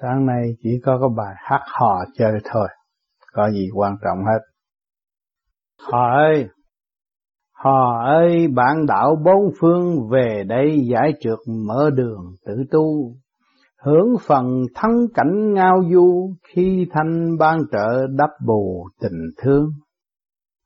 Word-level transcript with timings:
Sáng 0.00 0.26
nay 0.26 0.56
chỉ 0.62 0.70
có 0.84 0.98
cái 1.00 1.08
bài 1.16 1.34
hát 1.36 1.60
hò 1.66 2.04
chơi 2.14 2.32
thôi, 2.44 2.68
có 3.32 3.50
gì 3.50 3.68
quan 3.74 3.96
trọng 4.04 4.18
hết. 4.18 4.40
Hò 5.90 6.10
ơi, 6.16 6.48
hò 7.52 8.02
ơi 8.04 8.48
bạn 8.54 8.86
đạo 8.86 9.16
bốn 9.24 9.52
phương 9.60 10.08
về 10.10 10.44
đây 10.48 10.86
giải 10.90 11.12
trượt 11.20 11.38
mở 11.66 11.90
đường 11.94 12.34
tự 12.46 12.64
tu, 12.70 13.14
hưởng 13.82 14.16
phần 14.26 14.62
thắng 14.74 15.06
cảnh 15.14 15.54
ngao 15.54 15.76
du 15.92 16.34
khi 16.48 16.86
thanh 16.92 17.38
ban 17.38 17.58
trợ 17.72 18.06
đắp 18.18 18.30
bù 18.46 18.88
tình 19.00 19.20
thương. 19.38 19.70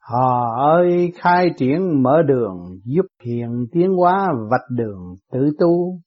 Hò 0.01 0.57
ơi 0.77 1.13
khai 1.15 1.51
triển 1.57 2.03
mở 2.03 2.23
đường 2.23 2.79
giúp 2.85 3.07
hiện 3.25 3.67
tiến 3.73 3.93
hóa 3.93 4.29
vạch 4.51 4.71
đường 4.71 5.15
tự 5.33 5.51
tu 5.59 6.01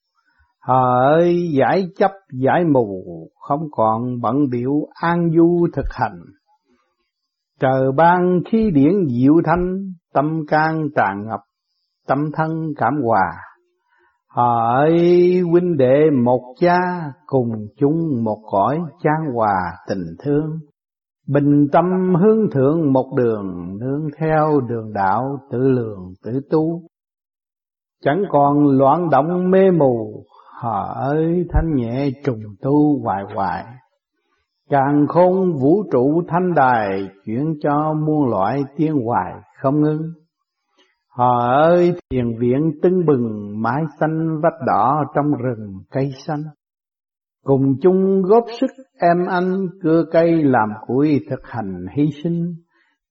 Hỡi 0.67 1.49
giải 1.57 1.87
chấp 1.97 2.11
giải 2.33 2.63
mù 2.73 3.03
không 3.39 3.61
còn 3.71 4.21
bận 4.21 4.35
biểu 4.51 4.71
an 4.93 5.29
du 5.35 5.67
thực 5.73 5.85
hành. 5.89 6.19
Trời 7.59 7.91
ban 7.97 8.41
khí 8.51 8.71
điển 8.73 8.93
diệu 9.07 9.33
thanh, 9.45 9.93
tâm 10.13 10.45
can 10.47 10.87
tràn 10.95 11.27
ngập, 11.27 11.39
tâm 12.07 12.17
thân 12.33 12.49
cảm 12.77 12.93
hòa. 13.03 13.31
Hỡi 14.29 15.39
huynh 15.51 15.77
đệ 15.77 16.09
một 16.23 16.55
cha, 16.59 16.79
cùng 17.25 17.51
chung 17.77 18.23
một 18.23 18.43
cõi 18.51 18.79
chan 19.03 19.33
hòa 19.33 19.73
tình 19.89 20.05
thương. 20.23 20.59
Bình 21.27 21.67
tâm 21.71 21.85
hướng 22.15 22.51
thượng 22.51 22.93
một 22.93 23.13
đường, 23.17 23.77
nương 23.79 24.09
theo 24.17 24.61
đường 24.69 24.93
đạo 24.93 25.39
tự 25.51 25.57
lường 25.57 26.13
tự 26.23 26.41
tu. 26.49 26.81
Chẳng 28.03 28.23
còn 28.29 28.77
loạn 28.77 29.09
động 29.09 29.51
mê 29.51 29.71
mù, 29.71 30.23
Họ 30.61 30.93
ơi 30.95 31.45
thanh 31.49 31.75
nhẹ, 31.75 32.09
trùng 32.23 32.41
tu 32.61 33.01
hoài 33.03 33.23
hoài. 33.35 33.65
Càng 34.69 35.05
khôn 35.07 35.53
vũ 35.61 35.83
trụ 35.91 36.21
thanh 36.27 36.53
đài, 36.53 37.09
Chuyển 37.25 37.53
cho 37.61 37.93
muôn 37.93 38.29
loại 38.29 38.63
tiên 38.77 38.93
hoài 39.05 39.33
không 39.61 39.81
ngưng. 39.81 40.01
Họ 41.09 41.39
ơi, 41.47 41.93
thiền 42.09 42.25
viện 42.39 42.71
tưng 42.81 43.05
bừng, 43.05 43.61
Mái 43.61 43.83
xanh 43.99 44.41
vách 44.43 44.67
đỏ 44.67 45.03
trong 45.15 45.25
rừng 45.43 45.73
cây 45.91 46.09
xanh. 46.27 46.43
Cùng 47.45 47.75
chung 47.81 48.21
góp 48.21 48.43
sức 48.59 48.71
em 48.99 49.25
anh, 49.29 49.67
Cưa 49.83 50.03
cây 50.11 50.43
làm 50.43 50.69
củi 50.87 51.19
thực 51.29 51.47
hành 51.47 51.85
hy 51.97 52.09
sinh. 52.23 52.53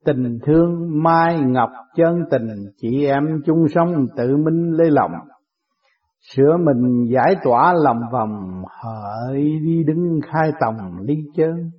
Tình 0.04 0.38
thương 0.46 1.02
mai 1.02 1.40
ngọc 1.40 1.70
chân 1.96 2.24
tình, 2.30 2.48
Chị 2.76 3.04
em 3.04 3.24
chung 3.46 3.64
sống 3.74 4.06
tự 4.16 4.36
minh 4.36 4.70
lấy 4.70 4.90
lòng. 4.90 5.12
Sửa 6.20 6.56
mình 6.56 7.06
giải 7.12 7.36
tỏa 7.44 7.72
lòng 7.72 8.00
vòng, 8.12 8.62
hỡi 8.82 9.42
đi 9.64 9.84
đứng 9.86 10.20
khai 10.26 10.52
tòng 10.60 10.76
ly 11.00 11.14
chơn. 11.36 11.70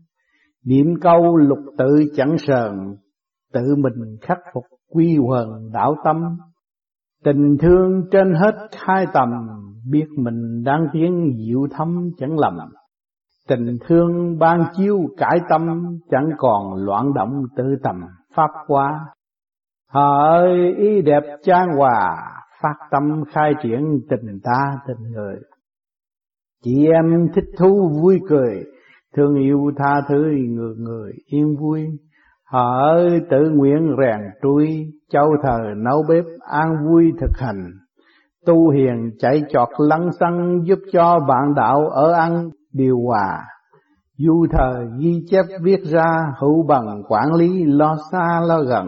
Niệm 0.66 0.86
câu 1.02 1.38
lục 1.38 1.60
tự 1.78 2.04
chẳng 2.16 2.36
sờn, 2.38 2.96
Tự 3.54 3.76
mình 3.78 4.18
khắc 4.22 4.38
phục 4.54 4.64
quy 4.90 5.18
quần 5.18 5.72
đạo 5.74 5.96
tâm. 6.06 6.38
Tình 7.24 7.58
thương 7.62 8.04
trên 8.12 8.34
hết 8.34 8.70
khai 8.86 9.06
tầm, 9.14 9.30
Biết 9.92 10.06
mình 10.18 10.64
đang 10.64 10.88
tiến 10.94 11.34
diệu 11.38 11.68
thâm 11.72 12.10
chẳng 12.18 12.40
lầm. 12.40 12.58
Tình 13.48 13.78
thương 13.88 14.40
ban 14.40 14.64
chiếu 14.78 14.98
cải 15.18 15.40
tâm, 15.50 15.84
Chẳng 16.12 16.30
còn 16.38 16.74
loạn 16.74 17.14
động 17.14 17.44
tự 17.56 17.64
tầm 17.84 18.02
pháp 18.36 18.50
qua 18.68 19.06
Hỡi 19.92 20.74
ý 20.78 21.02
đẹp 21.02 21.24
trang 21.44 21.68
hòa 21.78 22.18
phát 22.62 22.76
tâm 22.92 23.24
khai 23.34 23.54
triển 23.64 24.00
tình 24.10 24.40
ta 24.44 24.78
tình 24.88 25.12
người. 25.12 25.36
Chị 26.64 26.88
em 26.88 27.28
thích 27.36 27.50
thú 27.58 27.90
vui 28.02 28.20
cười, 28.30 28.64
thương 29.16 29.36
yêu 29.36 29.72
tha 29.78 30.02
thứ 30.10 30.24
người 30.50 30.76
người 30.78 31.12
yên 31.26 31.56
vui. 31.60 31.88
Họ 32.46 32.82
ơi 32.82 33.22
tự 33.30 33.50
nguyện 33.50 33.96
rèn 33.98 34.20
trui, 34.42 34.92
châu 35.12 35.36
thờ 35.44 35.60
nấu 35.78 36.04
bếp 36.10 36.24
an 36.40 36.76
vui 36.88 37.12
thực 37.22 37.38
hành. 37.38 37.72
Tu 38.46 38.70
hiền 38.70 39.12
chạy 39.20 39.44
chọt 39.50 39.70
lăng 39.78 40.10
xăng 40.20 40.60
giúp 40.66 40.80
cho 40.92 41.20
bạn 41.20 41.54
đạo 41.56 41.88
ở 41.88 42.12
ăn 42.12 42.50
điều 42.74 43.00
hòa. 43.08 43.44
Du 44.18 44.46
thờ 44.52 44.86
ghi 45.00 45.24
chép 45.30 45.46
viết 45.62 45.80
ra 45.84 46.34
hữu 46.40 46.68
bằng 46.68 47.04
quản 47.08 47.34
lý 47.34 47.64
lo 47.64 47.98
xa 48.12 48.42
lo 48.48 48.60
gần 48.60 48.88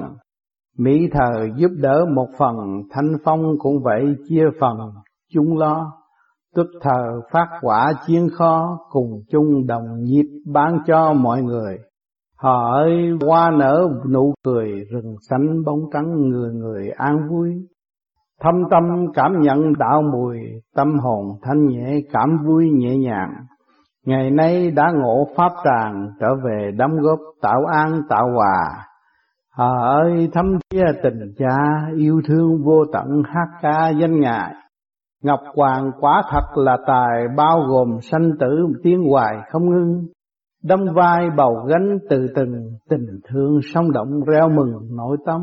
Mỹ 0.78 1.09
thờ 1.11 1.47
giúp 1.56 1.72
đỡ 1.81 2.06
một 2.16 2.28
phần, 2.38 2.56
thanh 2.91 3.17
phong 3.23 3.41
cũng 3.59 3.84
vậy 3.84 4.16
chia 4.29 4.45
phần, 4.59 4.78
chung 5.34 5.57
lo. 5.57 5.94
Tức 6.56 6.67
thờ 6.81 7.22
phát 7.31 7.47
quả 7.61 7.94
chiến 8.07 8.29
kho, 8.38 8.79
cùng 8.89 9.22
chung 9.31 9.67
đồng 9.67 10.03
nhịp 10.03 10.25
bán 10.53 10.79
cho 10.88 11.13
mọi 11.13 11.41
người. 11.41 11.78
Họ 12.38 12.72
ơi 12.72 13.11
hoa 13.22 13.51
nở 13.51 13.88
nụ 14.09 14.34
cười, 14.45 14.72
rừng 14.91 15.16
xanh 15.29 15.63
bóng 15.66 15.79
trắng 15.94 16.29
người 16.29 16.53
người 16.53 16.90
an 16.90 17.28
vui. 17.29 17.50
Thâm 18.41 18.55
tâm 18.72 18.84
cảm 19.13 19.41
nhận 19.41 19.73
đạo 19.79 20.01
mùi, 20.01 20.38
tâm 20.75 21.00
hồn 21.00 21.25
thanh 21.41 21.67
nhẹ 21.67 22.00
cảm 22.11 22.38
vui 22.45 22.69
nhẹ 22.73 22.97
nhàng. 22.97 23.34
Ngày 24.05 24.31
nay 24.31 24.72
đã 24.72 24.91
ngộ 24.95 25.28
pháp 25.35 25.51
tràng, 25.63 26.09
trở 26.19 26.35
về 26.35 26.72
đóng 26.78 26.97
góp 27.01 27.19
tạo 27.41 27.66
an 27.66 28.01
tạo 28.09 28.31
hòa 28.35 28.85
Hỡi 29.58 30.30
thấm 30.34 30.46
thía 30.72 30.86
tình 31.03 31.34
cha, 31.38 31.58
yêu 31.97 32.22
thương 32.28 32.64
vô 32.64 32.86
tận 32.94 33.24
hát 33.25 33.47
ca 33.62 33.90
danh 33.90 34.19
ngài. 34.19 34.53
Ngọc 35.24 35.40
Hoàng 35.56 35.91
quả 36.00 36.22
thật 36.31 36.62
là 36.62 36.78
tài 36.88 37.28
bao 37.38 37.59
gồm 37.68 37.97
sanh 38.02 38.31
tử 38.40 38.58
tiếng 38.84 39.03
hoài 39.09 39.36
không 39.52 39.69
ngưng. 39.69 40.06
Đâm 40.64 40.80
vai 40.96 41.30
bầu 41.38 41.66
gánh 41.68 41.97
từ 42.09 42.28
từng 42.36 42.53
tình 42.90 43.06
thương 43.30 43.59
sông 43.74 43.91
động 43.91 44.22
reo 44.28 44.50
mừng 44.50 44.74
nội 44.97 45.18
tâm. 45.25 45.41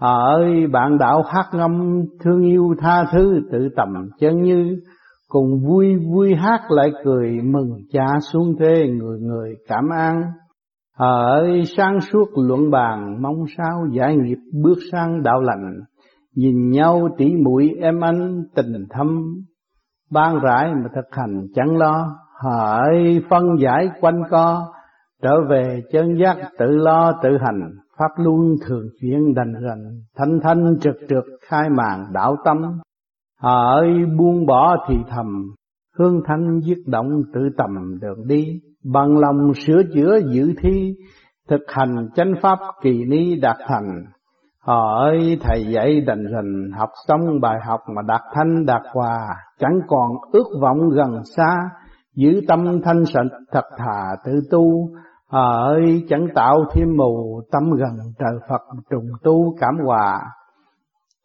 Hỡi 0.00 0.66
bạn 0.72 0.98
đạo 0.98 1.22
hát 1.22 1.46
ngâm, 1.52 2.02
thương 2.20 2.42
yêu 2.42 2.74
tha 2.78 3.04
thứ 3.12 3.40
tự 3.52 3.68
tầm 3.76 4.08
chân 4.18 4.42
như. 4.42 4.76
Cùng 5.28 5.60
vui 5.66 5.96
vui 5.96 6.34
hát 6.34 6.60
lại 6.68 6.92
cười, 7.04 7.40
mừng 7.44 7.70
cha 7.92 8.06
xuống 8.32 8.54
thế 8.60 8.88
người 8.88 9.20
người 9.20 9.54
cảm 9.68 9.88
an. 9.88 10.22
Hỡi 10.98 11.64
sáng 11.76 12.00
suốt 12.00 12.28
luận 12.36 12.70
bàn, 12.70 13.22
mong 13.22 13.44
sao 13.56 13.86
giải 13.92 14.16
nghiệp 14.16 14.38
bước 14.62 14.78
sang 14.92 15.22
đạo 15.22 15.40
lành. 15.40 15.80
Nhìn 16.34 16.70
nhau 16.70 17.08
tỉ 17.16 17.32
mũi 17.44 17.70
em 17.80 18.00
anh 18.00 18.42
tình 18.54 18.86
thâm, 18.90 19.34
Ban 20.10 20.38
rãi 20.40 20.74
mà 20.74 20.88
thực 20.94 21.06
hành 21.10 21.46
chẳng 21.54 21.76
lo. 21.76 22.16
Hỡi 22.44 23.20
phân 23.30 23.42
giải 23.60 23.88
quanh 24.00 24.22
co, 24.30 24.72
Trở 25.22 25.34
về 25.48 25.82
chân 25.92 26.18
giác 26.20 26.36
tự 26.58 26.66
lo 26.66 27.12
tự 27.22 27.38
hành. 27.40 27.70
Pháp 27.98 28.10
luân 28.16 28.54
thường 28.66 28.84
chuyển 29.00 29.34
đành 29.34 29.52
rành, 29.52 30.00
Thanh 30.16 30.40
thanh 30.42 30.78
trực 30.80 30.96
trực 31.08 31.24
khai 31.48 31.70
màn 31.70 32.04
đạo 32.12 32.36
tâm. 32.44 32.56
Hỡi 33.42 34.04
buông 34.18 34.46
bỏ 34.46 34.76
thì 34.88 34.96
thầm, 35.08 35.54
Hương 35.98 36.20
thanh 36.26 36.60
giết 36.60 36.78
động 36.86 37.22
tự 37.34 37.40
tầm 37.56 37.98
đường 38.00 38.26
đi 38.26 38.60
bằng 38.92 39.18
lòng 39.18 39.54
sửa 39.54 39.82
chữa 39.94 40.18
dự 40.32 40.52
thi, 40.62 40.94
thực 41.48 41.60
hành 41.68 42.08
chánh 42.14 42.32
pháp 42.42 42.58
kỳ 42.82 43.04
ni 43.04 43.40
đạt 43.40 43.56
thành. 43.68 44.04
Họ 44.60 44.98
ơi 44.98 45.38
thầy 45.42 45.66
dạy 45.66 46.00
đành 46.00 46.24
rình 46.24 46.72
học 46.78 46.88
xong 47.08 47.40
bài 47.40 47.58
học 47.66 47.80
mà 47.96 48.02
đạt 48.02 48.20
thanh 48.34 48.66
đạt 48.66 48.82
hòa, 48.94 49.18
chẳng 49.58 49.80
còn 49.88 50.10
ước 50.32 50.46
vọng 50.62 50.78
gần 50.90 51.20
xa, 51.36 51.70
giữ 52.14 52.40
tâm 52.48 52.80
thanh 52.84 53.04
sạch 53.04 53.38
thật 53.52 53.64
thà 53.76 54.16
tự 54.24 54.32
tu. 54.50 54.88
Họ 55.30 55.64
ơi 55.64 56.04
chẳng 56.08 56.26
tạo 56.34 56.64
thêm 56.72 56.88
mù 56.96 57.40
tâm 57.52 57.62
gần 57.70 57.96
trời 58.18 58.38
Phật 58.48 58.62
trùng 58.90 59.08
tu 59.22 59.54
cảm 59.60 59.74
hòa. 59.86 60.20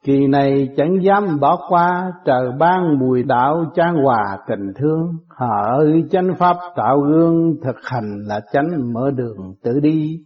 Kỳ 0.05 0.27
này 0.27 0.69
chẳng 0.77 1.03
dám 1.03 1.39
bỏ 1.39 1.59
qua 1.69 2.11
trời 2.25 2.51
ban 2.59 2.99
bùi 2.99 3.23
đạo 3.23 3.65
trang 3.75 3.95
hòa 4.03 4.37
tình 4.47 4.73
thương. 4.75 5.11
hỡi 5.29 6.03
chánh 6.11 6.35
pháp 6.39 6.57
tạo 6.75 6.99
gương 6.99 7.55
thực 7.63 7.75
hành 7.83 8.19
là 8.27 8.41
chánh 8.51 8.93
mở 8.93 9.11
đường 9.11 9.53
tự 9.63 9.79
đi. 9.79 10.19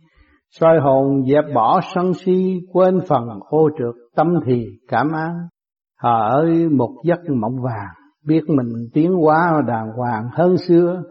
soi 0.59 0.79
hồn 0.79 1.23
dẹp 1.31 1.43
bỏ 1.55 1.79
sân 1.95 2.13
si, 2.13 2.59
quên 2.73 2.99
phần 3.07 3.27
ô 3.49 3.69
trượt 3.77 3.95
tâm 4.15 4.27
thì 4.45 4.65
cảm 4.87 5.11
an. 5.11 5.33
hỡi 6.03 6.69
một 6.69 6.91
giấc 7.03 7.19
mộng 7.29 7.61
vàng, 7.61 7.93
biết 8.27 8.41
mình 8.47 8.73
tiến 8.93 9.13
hóa 9.13 9.61
đàng 9.67 9.87
hoàng 9.97 10.29
hơn 10.33 10.57
xưa. 10.57 11.01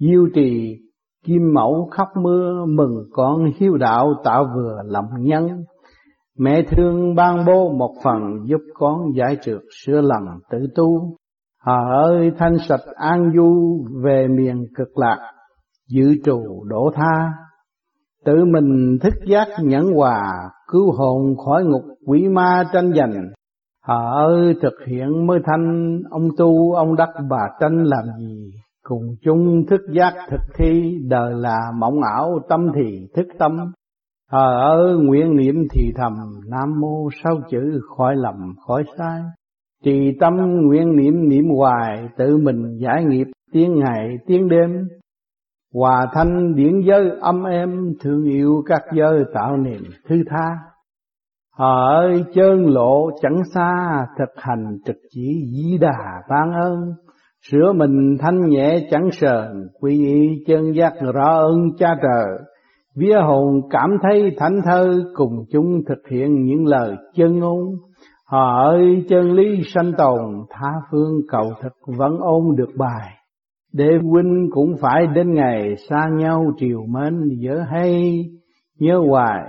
Diêu 0.00 0.28
trì, 0.34 0.76
kim 1.24 1.54
mẫu 1.54 1.88
khóc 1.90 2.08
mưa, 2.22 2.64
mừng 2.68 2.94
con 3.12 3.50
hiếu 3.56 3.76
đạo 3.76 4.14
tạo 4.24 4.46
vừa 4.56 4.82
lòng 4.84 5.06
nhân 5.18 5.64
Mẹ 6.38 6.62
thương 6.70 7.14
ban 7.14 7.44
bố 7.46 7.72
một 7.72 7.94
phần 8.04 8.20
giúp 8.46 8.60
con 8.74 9.12
giải 9.16 9.36
trượt 9.42 9.60
sửa 9.84 10.00
lầm 10.00 10.40
tự 10.50 10.58
tu. 10.74 11.16
Hà 11.58 11.78
ơi 12.04 12.32
thanh 12.38 12.56
sạch 12.68 12.84
an 12.94 13.32
du 13.36 13.78
về 14.02 14.28
miền 14.28 14.66
cực 14.76 14.98
lạc, 14.98 15.32
giữ 15.88 16.14
trù 16.24 16.64
đổ 16.64 16.90
tha. 16.94 17.32
Tự 18.24 18.44
mình 18.44 18.98
thức 19.02 19.14
giác 19.26 19.48
nhẫn 19.62 19.92
hòa, 19.94 20.22
cứu 20.68 20.92
hồn 20.92 21.36
khỏi 21.44 21.64
ngục 21.64 21.82
quỷ 22.06 22.28
ma 22.28 22.64
tranh 22.72 22.92
giành. 22.96 23.28
Hà 23.82 24.10
ơi 24.12 24.54
thực 24.62 24.74
hiện 24.86 25.26
mới 25.26 25.38
thanh, 25.44 25.98
ông 26.10 26.28
tu 26.36 26.72
ông 26.72 26.96
đắc 26.96 27.08
bà 27.30 27.48
tranh 27.60 27.84
làm 27.84 28.04
gì, 28.18 28.50
Cùng 28.82 29.16
chung 29.22 29.66
thức 29.70 29.80
giác 29.92 30.12
thực 30.30 30.40
thi 30.58 30.98
Đời 31.08 31.34
là 31.34 31.58
mộng 31.74 32.00
ảo 32.02 32.38
tâm 32.48 32.66
thì 32.74 33.08
thức 33.14 33.26
tâm 33.38 33.72
Thờ 34.30 34.58
ở 34.60 34.98
nguyện 35.02 35.36
niệm 35.36 35.54
thì 35.70 35.92
thầm, 35.96 36.12
Nam 36.50 36.80
mô 36.80 37.08
sáu 37.22 37.40
chữ, 37.50 37.80
khỏi 37.96 38.16
lầm, 38.16 38.54
khỏi 38.66 38.84
sai. 38.98 39.20
Trì 39.84 40.16
tâm 40.20 40.32
nguyện 40.36 40.96
niệm 40.96 41.28
niệm 41.28 41.44
hoài, 41.56 42.08
Tự 42.16 42.36
mình 42.36 42.78
giải 42.78 43.04
nghiệp, 43.04 43.26
tiếng 43.52 43.74
ngày, 43.78 44.16
tiếng 44.26 44.48
đêm. 44.48 44.88
Hòa 45.74 46.06
thanh 46.12 46.54
điển 46.54 46.80
giới, 46.86 47.10
âm 47.20 47.44
êm, 47.44 47.94
Thương 48.00 48.24
yêu 48.24 48.62
các 48.66 48.82
giới, 48.92 49.24
tạo 49.34 49.56
niềm 49.56 49.82
thư 50.08 50.16
tha. 50.30 50.56
Họ 51.58 51.88
ơi 51.88 52.24
chân 52.34 52.66
lộ, 52.66 53.10
chẳng 53.22 53.42
xa, 53.54 54.06
Thực 54.18 54.42
hành 54.42 54.78
trực 54.84 54.96
chỉ 55.10 55.44
di 55.52 55.78
đà 55.78 56.22
ban 56.30 56.52
ơn. 56.52 56.92
Sửa 57.50 57.72
mình 57.72 58.16
thanh 58.20 58.48
nhẹ, 58.48 58.86
chẳng 58.90 59.08
sờn, 59.12 59.68
Quy 59.80 60.06
y 60.06 60.44
chân 60.46 60.72
giác 60.74 60.92
rõ 61.14 61.38
ơn 61.38 61.68
cha 61.78 61.88
trời. 62.02 62.38
Vía 62.96 63.16
hồn 63.26 63.60
cảm 63.70 63.90
thấy 64.02 64.36
thảnh 64.38 64.60
thơ 64.64 65.04
Cùng 65.14 65.44
chúng 65.52 65.80
thực 65.88 66.08
hiện 66.10 66.44
những 66.44 66.66
lời 66.66 66.96
chân 67.14 67.38
ngôn 67.38 67.58
Họ 68.26 68.62
ơi, 68.62 69.04
chân 69.08 69.32
lý 69.32 69.62
sanh 69.74 69.92
tồn, 69.98 70.20
Tha 70.50 70.72
phương 70.90 71.20
cầu 71.28 71.52
thực 71.62 71.72
vẫn 71.98 72.18
ôn 72.20 72.56
được 72.56 72.70
bài 72.78 73.14
Để 73.72 73.88
huynh 74.02 74.48
cũng 74.50 74.74
phải 74.80 75.06
đến 75.14 75.34
ngày 75.34 75.74
xa 75.88 76.08
nhau 76.16 76.44
triều 76.56 76.80
mến 76.86 77.28
dở 77.38 77.64
hay 77.70 78.24
nhớ 78.78 79.02
hoài, 79.08 79.42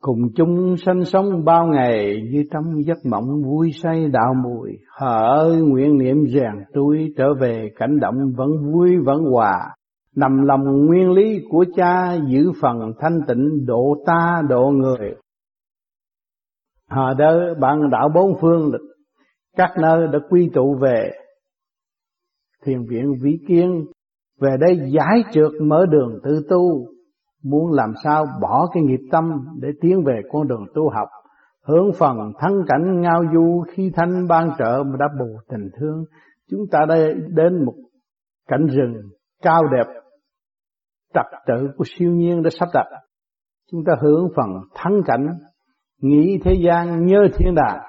Cùng 0.00 0.18
chung 0.36 0.76
sanh 0.76 1.04
sống 1.04 1.44
bao 1.44 1.66
ngày 1.66 2.22
như 2.32 2.44
trong 2.52 2.84
giấc 2.84 2.98
mộng 3.04 3.42
vui 3.44 3.70
say 3.82 4.08
đạo 4.08 4.34
mùi. 4.44 4.70
Hỡi 4.98 5.56
nguyện 5.56 5.98
niệm 5.98 6.26
rèn 6.26 6.52
tôi 6.72 7.08
trở 7.16 7.34
về 7.34 7.68
cảnh 7.76 8.00
động 8.00 8.32
vẫn 8.36 8.48
vui 8.72 8.96
vẫn 9.04 9.24
hòa. 9.32 9.75
Nằm 10.16 10.42
lòng 10.42 10.86
nguyên 10.86 11.10
lý 11.10 11.40
của 11.50 11.64
cha, 11.76 12.16
giữ 12.26 12.52
phần 12.60 12.92
thanh 12.98 13.20
tịnh 13.28 13.66
độ 13.66 13.96
ta, 14.06 14.42
độ 14.48 14.70
người. 14.70 15.14
Hà 16.88 17.14
đơ, 17.18 17.54
bạn 17.60 17.90
đạo 17.90 18.08
bốn 18.14 18.38
phương, 18.40 18.72
các 19.56 19.70
nơi 19.82 20.08
đã 20.12 20.18
quy 20.30 20.50
tụ 20.54 20.74
về. 20.80 21.10
Thiền 22.64 22.86
viện 22.90 23.12
vĩ 23.22 23.38
Kiên, 23.48 23.86
về 24.40 24.56
đây 24.60 24.78
giải 24.90 25.22
trượt 25.32 25.52
mở 25.62 25.86
đường 25.86 26.18
tự 26.24 26.46
tu. 26.48 26.86
Muốn 27.44 27.72
làm 27.72 27.92
sao 28.04 28.26
bỏ 28.40 28.68
cái 28.74 28.82
nghiệp 28.82 29.00
tâm 29.10 29.24
để 29.60 29.68
tiến 29.80 30.04
về 30.04 30.22
con 30.32 30.48
đường 30.48 30.66
tu 30.74 30.90
học. 30.90 31.08
Hướng 31.66 31.92
phần 31.98 32.32
thắng 32.38 32.54
cảnh 32.66 33.00
ngao 33.00 33.22
du 33.34 33.64
khi 33.68 33.90
thanh 33.94 34.28
ban 34.28 34.50
trợ 34.58 34.82
mà 34.86 34.96
đã 34.98 35.06
bù 35.18 35.26
tình 35.48 35.70
thương. 35.80 36.04
Chúng 36.50 36.60
ta 36.70 36.84
đây 36.88 37.14
đến 37.28 37.64
một 37.64 37.74
cảnh 38.48 38.66
rừng 38.66 38.94
cao 39.42 39.62
đẹp 39.76 40.05
trật 41.16 41.40
tự 41.46 41.68
của 41.76 41.84
siêu 41.86 42.10
nhiên 42.10 42.42
đã 42.42 42.50
sắp 42.60 42.68
đặt. 42.74 42.86
Chúng 43.72 43.84
ta 43.86 43.92
hướng 44.00 44.28
phần 44.36 44.48
thắng 44.74 45.00
cảnh, 45.06 45.26
nghĩ 46.02 46.38
thế 46.44 46.54
gian 46.66 47.06
nhớ 47.06 47.28
thiên 47.34 47.54
đàng. 47.54 47.80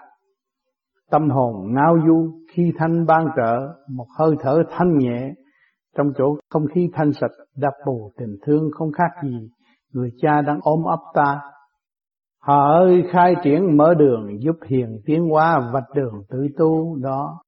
Tâm 1.12 1.30
hồn 1.30 1.74
ngao 1.74 1.98
du 2.08 2.32
khi 2.52 2.72
thanh 2.78 3.06
ban 3.06 3.28
trợ, 3.36 3.58
một 3.90 4.08
hơi 4.20 4.36
thở 4.40 4.64
thanh 4.70 4.98
nhẹ. 4.98 5.34
Trong 5.98 6.08
chỗ 6.18 6.38
không 6.50 6.66
khí 6.76 6.90
thanh 6.94 7.14
sạch 7.14 7.32
đắp 7.56 7.74
bù 7.86 8.12
tình 8.18 8.38
thương 8.46 8.70
không 8.78 8.92
khác 8.92 9.10
gì 9.24 9.50
người 9.94 10.12
cha 10.22 10.42
đang 10.42 10.60
ôm 10.62 10.84
ấp 10.84 11.00
ta. 11.14 11.42
Họ 12.42 12.74
ơi, 12.74 13.04
khai 13.12 13.36
triển 13.44 13.78
mở 13.78 13.94
đường, 13.94 14.42
giúp 14.42 14.56
hiền 14.68 15.00
tiến 15.06 15.30
hóa 15.30 15.70
vạch 15.74 15.96
đường 15.96 16.14
tự 16.30 16.48
tu 16.58 16.96
đó. 16.96 17.42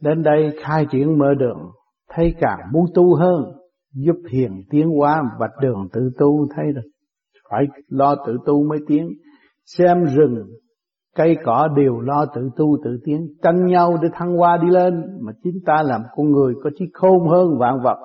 Đến 0.00 0.22
đây 0.22 0.56
khai 0.62 0.86
triển 0.90 1.18
mở 1.18 1.34
đường, 1.38 1.70
thấy 2.08 2.34
càng 2.40 2.58
muốn 2.72 2.86
tu 2.94 3.16
hơn 3.16 3.44
giúp 3.94 4.16
thiền 4.30 4.50
tiến 4.70 4.88
hóa 4.88 5.22
vạch 5.38 5.54
đường 5.60 5.88
tự 5.92 6.10
tu, 6.18 6.46
thấy 6.56 6.72
được 6.74 6.90
phải 7.50 7.64
lo 7.88 8.14
tự 8.26 8.36
tu 8.46 8.68
mới 8.68 8.78
tiến. 8.86 9.08
Xem 9.78 10.04
rừng, 10.04 10.46
cây 11.16 11.36
cỏ 11.44 11.68
đều 11.76 12.00
lo 12.00 12.26
tự 12.34 12.50
tu 12.56 12.76
tự 12.84 12.98
tiến. 13.04 13.26
Tranh 13.42 13.66
nhau 13.66 13.96
để 14.02 14.08
thăng 14.12 14.36
hoa 14.36 14.56
đi 14.56 14.68
lên. 14.70 15.18
Mà 15.20 15.32
chính 15.42 15.54
ta 15.66 15.82
làm 15.82 16.02
con 16.16 16.30
người 16.30 16.54
có 16.62 16.70
trí 16.78 16.84
khôn 16.92 17.28
hơn 17.28 17.58
vạn 17.58 17.78
vật. 17.84 17.98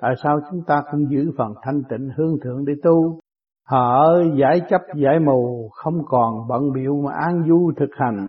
Tại 0.00 0.14
sao 0.22 0.40
chúng 0.50 0.60
ta 0.66 0.82
không 0.90 1.10
giữ 1.10 1.32
phần 1.38 1.54
thanh 1.62 1.82
tịnh 1.90 2.08
hương 2.16 2.36
thượng 2.44 2.64
để 2.64 2.72
tu? 2.82 3.18
Họ 3.66 4.04
giải 4.38 4.60
chấp, 4.70 4.80
giải 4.96 5.18
mù, 5.26 5.68
không 5.72 5.94
còn 6.06 6.48
bận 6.48 6.62
biểu 6.74 6.96
mà 6.96 7.12
an 7.12 7.44
du 7.48 7.72
thực 7.76 7.90
hành. 7.92 8.26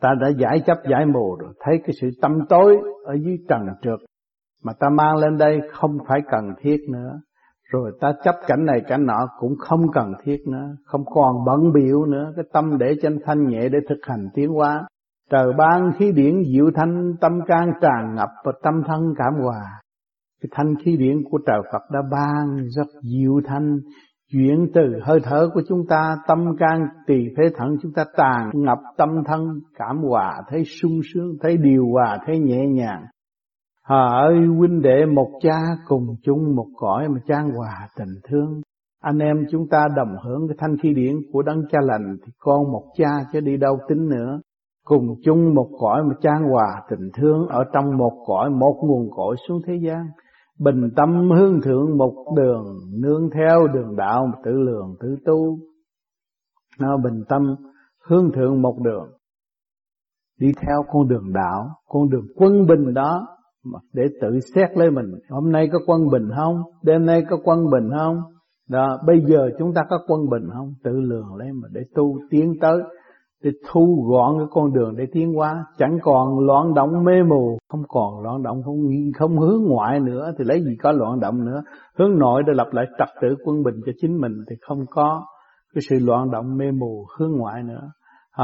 Ta 0.00 0.14
đã 0.20 0.28
giải 0.38 0.60
chấp, 0.66 0.76
giải 0.90 1.06
mù 1.06 1.36
rồi. 1.40 1.54
Thấy 1.60 1.78
cái 1.78 1.94
sự 2.00 2.08
tâm 2.22 2.32
tối 2.48 2.78
ở 3.04 3.14
dưới 3.24 3.36
trần 3.48 3.60
trượt 3.82 4.07
mà 4.64 4.72
ta 4.80 4.88
mang 4.88 5.16
lên 5.16 5.38
đây 5.38 5.60
không 5.72 5.98
phải 6.08 6.20
cần 6.30 6.44
thiết 6.60 6.76
nữa. 6.88 7.20
Rồi 7.72 7.92
ta 8.00 8.12
chấp 8.24 8.34
cảnh 8.46 8.64
này 8.64 8.80
cảnh 8.88 9.06
nọ 9.06 9.28
cũng 9.38 9.54
không 9.58 9.80
cần 9.94 10.12
thiết 10.24 10.36
nữa. 10.46 10.66
Không 10.84 11.04
còn 11.04 11.44
bận 11.46 11.72
biểu 11.72 12.04
nữa. 12.04 12.32
Cái 12.36 12.44
tâm 12.52 12.78
để 12.78 12.94
chân 13.02 13.18
thanh 13.24 13.46
nhẹ 13.46 13.68
để 13.68 13.78
thực 13.88 13.98
hành 14.02 14.28
tiến 14.34 14.50
hóa. 14.50 14.86
Trời 15.30 15.52
ban 15.58 15.92
khí 15.98 16.12
điển 16.12 16.42
diệu 16.52 16.70
thanh, 16.74 17.12
tâm 17.20 17.40
can 17.46 17.72
tràn 17.80 18.14
ngập 18.14 18.28
và 18.44 18.52
tâm 18.62 18.82
thân 18.86 19.14
cảm 19.18 19.34
hòa. 19.42 19.62
Cái 20.42 20.48
thanh 20.52 20.74
khí 20.84 20.96
điển 20.96 21.22
của 21.30 21.38
trời 21.46 21.60
Phật 21.72 21.82
đã 21.92 22.00
ban 22.10 22.56
rất 22.76 22.86
diệu 23.02 23.40
thanh, 23.44 23.78
chuyển 24.32 24.66
từ 24.74 24.82
hơi 25.02 25.20
thở 25.22 25.48
của 25.54 25.62
chúng 25.68 25.86
ta, 25.88 26.16
tâm 26.28 26.56
can 26.58 26.86
tỳ 27.06 27.14
phế 27.36 27.42
thận 27.56 27.76
chúng 27.82 27.92
ta 27.92 28.04
tràn 28.16 28.50
ngập 28.54 28.78
tâm 28.96 29.08
thân, 29.26 29.40
cảm 29.78 29.96
hòa, 30.02 30.42
thấy 30.48 30.62
sung 30.64 31.00
sướng, 31.14 31.36
thấy 31.42 31.56
điều 31.56 31.86
hòa, 31.92 32.18
thấy 32.26 32.38
nhẹ 32.38 32.66
nhàng. 32.66 33.04
Hà 33.88 34.06
ơi 34.06 34.46
huynh 34.58 34.82
đệ 34.82 35.06
một 35.06 35.30
cha 35.42 35.58
cùng 35.86 36.16
chung 36.22 36.56
một 36.56 36.66
cõi 36.76 37.08
mà 37.08 37.20
trang 37.26 37.50
hòa 37.50 37.88
tình 37.96 38.14
thương. 38.28 38.60
Anh 39.00 39.18
em 39.18 39.46
chúng 39.50 39.68
ta 39.68 39.88
đồng 39.96 40.16
hưởng 40.24 40.48
cái 40.48 40.56
thanh 40.60 40.76
khí 40.82 40.94
điển 40.94 41.16
của 41.32 41.42
đấng 41.42 41.62
cha 41.70 41.78
lành 41.82 42.16
thì 42.24 42.32
con 42.38 42.72
một 42.72 42.84
cha 42.96 43.08
chứ 43.32 43.40
đi 43.40 43.56
đâu 43.56 43.78
tính 43.88 44.08
nữa. 44.08 44.40
Cùng 44.84 45.14
chung 45.24 45.54
một 45.54 45.68
cõi 45.80 46.02
mà 46.04 46.14
trang 46.20 46.42
hòa 46.50 46.82
tình 46.90 47.10
thương 47.14 47.46
ở 47.48 47.64
trong 47.72 47.96
một 47.96 48.12
cõi 48.26 48.50
một 48.50 48.80
nguồn 48.82 49.10
cõi 49.16 49.36
xuống 49.48 49.60
thế 49.66 49.74
gian. 49.86 50.06
Bình 50.58 50.90
tâm 50.96 51.30
hương 51.30 51.60
thượng 51.64 51.98
một 51.98 52.14
đường 52.36 52.64
nương 53.02 53.30
theo 53.30 53.66
đường 53.74 53.96
đạo 53.96 54.32
tự 54.44 54.52
lường 54.52 54.96
tự 55.00 55.16
tu. 55.24 55.58
Nó 56.80 56.96
bình 56.96 57.24
tâm 57.28 57.54
hương 58.08 58.32
thượng 58.32 58.62
một 58.62 58.78
đường 58.84 59.08
đi 60.40 60.52
theo 60.66 60.84
con 60.92 61.08
đường 61.08 61.32
đạo, 61.32 61.70
con 61.88 62.10
đường 62.10 62.26
quân 62.36 62.66
bình 62.66 62.94
đó 62.94 63.37
để 63.92 64.02
tự 64.20 64.40
xét 64.54 64.70
lấy 64.76 64.90
mình. 64.90 65.06
Hôm 65.30 65.52
nay 65.52 65.68
có 65.72 65.78
quân 65.86 66.08
bình 66.12 66.28
không? 66.36 66.62
Đêm 66.82 67.06
nay 67.06 67.22
có 67.30 67.36
quân 67.44 67.70
bình 67.70 67.90
không? 67.98 68.16
Đó, 68.68 68.98
bây 69.06 69.20
giờ 69.26 69.50
chúng 69.58 69.74
ta 69.74 69.82
có 69.90 69.98
quân 70.08 70.28
bình 70.30 70.48
không? 70.52 70.74
Tự 70.84 71.00
lường 71.00 71.34
lấy 71.34 71.48
mà 71.52 71.68
để 71.72 71.80
tu 71.94 72.18
tiến 72.30 72.54
tới, 72.60 72.78
để 73.42 73.50
thu 73.70 74.06
gọn 74.10 74.38
cái 74.38 74.46
con 74.50 74.72
đường 74.72 74.96
để 74.96 75.06
tiến 75.12 75.32
hóa. 75.34 75.64
Chẳng 75.78 75.98
còn 76.02 76.38
loạn 76.38 76.74
động 76.74 77.04
mê 77.04 77.22
mù. 77.22 77.58
Không 77.68 77.82
còn 77.88 78.22
loạn 78.22 78.42
động, 78.42 78.62
không 78.64 78.76
không 79.18 79.38
hướng 79.38 79.62
ngoại 79.68 80.00
nữa, 80.00 80.32
thì 80.38 80.44
lấy 80.44 80.64
gì 80.64 80.76
có 80.82 80.92
loạn 80.92 81.20
động 81.20 81.44
nữa. 81.44 81.62
Hướng 81.98 82.18
nội 82.18 82.42
để 82.46 82.52
lập 82.56 82.68
lại 82.72 82.86
trật 82.98 83.08
tự 83.22 83.28
quân 83.44 83.62
bình 83.62 83.74
cho 83.86 83.92
chính 84.00 84.20
mình, 84.20 84.32
thì 84.50 84.56
không 84.60 84.84
có 84.90 85.24
cái 85.74 85.82
sự 85.90 86.06
loạn 86.06 86.30
động 86.30 86.56
mê 86.56 86.70
mù 86.70 87.06
hướng 87.18 87.32
ngoại 87.32 87.62
nữa 87.62 87.90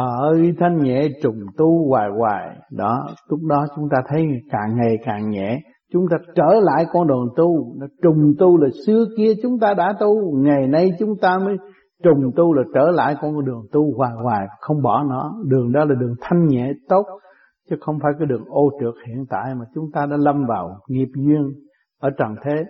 ơi 0.03 0.55
thanh 0.59 0.83
nhẹ 0.83 1.09
trùng 1.23 1.41
tu 1.57 1.89
hoài 1.89 2.09
hoài. 2.19 2.57
Đó, 2.73 3.07
lúc 3.29 3.41
đó 3.49 3.67
chúng 3.77 3.89
ta 3.91 3.97
thấy 4.09 4.27
càng 4.51 4.77
ngày 4.77 4.97
càng 5.05 5.31
nhẹ. 5.31 5.61
Chúng 5.93 6.07
ta 6.11 6.17
trở 6.35 6.61
lại 6.63 6.87
con 6.93 7.07
đường 7.07 7.29
tu. 7.37 7.75
Trùng 8.03 8.33
tu 8.39 8.59
là 8.59 8.69
xưa 8.87 9.05
kia 9.17 9.33
chúng 9.43 9.59
ta 9.59 9.75
đã 9.75 9.95
tu. 10.01 10.37
Ngày 10.37 10.67
nay 10.67 10.91
chúng 10.99 11.15
ta 11.23 11.39
mới 11.39 11.57
trùng 12.05 12.31
tu 12.37 12.53
là 12.53 12.63
trở 12.75 12.91
lại 12.91 13.17
con 13.21 13.45
đường 13.45 13.67
tu 13.73 13.97
hoài 13.97 14.13
hoài, 14.23 14.47
không 14.61 14.83
bỏ 14.83 15.05
nó. 15.09 15.35
Đường 15.47 15.73
đó 15.73 15.85
là 15.85 15.95
đường 15.95 16.15
thanh 16.21 16.47
nhẹ 16.47 16.73
tốt, 16.89 17.07
chứ 17.71 17.77
không 17.81 17.99
phải 18.03 18.13
cái 18.19 18.27
đường 18.27 18.45
ô 18.49 18.71
trượt 18.81 18.95
hiện 19.07 19.25
tại 19.31 19.55
mà 19.55 19.65
chúng 19.75 19.85
ta 19.93 20.07
đã 20.07 20.17
lâm 20.17 20.47
vào 20.47 20.79
nghiệp 20.89 21.09
duyên 21.17 21.53
ở 22.01 22.11
trần 22.19 22.35
thế. 22.45 22.65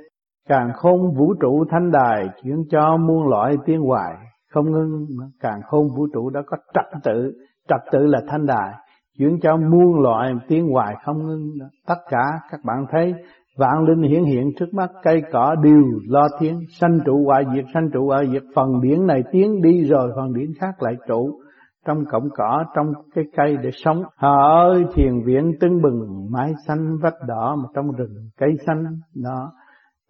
Càng 0.49 0.71
không 0.75 1.15
vũ 1.15 1.35
trụ 1.41 1.65
thanh 1.71 1.91
đài 1.91 2.29
chuyển 2.43 2.57
cho 2.71 2.97
muôn 2.97 3.29
loại 3.29 3.57
tiên 3.67 3.81
hoài 3.81 4.15
không 4.55 4.71
ngưng, 4.71 5.07
càng 5.41 5.61
không 5.67 5.89
vũ 5.97 6.07
trụ 6.15 6.31
đó 6.31 6.41
có 6.47 6.57
trật 6.75 7.03
tự. 7.05 7.33
Trật 7.69 7.81
tự 7.93 8.07
là 8.07 8.21
thanh 8.29 8.47
đài. 8.47 8.75
Chuyển 9.19 9.39
cho 9.43 9.57
muôn 9.57 10.01
loại 10.01 10.33
tiếng 10.49 10.69
hoài 10.69 10.95
không 11.05 11.27
ngưng 11.27 11.51
tất 11.87 11.99
cả 12.11 12.41
các 12.51 12.61
bạn 12.65 12.87
thấy, 12.91 13.15
vạn 13.59 13.85
linh 13.85 14.11
hiển 14.11 14.25
hiện 14.25 14.51
trước 14.59 14.75
mắt, 14.75 14.91
cây 15.03 15.23
cỏ 15.33 15.55
đều 15.63 15.83
lo 16.09 16.29
tiếng. 16.41 16.61
Sanh 16.81 16.99
trụ 17.05 17.25
hoại 17.25 17.45
diệt, 17.55 17.65
sanh 17.75 17.91
trụ 17.93 18.07
hoại 18.07 18.27
diệt. 18.33 18.43
Phần 18.57 18.81
điển 18.83 19.07
này 19.07 19.23
tiếng 19.33 19.63
đi 19.63 19.85
rồi, 19.85 20.13
phần 20.17 20.33
điển 20.33 20.51
khác 20.61 20.83
lại 20.83 20.95
trụ. 21.09 21.41
Trong 21.87 22.05
cọng 22.11 22.29
cỏ, 22.37 22.65
trong 22.77 22.87
cái 23.15 23.25
cây 23.37 23.57
để 23.63 23.71
sống. 23.73 24.03
Họ 24.17 24.67
ơi, 24.71 24.85
thiền 24.95 25.23
viện 25.27 25.53
tưng 25.61 25.83
bừng, 25.83 26.31
mái 26.31 26.53
xanh 26.67 26.97
vách 27.03 27.15
đỏ 27.29 27.57
mà 27.57 27.69
trong 27.75 27.93
rừng 27.93 28.15
cây 28.39 28.51
xanh 28.67 28.85
đó 29.15 29.53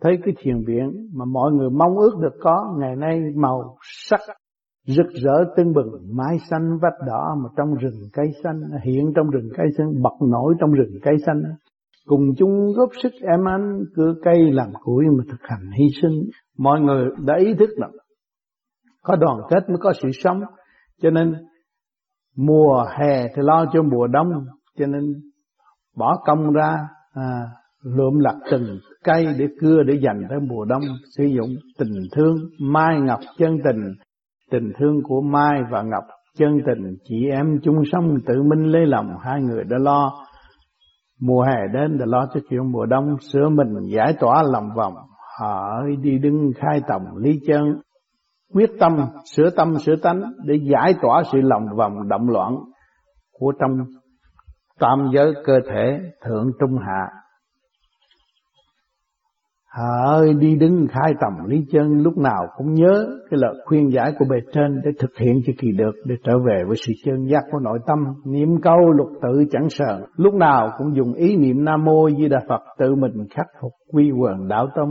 thấy 0.04 0.18
cái 0.24 0.34
thiền 0.38 0.64
viện 0.66 1.08
mà 1.14 1.24
mọi 1.24 1.52
người 1.52 1.70
mong 1.70 1.96
ước 1.96 2.18
được 2.22 2.34
có 2.40 2.76
ngày 2.78 2.96
nay 2.96 3.20
màu 3.36 3.76
sắc 3.82 4.20
rực 4.86 5.06
rỡ 5.22 5.44
tưng 5.56 5.72
bừng. 5.72 6.16
Mái 6.16 6.38
xanh 6.50 6.78
vách 6.82 7.06
đỏ 7.06 7.36
mà 7.42 7.48
trong 7.56 7.74
rừng 7.74 8.08
cây 8.12 8.26
xanh 8.44 8.60
hiện 8.84 9.12
trong 9.16 9.30
rừng 9.30 9.48
cây 9.56 9.66
xanh 9.78 10.02
bật 10.02 10.26
nổi 10.30 10.54
trong 10.60 10.72
rừng 10.72 10.92
cây 11.02 11.14
xanh. 11.26 11.42
Cùng 12.06 12.20
chung 12.38 12.72
góp 12.76 12.88
sức 13.02 13.12
em 13.22 13.48
anh 13.48 13.80
cưa 13.96 14.14
cây 14.24 14.52
làm 14.52 14.68
củi 14.82 15.04
mà 15.18 15.24
thực 15.30 15.40
hành 15.42 15.70
hy 15.78 15.84
sinh. 16.02 16.22
Mọi 16.58 16.80
người 16.80 17.08
đã 17.18 17.34
ý 17.38 17.54
thức 17.54 17.70
là 17.76 17.88
có 19.02 19.16
đoàn 19.16 19.38
kết 19.50 19.68
mới 19.68 19.78
có 19.80 19.92
sự 20.02 20.08
sống. 20.12 20.40
Cho 21.02 21.10
nên 21.10 21.34
mùa 22.36 22.84
hè 22.98 23.28
thì 23.28 23.42
lo 23.42 23.66
cho 23.72 23.82
mùa 23.82 24.06
đông. 24.06 24.28
Cho 24.78 24.86
nên 24.86 25.02
bỏ 25.96 26.22
công 26.26 26.52
ra 26.52 26.88
à, 27.12 27.42
lượm 27.84 28.18
lặt 28.18 28.34
từng 28.50 28.78
cây 29.04 29.26
để 29.38 29.46
cưa 29.60 29.82
để 29.82 29.94
dành 30.02 30.22
tới 30.28 30.38
mùa 30.40 30.64
đông, 30.64 30.82
sử 31.16 31.24
dụng 31.24 31.48
tình 31.78 32.02
thương, 32.12 32.36
mai 32.60 33.00
ngọc 33.00 33.20
chân 33.38 33.58
tình. 33.64 33.94
Tình 34.50 34.72
thương 34.78 35.02
của 35.02 35.20
mai 35.20 35.62
và 35.70 35.82
ngọc 35.82 36.04
chân 36.38 36.58
tình, 36.66 36.96
chị 37.04 37.28
em 37.30 37.58
chung 37.62 37.82
sống 37.92 38.14
tự 38.26 38.42
minh 38.42 38.72
lấy 38.72 38.86
lòng, 38.86 39.06
hai 39.20 39.42
người 39.42 39.64
đã 39.64 39.76
lo. 39.80 40.12
Mùa 41.20 41.42
hè 41.42 41.58
đến 41.72 41.98
để 41.98 42.04
lo 42.06 42.26
cho 42.34 42.40
chuyện 42.50 42.72
mùa 42.72 42.86
đông, 42.86 43.16
sửa 43.32 43.48
mình 43.48 43.68
giải 43.94 44.14
tỏa 44.20 44.42
lòng 44.52 44.68
vòng. 44.76 44.94
Họ 45.40 45.82
đi 46.02 46.18
đứng 46.18 46.50
khai 46.56 46.80
tổng 46.88 47.16
lý 47.16 47.40
chân. 47.46 47.80
Quyết 48.52 48.70
tâm, 48.80 48.92
sửa 49.36 49.50
tâm, 49.50 49.78
sửa 49.78 49.96
tánh 49.96 50.22
để 50.44 50.58
giải 50.72 50.94
tỏa 51.02 51.22
sự 51.32 51.40
lòng 51.40 51.66
vòng 51.76 52.08
động 52.08 52.28
loạn 52.28 52.56
của 53.32 53.52
trong 53.60 53.70
tam 54.78 55.10
giới 55.14 55.32
cơ 55.44 55.58
thể 55.70 56.00
thượng 56.24 56.50
trung 56.60 56.78
hạ. 56.78 57.23
Hỡi 59.76 60.34
đi 60.34 60.56
đứng 60.56 60.86
khai 60.90 61.12
tầm 61.20 61.32
lý 61.46 61.66
chân 61.70 62.02
lúc 62.02 62.18
nào 62.18 62.46
cũng 62.56 62.74
nhớ 62.74 63.06
cái 63.30 63.38
lời 63.40 63.54
khuyên 63.64 63.92
giải 63.92 64.12
của 64.18 64.24
bề 64.30 64.36
trên 64.52 64.80
để 64.84 64.90
thực 64.98 65.10
hiện 65.20 65.40
cho 65.46 65.52
kỳ 65.58 65.72
được 65.72 65.92
để 66.04 66.14
trở 66.24 66.38
về 66.38 66.62
với 66.66 66.76
sự 66.86 66.92
chân 67.04 67.26
giác 67.26 67.42
của 67.50 67.58
nội 67.58 67.78
tâm. 67.86 67.98
Niệm 68.26 68.48
câu 68.62 68.92
lục 68.92 69.08
tự 69.22 69.44
chẳng 69.50 69.66
sợ, 69.70 70.06
lúc 70.16 70.34
nào 70.34 70.70
cũng 70.78 70.96
dùng 70.96 71.12
ý 71.12 71.36
niệm 71.36 71.64
Nam 71.64 71.84
Mô 71.84 72.10
Di 72.10 72.28
Đà 72.28 72.38
Phật 72.48 72.60
tự 72.78 72.94
mình 72.94 73.12
khắc 73.30 73.46
phục 73.60 73.72
quy 73.92 74.10
quần 74.10 74.48
đạo 74.48 74.68
tâm 74.76 74.88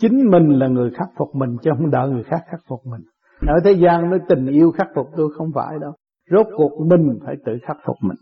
Chính 0.00 0.30
mình 0.30 0.48
là 0.58 0.68
người 0.68 0.90
khắc 0.90 1.08
phục 1.18 1.28
mình 1.34 1.56
chứ 1.62 1.70
không 1.78 1.90
đợi 1.90 2.10
người 2.10 2.22
khác 2.22 2.40
khắc 2.50 2.60
phục 2.68 2.80
mình. 2.84 3.00
Ở 3.46 3.54
thế 3.64 3.72
gian 3.72 4.10
nói 4.10 4.20
tình 4.28 4.46
yêu 4.46 4.70
khắc 4.70 4.88
phục 4.94 5.06
tôi 5.16 5.28
không 5.36 5.48
phải 5.54 5.78
đâu. 5.80 5.92
Rốt 6.30 6.46
cuộc 6.56 6.86
mình 6.86 7.18
phải 7.26 7.34
tự 7.44 7.52
khắc 7.62 7.76
phục 7.86 7.96
mình. 8.02 8.16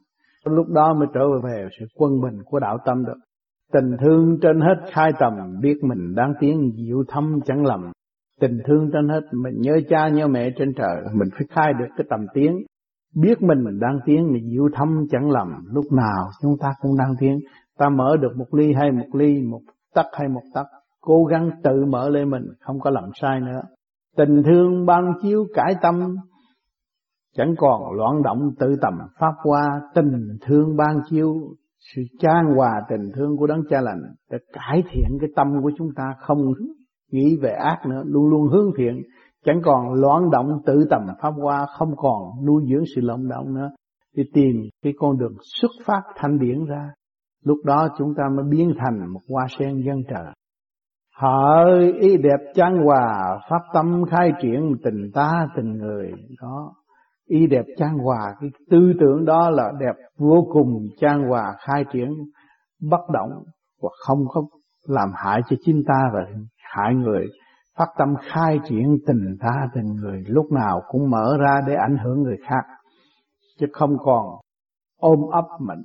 Lúc 0.44 0.66
đó 0.68 0.94
mới 0.94 1.08
trở 1.14 1.20
về 1.44 1.68
sự 1.78 1.86
quân 1.96 2.20
bình 2.20 2.42
của 2.44 2.58
đạo 2.60 2.78
tâm 2.84 3.04
được. 3.04 3.18
Tình 3.72 3.96
thương 4.00 4.38
trên 4.42 4.60
hết 4.60 4.90
khai 4.92 5.12
tầm 5.18 5.32
biết 5.60 5.84
mình 5.84 6.14
đang 6.14 6.34
tiến 6.40 6.72
diệu 6.76 7.04
thâm 7.08 7.40
chẳng 7.46 7.66
lầm. 7.66 7.92
Tình 8.40 8.58
thương 8.66 8.90
trên 8.92 9.08
hết 9.08 9.20
mình 9.32 9.60
nhớ 9.60 9.80
cha 9.88 10.08
nhớ 10.08 10.28
mẹ 10.28 10.50
trên 10.58 10.74
trời 10.74 10.96
mình 11.14 11.28
phải 11.32 11.46
khai 11.50 11.72
được 11.78 11.86
cái 11.96 12.06
tầm 12.10 12.26
tiến. 12.34 12.62
Biết 13.14 13.42
mình 13.42 13.64
mình 13.64 13.78
đang 13.80 13.98
tiến 14.04 14.32
mình 14.32 14.50
diệu 14.50 14.68
thâm 14.74 15.06
chẳng 15.10 15.30
lầm. 15.30 15.48
Lúc 15.72 15.84
nào 15.92 16.30
chúng 16.42 16.58
ta 16.60 16.74
cũng 16.80 16.96
đang 16.98 17.14
tiến. 17.20 17.38
Ta 17.78 17.88
mở 17.88 18.16
được 18.20 18.36
một 18.36 18.54
ly 18.54 18.72
hay 18.72 18.92
một 18.92 19.14
ly, 19.14 19.42
một 19.42 19.60
tắc 19.94 20.06
hay 20.12 20.28
một 20.28 20.42
tắc. 20.54 20.66
Cố 21.00 21.24
gắng 21.24 21.50
tự 21.64 21.84
mở 21.84 22.08
lên 22.08 22.30
mình 22.30 22.42
không 22.60 22.80
có 22.80 22.90
làm 22.90 23.10
sai 23.20 23.40
nữa. 23.40 23.60
Tình 24.16 24.42
thương 24.42 24.86
ban 24.86 25.12
chiếu 25.22 25.46
cải 25.54 25.74
tâm 25.82 26.16
chẳng 27.36 27.54
còn 27.58 27.92
loạn 27.92 28.22
động 28.22 28.50
tự 28.58 28.76
tầm 28.82 28.98
pháp 29.18 29.32
qua 29.42 29.80
tình 29.94 30.38
thương 30.46 30.76
ban 30.76 31.00
chiếu 31.10 31.34
sự 31.94 32.02
chan 32.18 32.44
hòa 32.56 32.82
tình 32.88 33.10
thương 33.14 33.36
của 33.36 33.46
đấng 33.46 33.62
cha 33.68 33.80
lành 33.80 34.00
để 34.30 34.38
cải 34.52 34.82
thiện 34.92 35.18
cái 35.20 35.30
tâm 35.36 35.46
của 35.62 35.70
chúng 35.78 35.88
ta, 35.96 36.14
không 36.18 36.38
nghĩ 37.12 37.36
về 37.42 37.50
ác 37.50 37.78
nữa, 37.86 38.02
luôn 38.06 38.26
luôn 38.30 38.48
hướng 38.48 38.70
thiện. 38.78 39.02
Chẳng 39.44 39.60
còn 39.64 39.92
loạn 39.92 40.30
động 40.30 40.48
tự 40.66 40.84
tầm 40.90 41.00
pháp 41.22 41.30
hoa, 41.30 41.66
không 41.78 41.96
còn 41.96 42.46
nuôi 42.46 42.62
dưỡng 42.70 42.84
sự 42.94 43.00
lộng 43.00 43.28
động 43.28 43.54
nữa. 43.54 43.70
Thì 44.16 44.22
tìm 44.32 44.56
cái 44.82 44.92
con 44.98 45.18
đường 45.18 45.34
xuất 45.60 45.70
phát 45.84 46.02
thanh 46.16 46.38
điển 46.38 46.64
ra. 46.64 46.90
Lúc 47.44 47.58
đó 47.64 47.88
chúng 47.98 48.14
ta 48.16 48.24
mới 48.36 48.44
biến 48.50 48.72
thành 48.78 49.12
một 49.12 49.20
hoa 49.28 49.46
sen 49.58 49.82
dân 49.86 50.02
trời 50.08 50.32
hỡi 51.22 51.92
ý 51.92 52.16
đẹp 52.16 52.52
chan 52.54 52.78
hòa, 52.84 53.38
pháp 53.50 53.60
tâm 53.74 54.04
khai 54.10 54.32
triển 54.42 54.72
tình 54.84 55.10
ta, 55.14 55.48
tình 55.56 55.72
người. 55.72 56.12
Đó 56.42 56.72
y 57.32 57.46
đẹp 57.46 57.64
trang 57.76 57.98
hòa. 57.98 58.34
Cái 58.40 58.50
tư 58.70 58.92
tưởng 59.00 59.24
đó 59.24 59.50
là 59.50 59.72
đẹp 59.80 59.94
vô 60.18 60.46
cùng, 60.52 60.88
trang 61.00 61.28
hòa, 61.28 61.54
khai 61.58 61.84
triển, 61.92 62.14
bất 62.90 63.00
động 63.12 63.30
và 63.82 63.88
không 64.06 64.24
có 64.28 64.42
làm 64.88 65.08
hại 65.14 65.40
cho 65.50 65.56
chính 65.64 65.82
ta 65.86 66.10
và 66.14 66.20
hại 66.62 66.94
người. 66.94 67.26
Phát 67.78 67.88
tâm 67.98 68.14
khai 68.32 68.60
triển 68.68 68.98
tình 69.06 69.36
ta 69.40 69.68
tình 69.74 69.94
người, 69.94 70.24
lúc 70.26 70.52
nào 70.52 70.82
cũng 70.88 71.10
mở 71.10 71.36
ra 71.40 71.60
để 71.66 71.74
ảnh 71.74 71.96
hưởng 72.04 72.22
người 72.22 72.36
khác. 72.48 72.64
Chứ 73.60 73.66
không 73.72 73.96
còn 73.98 74.26
ôm 74.98 75.18
ấp 75.30 75.44
mình, 75.60 75.80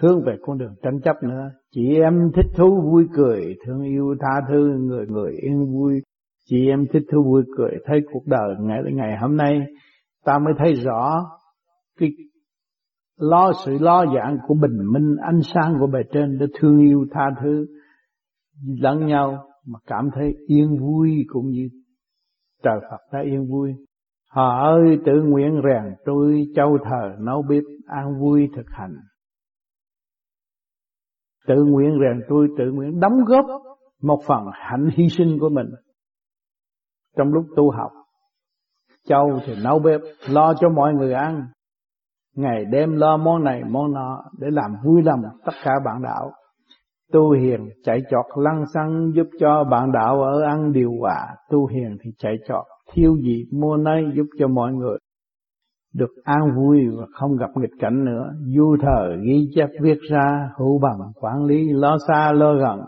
hướng 0.00 0.24
về 0.26 0.36
con 0.42 0.58
đường 0.58 0.74
tranh 0.82 1.00
chấp 1.04 1.16
nữa. 1.22 1.50
Chị 1.74 1.96
em 2.02 2.30
thích 2.36 2.50
thú 2.56 2.80
vui 2.90 3.06
cười, 3.14 3.56
thương 3.66 3.82
yêu 3.82 4.14
tha 4.20 4.40
thứ 4.48 4.78
người 4.78 5.06
người 5.06 5.32
yên 5.32 5.66
vui. 5.72 6.00
Chị 6.48 6.68
em 6.68 6.86
thích 6.92 7.02
thú 7.12 7.22
vui 7.22 7.42
cười, 7.56 7.70
thấy 7.86 8.00
cuộc 8.12 8.26
đời 8.26 8.54
ngày 8.60 8.78
ngày 8.92 9.16
hôm 9.20 9.36
nay 9.36 9.66
ta 10.26 10.38
mới 10.38 10.54
thấy 10.58 10.74
rõ 10.74 11.30
cái 11.98 12.10
lo, 13.16 13.52
sự 13.64 13.78
lo 13.80 14.04
dạng 14.14 14.38
của 14.46 14.54
bình 14.54 14.92
minh, 14.92 15.16
ánh 15.26 15.40
sáng 15.54 15.76
của 15.80 15.86
bề 15.86 16.00
trên 16.12 16.38
để 16.38 16.46
thương 16.60 16.78
yêu 16.78 17.06
tha 17.12 17.30
thứ, 17.42 17.66
lẫn 18.80 19.06
nhau, 19.06 19.48
mà 19.66 19.78
cảm 19.86 20.10
thấy 20.14 20.34
yên 20.46 20.76
vui 20.80 21.24
cũng 21.28 21.50
như 21.50 21.68
trời 22.62 22.80
Phật 22.90 23.00
đã 23.12 23.20
yên 23.20 23.46
vui. 23.50 23.74
Họ 24.30 24.64
ơi, 24.64 24.98
tự 25.06 25.12
nguyện 25.22 25.60
rèn 25.64 25.94
tôi 26.04 26.46
châu 26.54 26.78
thờ, 26.84 27.16
nấu 27.18 27.42
bếp 27.48 27.62
an 27.86 28.20
vui 28.20 28.48
thực 28.56 28.66
hành. 28.68 28.94
Tự 31.46 31.64
nguyện 31.64 31.98
rèn 32.00 32.20
tôi 32.28 32.48
tự 32.58 32.64
nguyện 32.72 33.00
đóng 33.00 33.24
góp 33.26 33.46
một 34.02 34.22
phần 34.26 34.44
hạnh 34.52 34.88
hy 34.96 35.08
sinh 35.08 35.38
của 35.40 35.48
mình 35.48 35.66
trong 37.16 37.32
lúc 37.32 37.46
tu 37.56 37.70
học 37.70 37.92
Châu 39.06 39.40
thì 39.46 39.54
nấu 39.64 39.78
bếp 39.78 40.00
lo 40.28 40.54
cho 40.60 40.68
mọi 40.68 40.94
người 40.94 41.12
ăn. 41.12 41.46
Ngày 42.36 42.64
đêm 42.72 42.96
lo 42.96 43.16
món 43.16 43.44
này 43.44 43.62
món 43.70 43.92
nọ 43.92 44.24
để 44.38 44.48
làm 44.50 44.70
vui 44.84 45.02
lòng 45.02 45.20
tất 45.44 45.52
cả 45.64 45.72
bạn 45.84 46.02
đạo. 46.02 46.32
Tu 47.12 47.30
hiền 47.30 47.68
chạy 47.84 48.02
chọt 48.10 48.24
lăng 48.44 48.64
xăng 48.74 49.12
giúp 49.14 49.26
cho 49.40 49.64
bạn 49.64 49.92
đạo 49.92 50.22
ở 50.22 50.42
ăn 50.42 50.72
điều 50.72 50.90
hòa. 51.00 51.26
Tu 51.50 51.66
hiền 51.66 51.96
thì 52.02 52.10
chạy 52.18 52.36
chọt 52.48 52.64
thiêu 52.92 53.16
gì 53.16 53.44
mua 53.52 53.76
nấy 53.76 54.04
giúp 54.14 54.26
cho 54.38 54.48
mọi 54.48 54.72
người 54.72 54.98
được 55.94 56.10
an 56.24 56.40
vui 56.56 56.88
và 56.98 57.06
không 57.12 57.36
gặp 57.36 57.50
nghịch 57.54 57.70
cảnh 57.80 58.04
nữa. 58.04 58.32
Du 58.56 58.76
thờ 58.82 59.16
ghi 59.22 59.50
chép 59.54 59.68
viết 59.82 59.98
ra, 60.10 60.50
hữu 60.58 60.78
bằng 60.78 60.98
quản 61.20 61.44
lý, 61.44 61.72
lo 61.72 61.96
xa 62.08 62.32
lo 62.32 62.54
gần. 62.54 62.80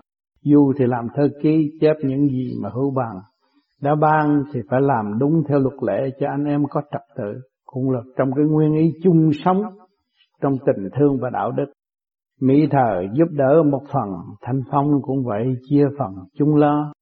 Du 0.43 0.73
thì 0.79 0.87
làm 0.87 1.07
thơ 1.15 1.29
ký 1.43 1.71
chép 1.81 1.97
những 2.03 2.29
gì 2.29 2.53
mà 2.63 2.69
hữu 2.75 2.91
bằng 2.91 3.17
đã 3.83 3.95
ban 3.95 4.43
thì 4.53 4.61
phải 4.71 4.81
làm 4.81 5.19
đúng 5.19 5.43
theo 5.49 5.59
luật 5.59 5.75
lệ 5.83 6.11
cho 6.21 6.27
anh 6.29 6.45
em 6.45 6.65
có 6.71 6.83
trật 6.93 7.03
tự. 7.17 7.41
Cũng 7.67 7.91
là 7.91 8.01
trong 8.17 8.31
cái 8.37 8.45
nguyên 8.45 8.73
ý 8.73 8.93
chung 9.03 9.31
sống 9.45 9.63
trong 10.43 10.53
tình 10.67 10.89
thương 10.99 11.19
và 11.21 11.31
đạo 11.31 11.53
đức. 11.53 11.67
Mỹ 12.41 12.69
thờ 12.71 13.03
giúp 13.15 13.29
đỡ 13.31 13.63
một 13.63 13.83
phần, 13.93 14.09
thanh 14.41 14.61
phong 14.71 15.03
cũng 15.03 15.25
vậy 15.25 15.47
chia 15.69 15.87
phần 15.99 16.15
chung 16.39 16.57
lo. 16.57 16.93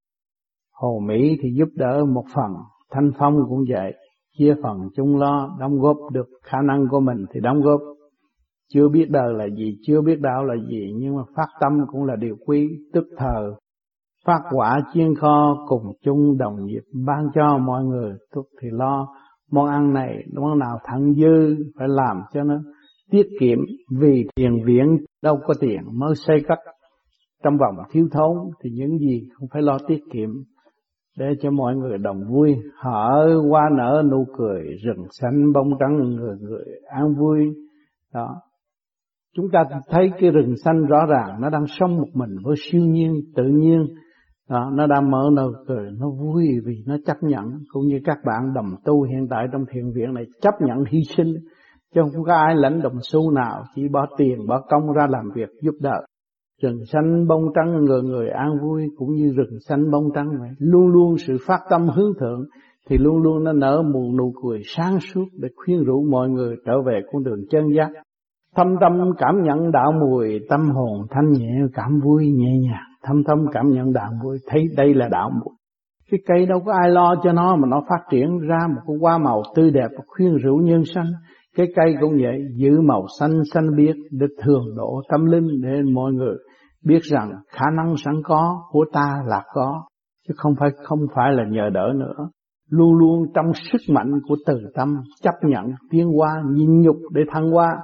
Hồ 0.73 1.01
mỹ 1.07 1.37
thì 1.43 1.49
giúp 1.59 1.69
đỡ 1.75 2.05
một 2.05 2.25
phần, 2.35 2.53
thanh 2.91 3.11
phong 3.19 3.35
cũng 3.49 3.65
vậy 3.69 3.95
chia 4.39 4.55
phần 4.63 4.89
chung 4.97 5.17
lo, 5.17 5.57
đóng 5.61 5.81
góp 5.81 5.97
được 6.13 6.27
khả 6.43 6.59
năng 6.63 6.89
của 6.91 7.01
mình 7.01 7.25
thì 7.33 7.41
đóng 7.41 7.61
góp. 7.61 7.81
Chưa 8.73 8.89
biết 8.89 9.11
đời 9.11 9.35
là 9.35 9.47
gì, 9.57 9.79
chưa 9.87 10.01
biết 10.01 10.21
đạo 10.21 10.45
là 10.45 10.55
gì, 10.71 10.93
nhưng 10.97 11.17
mà 11.17 11.23
phát 11.37 11.49
tâm 11.61 11.73
cũng 11.93 12.05
là 12.05 12.17
điều 12.17 12.37
quý, 12.47 12.69
tức 12.93 13.05
thờ 13.17 13.55
phát 14.27 14.41
quả 14.51 14.81
chiên 14.93 15.15
kho 15.15 15.65
cùng 15.69 15.93
chung 16.03 16.39
đồng 16.39 16.67
nghiệp 16.67 16.83
ban 17.07 17.29
cho 17.35 17.59
mọi 17.59 17.85
người. 17.85 18.13
Thuốc 18.35 18.47
thì 18.63 18.69
lo 18.73 19.09
món 19.51 19.67
ăn 19.67 19.93
này 19.93 20.25
món 20.35 20.59
nào 20.59 20.79
thẳng 20.85 21.15
dư 21.15 21.57
phải 21.79 21.89
làm 21.89 22.17
cho 22.33 22.43
nó 22.43 22.55
tiết 23.11 23.27
kiệm 23.41 23.59
vì 24.01 24.25
tiền 24.35 24.65
viện 24.65 24.97
đâu 25.23 25.39
có 25.47 25.55
tiền 25.61 25.81
mới 25.93 26.15
xây 26.15 26.37
cất. 26.49 26.59
Trong 27.45 27.57
vòng 27.59 27.87
thiếu 27.91 28.09
thốn 28.13 28.37
thì 28.63 28.71
những 28.71 28.99
gì 28.99 29.29
không 29.35 29.49
phải 29.53 29.63
lo 29.63 29.79
tiết 29.89 30.01
kiệm 30.13 30.31
để 31.19 31.27
cho 31.41 31.51
mọi 31.51 31.77
người 31.77 31.99
đồng 31.99 32.21
vui. 32.29 32.57
Hở 32.75 33.41
hoa 33.51 33.71
nở 33.77 34.03
nụ 34.11 34.27
cười, 34.37 34.63
rừng 34.85 35.07
xanh 35.11 35.53
bông 35.53 35.71
trắng 35.81 35.97
người 35.97 36.37
người 36.41 36.65
an 36.89 37.15
vui. 37.15 37.41
Đó. 38.15 38.37
Chúng 39.37 39.47
ta 39.53 39.65
thấy 39.89 40.11
cái 40.21 40.31
rừng 40.31 40.55
xanh 40.65 40.87
rõ 40.87 41.07
ràng, 41.07 41.41
nó 41.41 41.51
đang 41.51 41.65
sống 41.67 41.97
một 41.97 42.09
mình 42.15 42.37
với 42.45 42.55
siêu 42.59 42.83
nhiên, 42.83 43.15
tự 43.37 43.45
nhiên 43.45 43.87
đó, 44.51 44.71
nó 44.75 44.87
đang 44.87 45.11
mở 45.11 45.31
nụ 45.37 45.53
cười 45.67 45.91
nó 45.99 46.11
vui 46.11 46.49
vì 46.65 46.83
nó 46.87 46.97
chấp 47.07 47.17
nhận. 47.21 47.45
Cũng 47.69 47.87
như 47.87 48.01
các 48.05 48.19
bạn 48.25 48.55
đồng 48.55 48.75
tu 48.85 49.03
hiện 49.03 49.27
tại 49.31 49.47
trong 49.53 49.65
thiền 49.73 49.93
viện 49.95 50.15
này 50.15 50.25
chấp 50.41 50.55
nhận 50.61 50.85
hy 50.91 50.99
sinh. 51.17 51.35
Chứ 51.95 52.01
không 52.13 52.25
có 52.25 52.35
ai 52.35 52.57
lãnh 52.57 52.83
đồng 52.83 52.99
xu 53.03 53.31
nào 53.31 53.65
chỉ 53.75 53.89
bỏ 53.89 54.07
tiền 54.19 54.47
bỏ 54.49 54.61
công 54.69 54.93
ra 54.93 55.07
làm 55.11 55.31
việc 55.35 55.49
giúp 55.63 55.75
đỡ. 55.81 56.01
Rừng 56.63 56.85
xanh 56.93 57.27
bông 57.29 57.43
trắng 57.55 57.85
người 57.85 58.03
người 58.03 58.29
an 58.29 58.59
vui 58.63 58.83
cũng 58.97 59.15
như 59.15 59.33
rừng 59.37 59.59
xanh 59.69 59.91
bông 59.91 60.05
trắng 60.15 60.29
vậy. 60.41 60.51
Luôn 60.59 60.89
luôn 60.89 61.17
sự 61.27 61.37
phát 61.47 61.61
tâm 61.71 61.89
hướng 61.89 62.13
thượng 62.21 62.45
thì 62.89 62.99
luôn 62.99 63.23
luôn 63.23 63.45
nó 63.45 63.53
nở 63.53 63.83
một 63.83 64.11
nụ 64.19 64.33
cười 64.43 64.61
sáng 64.65 64.99
suốt 65.01 65.25
để 65.41 65.49
khuyên 65.57 65.85
rũ 65.85 66.05
mọi 66.11 66.29
người 66.29 66.57
trở 66.67 66.83
về 66.87 67.01
con 67.13 67.25
đường 67.25 67.41
chân 67.51 67.65
giác. 67.77 67.91
Thâm 68.57 68.67
tâm 68.81 68.93
cảm 69.19 69.43
nhận 69.43 69.73
đạo 69.73 69.93
mùi, 70.01 70.41
tâm 70.49 70.61
hồn 70.71 71.07
thanh 71.11 71.33
nhẹ, 71.33 71.55
cảm 71.75 72.01
vui 72.05 72.33
nhẹ 72.33 72.59
nhàng. 72.59 72.96
Thâm 73.07 73.25
thâm 73.25 73.39
cảm 73.53 73.71
nhận 73.71 73.93
đạo 73.93 74.11
mùi, 74.23 74.39
thấy 74.47 74.65
đây 74.77 74.95
là 74.95 75.09
đạo 75.09 75.31
mùi. 75.31 75.55
Cái 76.11 76.21
cây 76.27 76.47
đâu 76.47 76.61
có 76.67 76.73
ai 76.83 76.91
lo 76.91 77.15
cho 77.23 77.33
nó 77.33 77.57
mà 77.57 77.69
nó 77.69 77.83
phát 77.89 78.05
triển 78.11 78.39
ra 78.39 78.59
một 78.69 78.81
cái 78.87 78.97
hoa 79.01 79.19
màu 79.19 79.43
tươi 79.55 79.71
đẹp 79.71 79.89
và 79.99 80.05
khuyên 80.07 80.37
rũ 80.37 80.57
nhân 80.57 80.83
sanh. 80.95 81.07
Cái 81.57 81.67
cây 81.77 81.95
cũng 82.01 82.13
vậy, 82.23 82.39
giữ 82.57 82.81
màu 82.81 83.07
xanh 83.21 83.43
xanh 83.55 83.77
biếc 83.77 83.97
để 84.11 84.27
thường 84.43 84.65
độ 84.77 85.01
tâm 85.09 85.25
linh 85.25 85.61
để 85.63 85.83
mọi 85.95 86.13
người 86.13 86.37
biết 86.85 87.03
rằng 87.03 87.33
khả 87.49 87.65
năng 87.77 87.95
sẵn 87.97 88.15
có 88.25 88.63
của 88.71 88.85
ta 88.93 89.23
là 89.27 89.43
có, 89.55 89.83
chứ 90.29 90.35
không 90.37 90.55
phải 90.61 90.69
không 90.85 91.01
phải 91.15 91.33
là 91.33 91.45
nhờ 91.51 91.71
đỡ 91.75 91.93
nữa. 91.97 92.29
Luôn 92.71 92.95
luôn 92.95 93.27
trong 93.35 93.47
sức 93.73 93.79
mạnh 93.95 94.13
của 94.29 94.37
từ 94.47 94.61
tâm 94.75 94.97
chấp 95.23 95.35
nhận 95.43 95.65
tiến 95.91 96.09
hóa 96.09 96.43
nhịn 96.53 96.81
nhục 96.81 96.97
để 97.13 97.23
thăng 97.33 97.51
hoa 97.51 97.77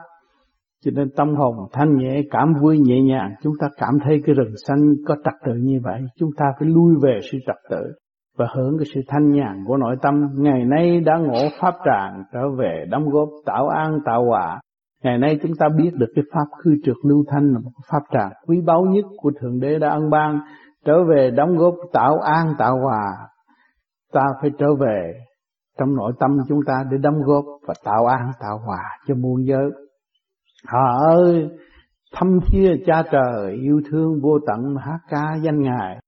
cho 0.85 0.91
nên 0.95 1.11
tâm 1.17 1.35
hồn 1.35 1.57
thanh 1.73 1.97
nhẹ, 1.97 2.23
cảm 2.31 2.55
vui 2.62 2.79
nhẹ 2.79 3.01
nhàng, 3.01 3.35
chúng 3.43 3.53
ta 3.61 3.69
cảm 3.77 3.99
thấy 4.05 4.23
cái 4.27 4.35
rừng 4.35 4.55
xanh 4.69 4.95
có 5.07 5.17
trật 5.25 5.35
tự 5.45 5.53
như 5.55 5.81
vậy, 5.83 6.01
chúng 6.19 6.31
ta 6.37 6.45
phải 6.59 6.69
lui 6.69 6.95
về 7.03 7.21
sự 7.33 7.39
trật 7.47 7.57
tự 7.71 7.93
và 8.39 8.47
hưởng 8.55 8.79
cái 8.79 8.87
sự 8.95 9.01
thanh 9.09 9.31
nhàn 9.31 9.65
của 9.67 9.77
nội 9.77 9.97
tâm. 10.03 10.29
Ngày 10.37 10.65
nay 10.65 11.01
đã 11.01 11.17
ngộ 11.17 11.49
pháp 11.61 11.75
tràng 11.85 12.25
trở 12.33 12.51
về 12.59 12.85
đóng 12.91 13.09
góp 13.11 13.29
tạo 13.47 13.69
an 13.69 13.99
tạo 14.05 14.25
hòa. 14.25 14.61
Ngày 15.05 15.19
nay 15.19 15.39
chúng 15.43 15.53
ta 15.59 15.69
biết 15.77 15.91
được 15.95 16.12
cái 16.15 16.25
pháp 16.33 16.47
khư 16.65 16.75
trượt 16.85 16.97
lưu 17.05 17.25
thanh 17.29 17.53
là 17.53 17.59
một 17.59 17.71
pháp 17.91 18.03
tràng 18.12 18.33
quý 18.47 18.61
báu 18.67 18.85
nhất 18.85 19.05
của 19.17 19.31
Thượng 19.41 19.61
Đế 19.61 19.79
đã 19.79 19.89
ân 19.89 20.11
ban 20.11 20.41
trở 20.85 21.05
về 21.05 21.31
đóng 21.31 21.57
góp 21.57 21.75
tạo 21.93 22.19
an 22.19 22.55
tạo 22.59 22.79
hòa. 22.79 23.29
Ta 24.12 24.27
phải 24.41 24.51
trở 24.59 24.75
về 24.75 25.12
trong 25.79 25.97
nội 25.97 26.12
tâm 26.21 26.39
chúng 26.49 26.61
ta 26.67 26.85
để 26.91 26.99
đóng 26.99 27.23
góp 27.25 27.45
và 27.67 27.75
tạo 27.85 28.07
an 28.07 28.31
tạo 28.41 28.59
hòa 28.59 28.83
cho 29.07 29.15
muôn 29.15 29.47
giới. 29.47 29.71
Họ 30.69 30.99
ơi, 31.14 31.49
thâm 32.12 32.38
thia 32.47 32.73
cha 32.87 33.02
trời, 33.12 33.54
yêu 33.62 33.81
thương 33.90 34.21
vô 34.23 34.38
tận 34.47 34.76
hát 34.81 34.99
ca 35.09 35.37
danh 35.42 35.62
Ngài. 35.62 35.99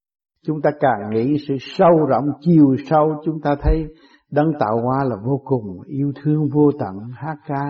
Chúng 0.46 0.62
ta 0.62 0.70
càng 0.80 1.10
nghĩ 1.10 1.36
sự 1.48 1.54
sâu 1.60 2.06
rộng, 2.08 2.24
chiều 2.40 2.76
sâu, 2.86 3.22
chúng 3.24 3.40
ta 3.40 3.56
thấy 3.62 3.86
đấng 4.30 4.52
tạo 4.60 4.80
hóa 4.82 5.04
là 5.04 5.16
vô 5.24 5.40
cùng, 5.44 5.80
yêu 5.86 6.12
thương 6.22 6.48
vô 6.54 6.70
tận, 6.78 6.94
hát 7.14 7.36
ca 7.46 7.64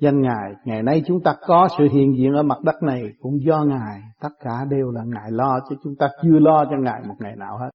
danh 0.00 0.20
Ngài. 0.20 0.52
Ngày 0.64 0.82
nay 0.82 1.02
chúng 1.06 1.20
ta 1.24 1.34
có 1.46 1.68
sự 1.78 1.88
hiện 1.92 2.16
diện 2.18 2.32
ở 2.32 2.42
mặt 2.42 2.58
đất 2.64 2.82
này 2.82 3.02
cũng 3.20 3.32
do 3.46 3.64
Ngài, 3.64 4.02
tất 4.20 4.32
cả 4.40 4.64
đều 4.70 4.90
là 4.90 5.02
Ngài 5.06 5.30
lo, 5.30 5.58
chứ 5.68 5.76
chúng 5.84 5.94
ta 5.98 6.08
chưa 6.22 6.38
lo 6.38 6.64
cho 6.64 6.76
Ngài 6.80 7.02
một 7.08 7.14
ngày 7.18 7.36
nào 7.36 7.58
hết. 7.58 7.70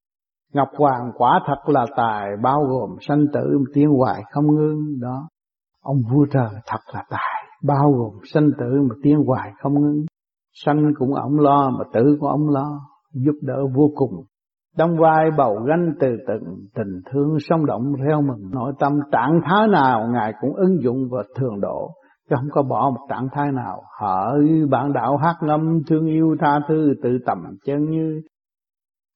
Ngọc 0.53 0.69
Hoàng 0.77 1.11
quả 1.17 1.39
thật 1.47 1.69
là 1.73 1.85
tài, 1.95 2.29
bao 2.43 2.59
gồm 2.69 2.89
sanh 3.01 3.25
tử, 3.33 3.63
tiến 3.73 3.89
hoài 3.89 4.23
không 4.31 4.47
ngưng, 4.47 4.99
đó. 5.01 5.29
Ông 5.81 5.97
vua 6.11 6.25
trời 6.31 6.49
thật 6.65 6.79
là 6.93 7.03
tài 7.09 7.42
bao 7.63 7.91
gồm 7.91 8.13
sanh 8.33 8.49
tử 8.59 8.81
mà 8.89 8.95
tiến 9.03 9.17
hoài 9.25 9.51
không 9.61 9.81
ngưng. 9.81 10.05
Sanh 10.65 10.91
cũng 10.99 11.13
ổng 11.13 11.39
lo 11.39 11.69
mà 11.69 11.83
tử 11.93 12.17
cũng 12.19 12.29
ổng 12.29 12.49
lo, 12.49 12.79
giúp 13.13 13.35
đỡ 13.41 13.57
vô 13.75 13.91
cùng. 13.95 14.23
Đóng 14.77 14.97
vai 14.97 15.31
bầu 15.37 15.59
gánh 15.67 15.93
từ 15.99 16.07
tận 16.27 16.39
tình 16.75 17.01
thương 17.11 17.37
sống 17.39 17.65
động 17.65 17.93
theo 18.05 18.21
mừng, 18.21 18.51
nội 18.51 18.73
tâm 18.79 18.93
trạng 19.11 19.41
thái 19.43 19.67
nào 19.67 20.07
ngài 20.13 20.33
cũng 20.41 20.53
ứng 20.55 20.81
dụng 20.81 21.07
và 21.11 21.23
thường 21.35 21.61
độ, 21.61 21.91
chứ 22.29 22.35
không 22.39 22.49
có 22.51 22.63
bỏ 22.63 22.89
một 22.89 23.05
trạng 23.09 23.27
thái 23.31 23.51
nào. 23.51 23.81
Hỡi 24.01 24.65
bạn 24.69 24.93
đạo 24.93 25.17
hát 25.17 25.35
ngâm, 25.41 25.79
thương 25.87 26.05
yêu 26.05 26.35
tha 26.39 26.59
thứ, 26.67 26.93
tự 27.03 27.09
tầm 27.25 27.37
chân 27.65 27.89
như. 27.89 28.21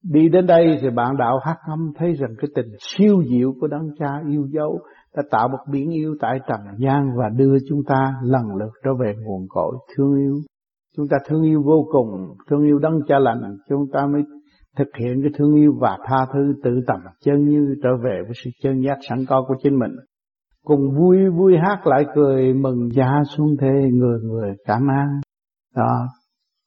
Đi 0.04 0.30
đến 0.30 0.46
đây 0.48 0.78
thì 0.82 0.90
bạn 0.90 1.18
đạo 1.18 1.40
hát 1.46 1.58
ngâm 1.70 1.92
thấy 1.98 2.14
rằng 2.14 2.30
cái 2.38 2.50
tình 2.56 2.72
siêu 2.80 3.24
diệu 3.30 3.54
của 3.62 3.68
đấng 3.68 3.90
cha 4.00 4.22
yêu 4.30 4.48
dấu 4.52 4.80
đã 5.16 5.24
tạo 5.32 5.48
một 5.48 5.58
biển 5.72 5.90
yêu 5.90 6.16
tại 6.20 6.40
trần 6.48 6.60
gian 6.78 7.10
và 7.18 7.30
đưa 7.30 7.58
chúng 7.70 7.84
ta 7.88 8.14
lần 8.24 8.56
lượt 8.56 8.72
trở 8.84 8.92
về 9.00 9.14
nguồn 9.26 9.46
cội 9.50 9.76
thương 9.96 10.18
yêu. 10.18 10.36
Chúng 10.98 11.08
ta 11.08 11.18
thương 11.28 11.44
yêu 11.44 11.64
vô 11.66 11.88
cùng, 11.92 12.10
thương 12.50 12.64
yêu 12.64 12.80
đấng 12.80 13.00
cha 13.08 13.20
lành, 13.20 13.58
chúng 13.70 13.86
ta 13.94 14.08
mới 14.14 14.22
thực 14.78 14.88
hiện 15.00 15.22
cái 15.22 15.32
thương 15.38 15.56
yêu 15.56 15.74
và 15.80 15.98
tha 16.06 16.26
thứ 16.34 16.54
tự 16.64 16.72
tầm 16.88 17.00
chân 17.26 17.46
như 17.46 17.76
trở 17.84 17.90
về 18.04 18.22
với 18.24 18.34
sự 18.44 18.50
chân 18.64 18.82
giác 18.82 18.98
sẵn 19.10 19.26
có 19.30 19.46
của 19.48 19.56
chính 19.64 19.80
mình. 19.80 19.92
Cùng 20.64 20.82
vui 20.98 21.18
vui 21.30 21.58
hát 21.58 21.88
lại 21.88 22.06
cười 22.16 22.54
mừng 22.54 22.90
giá 22.92 23.22
xuống 23.36 23.56
thế 23.62 23.90
người 23.92 24.20
người 24.24 24.56
cảm 24.66 24.88
an. 24.88 25.08
Đó, 25.76 26.08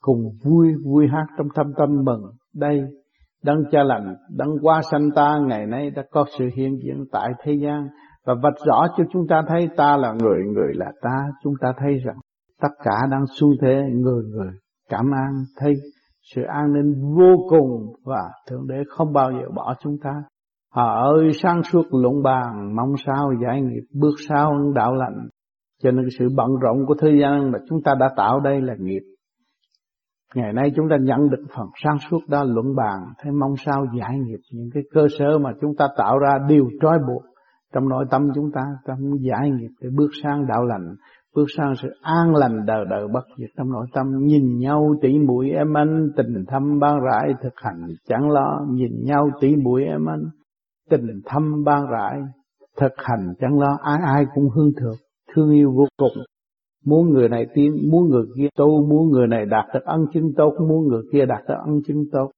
cùng 0.00 0.18
vui 0.44 0.68
vui 0.84 1.06
hát 1.12 1.26
trong 1.38 1.46
thâm 1.54 1.66
tâm 1.78 1.88
mừng 2.04 2.22
đây 2.54 2.80
đấng 3.44 3.58
cha 3.70 3.82
lành 3.82 4.14
đấng 4.36 4.50
qua 4.62 4.80
sanh 4.90 5.10
ta 5.10 5.38
ngày 5.46 5.66
nay 5.66 5.90
đã 5.90 6.02
có 6.10 6.24
sự 6.38 6.48
hiện 6.56 6.78
diện 6.84 7.04
tại 7.12 7.30
thế 7.44 7.52
gian 7.52 7.88
và 8.26 8.34
vạch 8.42 8.66
rõ 8.66 8.86
cho 8.96 9.04
chúng 9.12 9.26
ta 9.28 9.42
thấy 9.48 9.68
ta 9.76 9.96
là 9.96 10.12
người, 10.12 10.38
người 10.54 10.74
là 10.74 10.92
ta. 11.02 11.26
Chúng 11.42 11.54
ta 11.60 11.72
thấy 11.78 11.98
rằng 12.04 12.16
tất 12.60 12.72
cả 12.84 13.06
đang 13.10 13.24
xu 13.40 13.48
thế, 13.62 13.82
người 13.92 14.24
người 14.24 14.52
cảm 14.88 15.10
an 15.10 15.44
thấy 15.56 15.74
sự 16.34 16.42
an 16.42 16.72
ninh 16.72 16.94
vô 17.16 17.36
cùng 17.48 17.94
và 18.04 18.30
Thượng 18.50 18.66
Đế 18.68 18.82
không 18.88 19.12
bao 19.12 19.32
giờ 19.32 19.48
bỏ 19.54 19.74
chúng 19.82 19.96
ta. 20.02 20.22
Họ 20.74 21.12
ơi 21.12 21.30
sáng 21.42 21.62
suốt 21.62 21.82
luận 21.92 22.22
bàn, 22.22 22.76
mong 22.76 22.94
sao 23.06 23.32
giải 23.42 23.62
nghiệp, 23.62 23.82
bước 24.00 24.14
sao 24.28 24.72
đạo 24.74 24.94
lành. 24.94 25.28
Cho 25.82 25.90
nên 25.90 26.06
sự 26.18 26.28
bận 26.36 26.48
rộn 26.62 26.86
của 26.86 26.94
thời 26.98 27.20
gian 27.20 27.50
mà 27.50 27.58
chúng 27.68 27.82
ta 27.82 27.94
đã 28.00 28.10
tạo 28.16 28.40
đây 28.40 28.60
là 28.60 28.74
nghiệp. 28.78 29.02
Ngày 30.34 30.52
nay 30.52 30.72
chúng 30.76 30.86
ta 30.90 30.96
nhận 31.00 31.30
được 31.30 31.44
phần 31.56 31.66
sáng 31.84 31.98
suốt 32.10 32.18
đó 32.28 32.44
luận 32.44 32.76
bàn, 32.76 32.98
thấy 33.18 33.32
mong 33.32 33.54
sao 33.56 33.86
giải 33.98 34.18
nghiệp. 34.18 34.40
Những 34.52 34.70
cái 34.74 34.82
cơ 34.94 35.06
sở 35.18 35.38
mà 35.38 35.50
chúng 35.60 35.76
ta 35.78 35.88
tạo 35.96 36.18
ra 36.18 36.38
đều 36.48 36.64
trói 36.82 36.98
buộc 37.08 37.22
trong 37.74 37.88
nội 37.88 38.04
tâm 38.10 38.28
chúng 38.34 38.50
ta 38.54 38.62
trong 38.86 38.98
giải 39.20 39.50
nghiệp 39.50 39.70
để 39.80 39.88
bước 39.96 40.10
sang 40.22 40.46
đạo 40.46 40.66
lành, 40.66 40.94
bước 41.34 41.46
sang 41.56 41.74
sự 41.82 41.88
an 42.02 42.34
lành 42.34 42.66
đời 42.66 42.84
đời 42.90 43.08
bất 43.12 43.24
diệt. 43.38 43.50
Trong 43.56 43.70
nội 43.70 43.86
tâm 43.92 44.06
nhìn 44.18 44.58
nhau 44.58 44.94
tỉ 45.02 45.18
mũi 45.18 45.50
em 45.50 45.76
anh 45.76 46.08
tình 46.16 46.44
thâm 46.48 46.78
ban 46.78 47.00
rãi 47.00 47.34
thực 47.42 47.54
hành 47.56 47.86
chẳng 48.08 48.30
lo. 48.30 48.60
Nhìn 48.70 49.04
nhau 49.04 49.30
tỉ 49.40 49.56
mũi 49.56 49.84
em 49.84 50.06
anh 50.08 50.22
tình 50.90 51.20
thâm 51.26 51.64
ban 51.64 51.86
rãi 51.90 52.20
thực 52.80 52.92
hành 52.96 53.34
chẳng 53.40 53.58
lo. 53.58 53.78
Ai 53.82 53.98
ai 54.04 54.26
cũng 54.34 54.48
hương 54.54 54.72
thượng, 54.80 54.96
thương 55.34 55.50
yêu 55.50 55.72
vô 55.76 55.86
cùng. 55.96 56.24
Muốn 56.84 57.10
người 57.10 57.28
này 57.28 57.46
tiến 57.54 57.88
muốn 57.90 58.08
người 58.08 58.24
kia 58.36 58.48
tu, 58.56 58.86
muốn 58.86 59.10
người 59.10 59.26
này 59.26 59.46
đạt 59.46 59.64
được 59.74 59.84
ân 59.84 60.06
chứng 60.14 60.32
tốt, 60.36 60.54
muốn 60.68 60.86
người 60.88 61.02
kia 61.12 61.26
đạt 61.26 61.42
được 61.48 61.54
ân 61.66 61.80
chứng 61.86 62.04
tốt. 62.12 62.30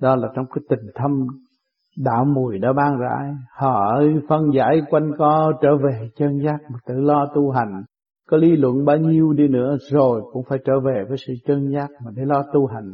Đó 0.00 0.16
là 0.16 0.28
trong 0.36 0.46
cái 0.54 0.62
tình 0.68 0.86
thâm 0.94 1.26
đạo 2.04 2.24
mùi 2.24 2.58
đã 2.58 2.72
ban 2.72 2.98
rãi. 2.98 3.34
Họ 3.58 3.94
ơi, 3.94 4.14
phân 4.28 4.50
giải 4.54 4.82
quanh 4.90 5.10
co 5.18 5.52
trở 5.62 5.76
về 5.76 6.08
chân 6.16 6.38
giác, 6.44 6.58
mà 6.72 6.78
tự 6.86 6.94
lo 6.94 7.26
tu 7.34 7.50
hành. 7.50 7.82
Có 8.30 8.36
lý 8.36 8.56
luận 8.56 8.84
bao 8.84 8.96
nhiêu 8.96 9.32
đi 9.32 9.48
nữa 9.48 9.76
rồi 9.90 10.22
cũng 10.32 10.42
phải 10.48 10.58
trở 10.64 10.80
về 10.80 11.04
với 11.08 11.16
sự 11.26 11.32
chân 11.46 11.68
giác 11.72 11.88
mà 12.04 12.10
để 12.16 12.22
lo 12.26 12.42
tu 12.52 12.66
hành. 12.66 12.92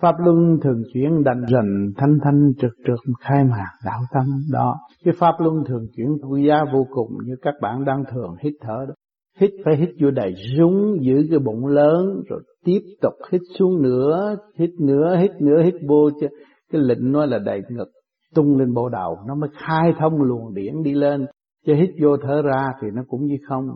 Pháp 0.00 0.14
luân 0.24 0.58
thường 0.62 0.82
chuyển 0.94 1.24
đành 1.24 1.44
rành, 1.48 1.90
thanh 1.96 2.18
thanh, 2.24 2.52
trực 2.58 2.72
trực, 2.86 3.00
khai 3.20 3.44
mạc 3.44 3.70
đạo 3.84 4.00
tâm 4.12 4.24
đó. 4.52 4.76
Cái 5.04 5.14
pháp 5.18 5.34
luân 5.38 5.64
thường 5.64 5.86
chuyển 5.96 6.08
quý 6.30 6.46
giá 6.48 6.64
vô 6.72 6.86
cùng 6.90 7.10
như 7.24 7.34
các 7.42 7.54
bạn 7.62 7.84
đang 7.84 8.04
thường 8.10 8.34
hít 8.40 8.52
thở 8.60 8.84
đó. 8.88 8.94
Hít 9.40 9.50
phải 9.64 9.76
hít 9.76 9.88
vô 10.00 10.10
đầy 10.10 10.34
rúng, 10.58 10.96
giữ 11.00 11.26
cái 11.30 11.38
bụng 11.38 11.66
lớn, 11.66 12.22
rồi 12.28 12.42
tiếp 12.64 12.80
tục 13.02 13.12
hít 13.32 13.40
xuống 13.58 13.82
nữa, 13.82 14.36
hít 14.58 14.70
nữa 14.80 15.16
hít 15.20 15.30
nữa, 15.40 15.62
hít 15.62 15.74
vô 15.88 16.10
chứ. 16.20 16.26
Cái 16.72 16.80
lệnh 16.84 17.12
nói 17.12 17.28
là 17.28 17.38
đầy 17.38 17.62
ngực 17.68 17.88
tung 18.36 18.56
lên 18.56 18.74
bộ 18.74 18.88
đầu, 18.88 19.18
nó 19.26 19.34
mới 19.34 19.50
khai 19.52 19.92
thông 19.98 20.22
luồng 20.22 20.54
điển 20.54 20.82
đi 20.82 20.94
lên. 20.94 21.26
Chứ 21.66 21.74
hít 21.74 21.90
vô 22.02 22.16
thở 22.22 22.42
ra 22.42 22.68
thì 22.80 22.88
nó 22.94 23.02
cũng 23.08 23.24
như 23.24 23.36
không. 23.48 23.68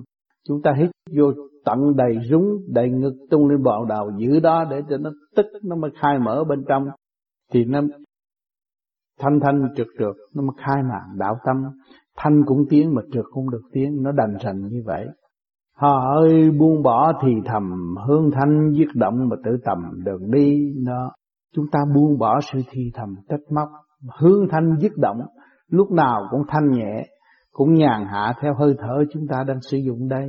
Chúng 0.48 0.62
ta 0.62 0.72
hít 0.78 0.90
vô 1.16 1.32
tận 1.64 1.96
đầy 1.96 2.18
rúng, 2.30 2.44
đầy 2.68 2.90
ngực 2.90 3.14
tung 3.30 3.48
lên 3.48 3.62
bộ 3.62 3.84
đầu 3.88 4.10
giữ 4.18 4.40
đó 4.40 4.64
để 4.70 4.82
cho 4.90 4.96
nó 4.96 5.10
tức, 5.36 5.46
nó 5.64 5.76
mới 5.76 5.90
khai 6.00 6.18
mở 6.18 6.44
bên 6.48 6.64
trong. 6.68 6.86
Thì 7.52 7.64
nó 7.64 7.80
thanh 9.20 9.40
thanh 9.40 9.68
trượt 9.76 9.86
trượt, 9.98 10.16
nó 10.34 10.42
mới 10.42 10.54
khai 10.56 10.82
mạng 10.82 11.18
đạo 11.18 11.36
tâm. 11.46 11.56
Thanh 12.16 12.42
cũng 12.46 12.64
tiến 12.70 12.94
mà 12.94 13.02
trượt 13.12 13.24
cũng 13.30 13.50
được 13.50 13.62
tiến, 13.72 14.02
nó 14.02 14.12
đành 14.12 14.36
rành 14.40 14.68
như 14.68 14.82
vậy. 14.86 15.06
Họ 15.76 16.14
ơi, 16.16 16.50
buông 16.50 16.82
bỏ 16.82 17.12
thì 17.22 17.32
thầm, 17.44 17.94
hương 18.08 18.30
thanh 18.30 18.72
giết 18.72 18.88
động 18.94 19.28
mà 19.28 19.36
tự 19.44 19.50
tầm 19.64 19.78
đường 20.04 20.30
đi, 20.30 20.74
nó. 20.76 21.12
Chúng 21.54 21.66
ta 21.72 21.78
buông 21.94 22.18
bỏ 22.18 22.40
sự 22.52 22.60
thì 22.70 22.90
thầm, 22.94 23.14
trách 23.28 23.40
móc 23.54 23.68
hương 24.20 24.48
thanh 24.50 24.76
dứt 24.80 24.92
động, 24.96 25.20
lúc 25.68 25.90
nào 25.90 26.22
cũng 26.30 26.42
thanh 26.48 26.70
nhẹ, 26.70 27.06
cũng 27.52 27.74
nhàn 27.74 28.04
hạ 28.06 28.34
theo 28.40 28.54
hơi 28.54 28.74
thở 28.78 29.04
chúng 29.12 29.26
ta 29.28 29.44
đang 29.46 29.60
sử 29.70 29.78
dụng 29.78 30.08
đây. 30.08 30.28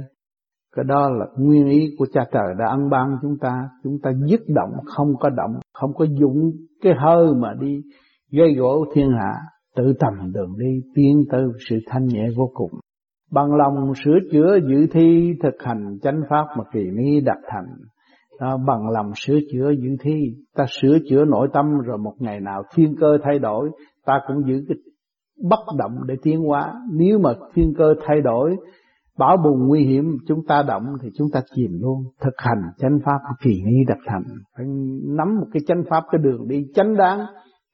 Cái 0.76 0.86
đó 0.88 1.10
là 1.10 1.26
nguyên 1.38 1.68
ý 1.68 1.96
của 1.98 2.06
cha 2.14 2.22
trời 2.32 2.54
đã 2.60 2.66
ăn 2.70 2.90
ban 2.90 3.18
chúng 3.22 3.38
ta, 3.42 3.70
chúng 3.84 3.98
ta 4.04 4.12
dứt 4.26 4.42
động 4.48 4.72
không 4.86 5.14
có 5.20 5.30
động, 5.30 5.60
không 5.74 5.94
có 5.94 6.06
dụng 6.20 6.52
cái 6.82 6.94
hơi 6.98 7.28
mà 7.36 7.54
đi 7.60 7.82
gây 8.32 8.56
gỗ 8.56 8.86
thiên 8.94 9.12
hạ, 9.12 9.34
tự 9.76 9.94
tầm 10.00 10.32
đường 10.34 10.58
đi 10.58 10.82
tiến 10.96 11.24
tới 11.32 11.44
sự 11.70 11.76
thanh 11.88 12.06
nhẹ 12.06 12.28
vô 12.38 12.52
cùng. 12.54 12.72
Bằng 13.32 13.56
lòng 13.56 13.94
sửa 14.06 14.20
chữa 14.32 14.60
dự 14.70 14.88
thi 14.92 15.34
thực 15.44 15.64
hành 15.64 15.98
chánh 16.02 16.22
pháp 16.30 16.46
mà 16.58 16.64
kỳ 16.74 16.84
ni 16.94 17.20
đạt 17.22 17.38
thành 17.48 17.66
đó, 18.42 18.58
bằng 18.68 18.90
lòng 18.90 19.12
sửa 19.16 19.40
chữa 19.52 19.72
giữ 19.72 19.90
thi 20.04 20.22
ta 20.56 20.66
sửa 20.82 20.98
chữa 21.10 21.26
nội 21.26 21.48
tâm 21.54 21.66
rồi 21.86 21.98
một 21.98 22.14
ngày 22.20 22.40
nào 22.40 22.64
thiên 22.76 22.96
cơ 23.00 23.18
thay 23.24 23.40
đổi 23.40 23.70
ta 24.06 24.22
cũng 24.28 24.48
giữ 24.48 24.66
cái 24.68 24.78
bất 25.50 25.60
động 25.78 25.92
để 26.08 26.16
tiến 26.22 26.40
hóa 26.40 26.74
nếu 26.92 27.20
mà 27.20 27.34
thiên 27.54 27.74
cơ 27.78 27.94
thay 28.08 28.22
đổi 28.22 28.58
Bão 29.18 29.38
bùng 29.38 29.68
nguy 29.68 29.86
hiểm 29.86 30.18
chúng 30.28 30.46
ta 30.48 30.64
động 30.64 30.84
thì 31.02 31.10
chúng 31.18 31.28
ta 31.34 31.42
chìm 31.56 31.72
luôn. 31.82 32.04
Thực 32.22 32.34
hành 32.38 32.62
chánh 32.78 33.00
pháp 33.06 33.20
kỳ 33.42 33.62
nghi 33.66 33.84
đặc 33.88 33.98
thành. 34.06 34.24
Phải 34.58 34.66
nắm 35.18 35.40
một 35.40 35.48
cái 35.54 35.62
chánh 35.68 35.84
pháp 35.90 36.04
cái 36.12 36.22
đường 36.24 36.48
đi 36.48 36.66
chánh 36.76 36.98
đáng 36.98 37.20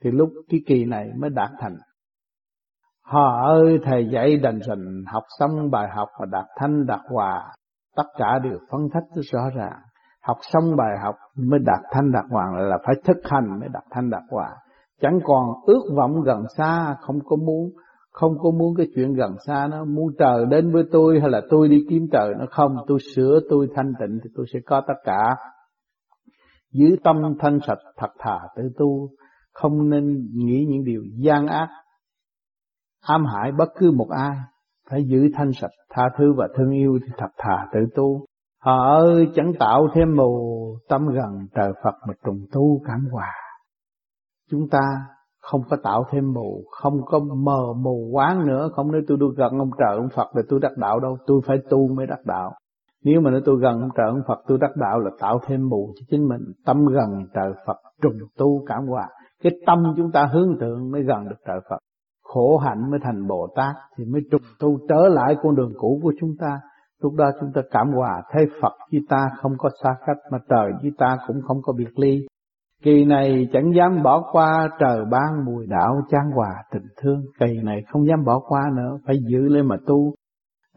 thì 0.04 0.12
lúc 0.12 0.30
cái 0.50 0.60
kỳ 0.68 0.86
này 0.86 1.10
mới 1.20 1.30
đạt 1.30 1.50
thành. 1.60 1.76
Họ 3.04 3.46
ơi 3.46 3.80
thầy 3.84 4.08
dạy 4.12 4.38
đành 4.38 4.60
rành 4.68 5.04
học 5.08 5.24
xong 5.40 5.72
bài 5.72 5.88
học 5.96 6.08
và 6.20 6.26
đạt 6.32 6.46
thanh 6.60 6.86
đạt 6.86 7.00
hòa. 7.10 7.54
Tất 7.96 8.08
cả 8.18 8.40
đều 8.44 8.58
phân 8.72 8.82
tích 8.94 9.22
rõ 9.32 9.50
ràng. 9.56 9.80
Học 10.28 10.38
xong 10.54 10.76
bài 10.76 10.98
học 11.04 11.16
mới 11.36 11.60
đạt 11.66 11.80
thanh 11.92 12.12
đạt 12.12 12.26
hoàng 12.30 12.56
là 12.56 12.78
phải 12.86 12.96
thực 13.06 13.18
hành 13.24 13.60
mới 13.60 13.70
đạt 13.74 13.84
thanh 13.92 14.10
đạt 14.10 14.24
hòa. 14.30 14.56
Chẳng 15.02 15.20
còn 15.24 15.46
ước 15.66 15.82
vọng 15.98 16.22
gần 16.22 16.44
xa, 16.58 16.96
không 17.02 17.20
có 17.26 17.36
muốn, 17.36 17.70
không 18.12 18.34
có 18.40 18.52
muốn 18.52 18.76
cái 18.78 18.88
chuyện 18.96 19.14
gần 19.14 19.36
xa 19.46 19.68
nó, 19.72 19.86
muốn 19.86 20.08
trời 20.20 20.46
đến 20.46 20.74
với 20.74 20.84
tôi 20.92 21.20
hay 21.20 21.30
là 21.30 21.42
tôi 21.50 21.70
đi 21.70 21.86
kiếm 21.90 22.08
trời 22.12 22.34
nó 22.40 22.46
không. 22.52 22.76
Tôi 22.88 23.00
sửa 23.16 23.40
tôi 23.50 23.68
thanh 23.76 23.94
tịnh 24.00 24.20
thì 24.24 24.30
tôi 24.36 24.46
sẽ 24.54 24.60
có 24.66 24.82
tất 24.88 24.94
cả. 25.04 25.36
Giữ 26.74 26.96
tâm 27.04 27.36
thanh 27.40 27.60
sạch 27.68 27.80
thật 27.98 28.12
thà 28.20 28.40
tự 28.56 28.64
tu, 28.78 29.10
không 29.54 29.90
nên 29.90 30.28
nghĩ 30.34 30.66
những 30.70 30.84
điều 30.84 31.02
gian 31.24 31.48
ác, 31.48 31.70
ám 33.02 33.26
hại 33.26 33.52
bất 33.52 33.70
cứ 33.80 33.92
một 33.92 34.08
ai. 34.10 34.38
Phải 34.90 35.04
giữ 35.08 35.30
thanh 35.34 35.52
sạch 35.54 35.72
tha 35.90 36.10
thứ 36.18 36.34
và 36.38 36.48
thương 36.58 36.72
yêu 36.72 37.00
thì 37.06 37.12
thật 37.18 37.30
thà 37.38 37.68
tự 37.74 37.80
tu 37.96 38.26
họ 38.68 38.96
ơi 38.96 39.28
chẳng 39.36 39.52
tạo 39.60 39.88
thêm 39.94 40.16
mù 40.16 40.58
tâm 40.90 41.08
gần 41.08 41.48
trời 41.56 41.74
Phật 41.84 41.96
mà 42.08 42.14
trùng 42.26 42.40
tu 42.52 42.82
cảm 42.86 43.08
hòa 43.12 43.34
chúng 44.52 44.70
ta 44.72 44.80
không 45.42 45.62
có 45.70 45.78
tạo 45.84 46.04
thêm 46.12 46.34
mù, 46.34 46.64
không 46.72 47.06
có 47.06 47.20
mờ 47.20 47.74
mù 47.74 48.10
quáng 48.14 48.48
nữa, 48.48 48.70
không 48.76 48.92
nói 48.92 49.02
tôi 49.08 49.18
được 49.18 49.34
gần 49.38 49.60
ông 49.60 49.70
trời 49.78 49.98
ông 49.98 50.10
Phật 50.16 50.36
là 50.36 50.42
tôi 50.50 50.60
đắc 50.60 50.72
đạo 50.78 51.00
đâu, 51.00 51.18
tôi 51.28 51.42
phải 51.48 51.58
tu 51.70 51.88
mới 51.88 52.08
đắc 52.08 52.20
đạo. 52.26 52.52
Nếu 53.04 53.22
mà 53.22 53.32
nói 53.32 53.42
tôi 53.46 53.60
gần 53.62 53.82
ông 53.82 53.90
trời 53.96 54.08
ông 54.08 54.22
Phật 54.28 54.40
tôi 54.48 54.58
đắc 54.62 54.72
đạo 54.76 55.00
là 55.00 55.12
tạo 55.20 55.40
thêm 55.48 55.70
mù 55.70 55.94
cho 55.96 56.06
chính 56.10 56.28
mình, 56.28 56.42
tâm 56.66 56.86
gần 56.86 57.28
trời 57.34 57.52
Phật 57.68 57.78
trùng 58.02 58.18
tu 58.38 58.64
cảm 58.68 58.88
hòa. 58.88 59.08
Cái 59.44 59.52
tâm 59.66 59.94
chúng 59.98 60.12
ta 60.12 60.30
hướng 60.34 60.60
thượng 60.60 60.92
mới 60.92 61.04
gần 61.04 61.30
được 61.30 61.40
trời 61.48 61.60
Phật. 61.70 61.78
Khổ 62.24 62.58
hạnh 62.58 62.92
mới 62.92 63.00
thành 63.04 63.28
Bồ 63.28 63.48
Tát 63.56 63.76
thì 63.98 64.06
mới 64.06 64.22
trùng 64.32 64.42
tu 64.60 64.78
trở 64.90 65.08
lại 65.08 65.36
con 65.44 65.56
đường 65.56 65.74
cũ 65.78 66.00
của 66.04 66.14
chúng 66.20 66.32
ta. 66.40 66.60
Lúc 67.04 67.14
đó 67.14 67.32
chúng 67.40 67.52
ta 67.56 67.62
cảm 67.72 67.88
hòa 67.94 68.22
thấy 68.32 68.46
Phật 68.62 68.74
với 68.92 69.02
ta 69.10 69.30
không 69.42 69.54
có 69.58 69.70
xa 69.84 69.96
cách 70.06 70.18
mà 70.32 70.38
trời 70.50 70.72
với 70.82 70.92
ta 70.98 71.18
cũng 71.28 71.42
không 71.48 71.58
có 71.62 71.74
biệt 71.74 72.00
ly. 72.00 72.28
Kỳ 72.84 73.06
này 73.06 73.50
chẳng 73.54 73.74
dám 73.76 74.04
bỏ 74.04 74.30
qua 74.32 74.70
trời 74.80 75.06
ban 75.12 75.46
mùi 75.46 75.66
đạo 75.68 76.02
trang 76.12 76.32
hòa 76.36 76.64
tình 76.72 76.88
thương. 77.02 77.22
Kỳ 77.40 77.58
này 77.64 77.82
không 77.90 78.08
dám 78.08 78.24
bỏ 78.26 78.40
qua 78.40 78.62
nữa, 78.76 78.98
phải 79.06 79.18
giữ 79.30 79.40
lên 79.40 79.68
mà 79.68 79.76
tu. 79.88 80.14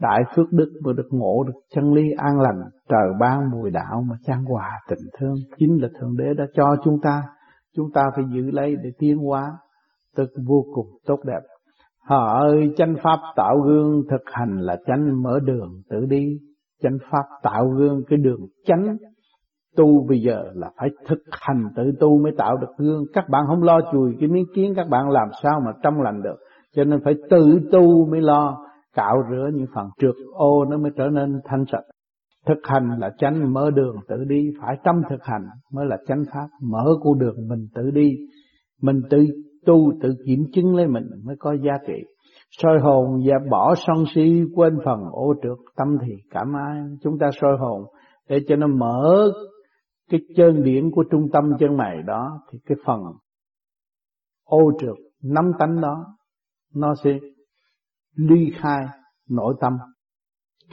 Đại 0.01 0.21
phước 0.35 0.51
đức 0.51 0.71
vừa 0.85 0.93
được 0.93 1.07
ngộ 1.09 1.43
được 1.43 1.59
chân 1.75 1.93
lý 1.93 2.11
an 2.17 2.39
lành, 2.39 2.61
trời 2.89 3.07
ban 3.19 3.51
mùi 3.51 3.71
đạo 3.71 4.03
mà 4.09 4.15
trang 4.25 4.43
hòa 4.43 4.79
tình 4.89 5.09
thương. 5.19 5.35
Chính 5.57 5.81
là 5.81 5.87
Thượng 5.99 6.17
Đế 6.17 6.33
đã 6.37 6.45
cho 6.53 6.75
chúng 6.83 7.01
ta, 7.01 7.23
chúng 7.75 7.91
ta 7.93 8.01
phải 8.15 8.25
giữ 8.33 8.51
lấy 8.51 8.75
để 8.83 8.89
tiến 8.99 9.17
hóa, 9.17 9.51
tức 10.15 10.29
vô 10.47 10.65
cùng 10.73 10.87
tốt 11.05 11.19
đẹp. 11.25 11.41
Họ 12.05 12.39
ơi, 12.39 12.73
chánh 12.77 12.95
pháp 13.03 13.19
tạo 13.35 13.59
gương 13.59 14.03
thực 14.09 14.21
hành 14.25 14.57
là 14.57 14.77
chánh 14.85 15.23
mở 15.23 15.39
đường 15.43 15.81
tự 15.89 16.05
đi. 16.05 16.37
Chánh 16.83 16.97
pháp 17.11 17.23
tạo 17.43 17.67
gương 17.69 18.03
cái 18.09 18.19
đường 18.19 18.39
chánh. 18.65 18.97
Tu 19.75 20.07
bây 20.07 20.21
giờ 20.21 20.43
là 20.53 20.71
phải 20.77 20.89
thực 21.07 21.19
hành 21.31 21.67
tự 21.75 21.83
tu 21.99 22.23
mới 22.23 22.31
tạo 22.37 22.57
được 22.57 22.67
gương. 22.77 23.03
Các 23.13 23.29
bạn 23.29 23.43
không 23.47 23.63
lo 23.63 23.79
chùi 23.91 24.15
cái 24.19 24.29
miếng 24.29 24.45
kiến 24.55 24.73
các 24.75 24.87
bạn 24.89 25.09
làm 25.09 25.27
sao 25.43 25.61
mà 25.65 25.71
trong 25.83 26.01
lành 26.01 26.21
được. 26.21 26.35
Cho 26.75 26.83
nên 26.83 26.99
phải 27.03 27.13
tự 27.29 27.59
tu 27.71 28.05
mới 28.05 28.21
lo 28.21 28.57
cạo 28.93 29.23
rửa 29.31 29.49
những 29.53 29.67
phần 29.75 29.89
trượt 29.99 30.15
ô 30.33 30.65
nó 30.65 30.77
mới 30.77 30.91
trở 30.97 31.07
nên 31.07 31.39
thanh 31.45 31.65
sạch. 31.71 31.83
Thực 32.45 32.57
hành 32.63 32.99
là 32.99 33.11
tránh 33.17 33.53
mở 33.53 33.71
đường 33.71 33.95
tự 34.07 34.23
đi 34.27 34.51
phải 34.61 34.77
tâm 34.83 35.01
thực 35.09 35.23
hành 35.23 35.45
mới 35.73 35.85
là 35.85 35.97
chánh 36.07 36.23
pháp. 36.33 36.47
Mở 36.61 36.85
con 37.03 37.19
đường 37.19 37.47
mình 37.49 37.67
tự 37.75 37.91
đi. 37.91 38.17
Mình 38.81 39.01
tự 39.09 39.25
tu 39.65 39.91
tự 40.01 40.15
kiểm 40.25 40.45
chứng 40.53 40.75
lấy 40.75 40.87
mình 40.87 41.03
mới 41.23 41.35
có 41.39 41.55
giá 41.63 41.73
trị. 41.87 42.03
Soi 42.51 42.79
hồn 42.79 43.21
và 43.25 43.35
bỏ 43.51 43.75
sân 43.87 44.03
si 44.15 44.41
quên 44.55 44.77
phần 44.85 44.99
ô 45.11 45.33
trượt 45.43 45.57
tâm 45.75 45.97
thì 46.05 46.13
cảm 46.29 46.53
ai 46.55 46.81
chúng 47.01 47.17
ta 47.19 47.29
soi 47.41 47.57
hồn 47.59 47.85
để 48.29 48.39
cho 48.47 48.55
nó 48.55 48.67
mở 48.67 49.31
cái 50.09 50.19
chân 50.35 50.63
điển 50.63 50.91
của 50.91 51.03
trung 51.11 51.29
tâm 51.33 51.43
chân 51.59 51.77
mày 51.77 52.01
đó, 52.07 52.39
thì 52.51 52.59
cái 52.65 52.77
phần 52.85 52.99
ô 54.43 54.71
trượt 54.79 54.95
nắm 55.23 55.51
tánh 55.59 55.81
đó, 55.81 56.05
nó 56.75 56.93
sẽ 57.03 57.19
ly 58.15 58.51
khai 58.55 58.85
nội 59.29 59.55
tâm. 59.61 59.73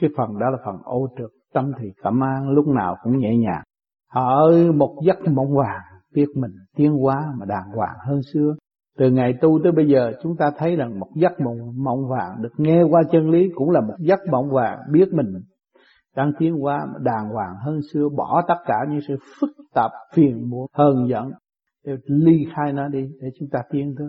Cái 0.01 0.09
phần 0.17 0.39
đó 0.39 0.49
là 0.49 0.57
phần 0.65 0.75
ô 0.83 1.07
trượt 1.17 1.29
tâm 1.53 1.71
thì 1.79 1.87
cảm 2.03 2.23
an 2.23 2.49
lúc 2.49 2.67
nào 2.67 2.95
cũng 3.03 3.17
nhẹ 3.17 3.37
nhàng. 3.37 3.63
Ở 4.09 4.71
một 4.75 4.95
giấc 5.05 5.17
mộng 5.31 5.55
vàng 5.55 5.81
biết 6.13 6.25
mình 6.35 6.51
tiến 6.75 6.91
hóa 6.91 7.33
mà 7.39 7.45
đàng 7.45 7.71
hoàng 7.75 7.95
hơn 8.07 8.19
xưa 8.33 8.55
từ 8.99 9.11
ngày 9.11 9.33
tu 9.41 9.59
tới 9.63 9.71
bây 9.71 9.87
giờ, 9.87 10.11
chúng 10.23 10.35
ta 10.37 10.51
thấy 10.57 10.75
rằng 10.75 10.99
một 10.99 11.07
giấc 11.15 11.39
mộng 11.39 11.83
mộng 11.83 12.07
vàng 12.09 12.41
được 12.41 12.53
nghe 12.57 12.83
qua 12.83 13.01
chân 13.11 13.29
lý 13.29 13.49
cũng 13.55 13.69
là 13.69 13.81
một 13.81 13.95
giấc 13.99 14.19
mộng 14.31 14.49
vàng 14.49 14.79
biết 14.91 15.13
mình. 15.13 15.33
Đang 16.15 16.31
tiến 16.39 16.63
qua 16.63 16.87
đàng 17.01 17.29
hoàng 17.29 17.55
hơn 17.65 17.79
xưa, 17.93 18.09
bỏ 18.17 18.41
tất 18.47 18.57
cả 18.65 18.75
những 18.89 19.01
sự 19.07 19.15
phức 19.39 19.49
tạp, 19.73 19.91
phiền 20.13 20.49
muộn, 20.49 20.67
hờn 20.73 21.07
giận 21.09 21.31
để 21.85 21.93
ly 22.05 22.45
khai 22.55 22.73
nó 22.73 22.87
đi 22.87 23.07
để 23.21 23.27
chúng 23.39 23.49
ta 23.51 23.59
tiến 23.71 23.95
tới. 23.97 24.07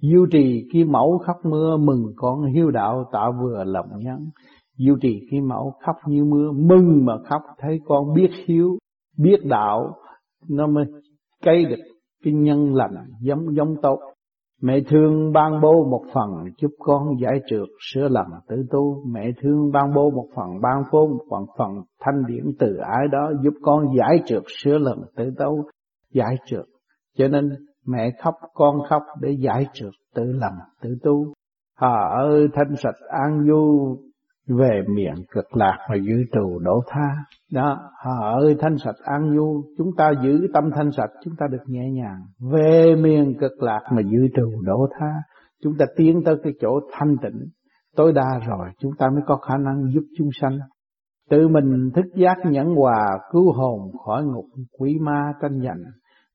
Duy 0.00 0.20
trì 0.32 0.68
cái 0.72 0.84
mẫu 0.84 1.18
khóc 1.18 1.36
mưa, 1.44 1.76
mừng 1.76 2.04
con 2.16 2.44
hiếu 2.44 2.70
đạo 2.70 3.04
tạo 3.12 3.32
vừa 3.42 3.64
lòng 3.64 3.86
nhân 3.98 4.18
duy 4.80 4.92
trì 5.00 5.26
cái 5.30 5.40
mẫu 5.40 5.74
khóc 5.86 5.96
như 6.06 6.24
mưa, 6.24 6.52
mừng 6.52 7.04
mà 7.04 7.14
khóc 7.24 7.42
thấy 7.58 7.80
con 7.86 8.14
biết 8.14 8.30
hiếu, 8.46 8.78
biết 9.18 9.44
đạo. 9.44 9.94
Nó 10.48 10.66
mới 10.66 10.84
cây 11.42 11.64
được 11.64 11.82
cái 12.24 12.32
nhân 12.34 12.74
lành 12.74 12.94
giống 13.20 13.54
giống 13.56 13.76
tốt. 13.82 13.98
Mẹ 14.62 14.80
thương 14.88 15.32
ban 15.32 15.60
bố 15.60 15.84
một 15.90 16.04
phần 16.14 16.30
giúp 16.58 16.70
con 16.78 17.08
giải 17.22 17.40
trượt 17.46 17.68
sửa 17.92 18.08
lầm 18.08 18.26
tự 18.48 18.56
tu. 18.70 19.02
Mẹ 19.06 19.30
thương 19.42 19.70
ban 19.72 19.94
bố 19.94 20.10
một 20.10 20.26
phần 20.36 20.60
ban 20.62 20.82
phố 20.90 21.06
một 21.06 21.24
phần 21.30 21.46
phần 21.58 21.68
thanh 22.00 22.26
điển 22.26 22.44
từ 22.58 22.76
ái 22.76 23.08
đó 23.12 23.32
giúp 23.42 23.54
con 23.62 23.84
giải 23.98 24.22
trượt 24.26 24.42
sửa 24.62 24.78
lầm 24.78 24.98
tự 25.16 25.30
tu, 25.38 25.64
giải 26.12 26.36
trượt. 26.46 26.64
Cho 27.18 27.28
nên 27.28 27.50
mẹ 27.86 28.10
khóc 28.22 28.34
con 28.54 28.76
khóc 28.88 29.02
để 29.20 29.36
giải 29.40 29.66
trượt 29.72 29.92
tự 30.14 30.24
lầm 30.24 30.52
tự 30.82 30.90
tu. 31.02 31.32
Hà 31.76 32.08
ơi 32.18 32.48
thanh 32.54 32.76
sạch 32.76 33.06
an 33.08 33.46
du 33.48 33.96
về 34.48 34.82
miệng 34.88 35.24
cực 35.34 35.56
lạc 35.56 35.78
mà 35.90 35.96
giữ 35.96 36.14
trù 36.32 36.58
đổ 36.58 36.82
tha. 36.88 37.08
Đó, 37.52 37.78
họ 38.04 38.38
ơi 38.40 38.56
thanh 38.60 38.78
sạch 38.78 38.96
an 39.04 39.36
du, 39.36 39.64
chúng 39.78 39.90
ta 39.96 40.12
giữ 40.22 40.46
tâm 40.54 40.70
thanh 40.74 40.92
sạch, 40.92 41.10
chúng 41.24 41.34
ta 41.38 41.46
được 41.50 41.62
nhẹ 41.66 41.90
nhàng. 41.90 42.22
Về 42.52 42.94
miền 43.02 43.34
cực 43.40 43.62
lạc 43.62 43.80
mà 43.92 44.02
giữ 44.02 44.28
trù 44.36 44.62
đổ 44.62 44.88
tha, 44.98 45.12
chúng 45.62 45.72
ta 45.78 45.86
tiến 45.96 46.22
tới 46.24 46.36
cái 46.42 46.52
chỗ 46.60 46.80
thanh 46.92 47.16
tịnh 47.22 47.46
tối 47.96 48.12
đa 48.12 48.38
rồi, 48.46 48.68
chúng 48.78 48.92
ta 48.98 49.06
mới 49.12 49.22
có 49.26 49.36
khả 49.36 49.56
năng 49.56 49.92
giúp 49.94 50.04
chúng 50.18 50.28
sanh. 50.40 50.58
Tự 51.30 51.48
mình 51.48 51.90
thức 51.94 52.04
giác 52.14 52.36
nhẫn 52.44 52.74
hòa, 52.74 53.18
cứu 53.32 53.52
hồn 53.52 53.80
khỏi 54.06 54.24
ngục 54.24 54.44
quỷ 54.78 54.98
ma 55.00 55.32
tranh 55.42 55.60
giành. 55.64 55.82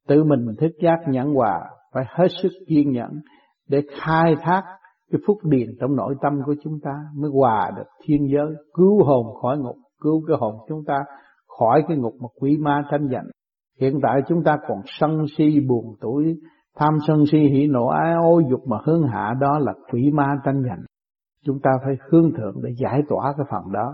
Tự 0.07 0.23
mình 0.23 0.45
thức 0.59 0.71
giác 0.83 0.97
nhẫn 1.07 1.33
hòa, 1.33 1.59
phải 1.93 2.05
hết 2.07 2.27
sức 2.41 2.51
kiên 2.67 2.91
nhẫn 2.91 3.11
để 3.69 3.81
khai 4.01 4.35
thác 4.41 4.63
cái 5.11 5.21
phúc 5.27 5.37
điền 5.43 5.67
trong 5.79 5.95
nội 5.95 6.15
tâm 6.21 6.41
của 6.45 6.55
chúng 6.63 6.79
ta 6.83 6.91
mới 7.15 7.31
hòa 7.33 7.71
được 7.77 7.87
thiên 8.05 8.27
giới, 8.33 8.55
cứu 8.73 9.03
hồn 9.03 9.25
khỏi 9.41 9.57
ngục, 9.57 9.75
cứu 10.01 10.23
cái 10.27 10.37
hồn 10.39 10.55
chúng 10.69 10.83
ta 10.87 11.03
khỏi 11.59 11.83
cái 11.87 11.97
ngục 11.97 12.13
mà 12.21 12.27
quỷ 12.39 12.57
ma 12.57 12.83
tranh 12.91 13.07
giành. 13.11 13.25
Hiện 13.81 13.99
tại 14.03 14.21
chúng 14.27 14.43
ta 14.43 14.57
còn 14.67 14.81
sân 14.85 15.25
si 15.37 15.59
buồn 15.69 15.85
tuổi, 16.01 16.35
tham 16.77 16.97
sân 17.07 17.23
si 17.31 17.37
hỉ 17.37 17.67
nộ 17.67 17.87
ái 17.87 18.13
ô 18.13 18.41
dục 18.49 18.67
mà 18.67 18.77
hướng 18.85 19.03
hạ 19.03 19.33
đó 19.39 19.59
là 19.59 19.73
quỷ 19.91 20.11
ma 20.13 20.35
tranh 20.43 20.63
giành. 20.63 20.81
Chúng 21.45 21.59
ta 21.63 21.71
phải 21.85 21.95
hướng 22.09 22.31
thượng 22.37 22.55
để 22.63 22.69
giải 22.77 23.01
tỏa 23.09 23.33
cái 23.37 23.45
phần 23.51 23.71
đó. 23.71 23.93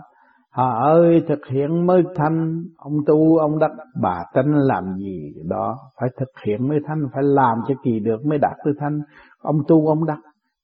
Hà 0.52 0.71
ơi 0.71 1.24
thực 1.30 1.39
hiện 1.52 1.86
mới 1.86 2.04
thanh, 2.15 2.63
ông 2.78 2.93
tu 3.08 3.38
ông 3.38 3.60
đắc, 3.60 3.71
bà 4.02 4.24
tánh 4.34 4.54
làm 4.54 4.97
gì 4.97 5.34
đó, 5.50 5.78
phải 6.00 6.10
thực 6.19 6.30
hiện 6.45 6.67
mới 6.67 6.78
thanh, 6.88 7.04
phải 7.13 7.24
làm 7.24 7.58
cho 7.67 7.76
kỳ 7.84 8.00
được 8.00 8.26
mới 8.26 8.38
đạt 8.38 8.54
tới 8.65 8.74
thanh. 8.80 9.00
Ông 9.41 9.58
tu 9.67 9.88
ông 9.88 10.06
đắc, 10.06 10.19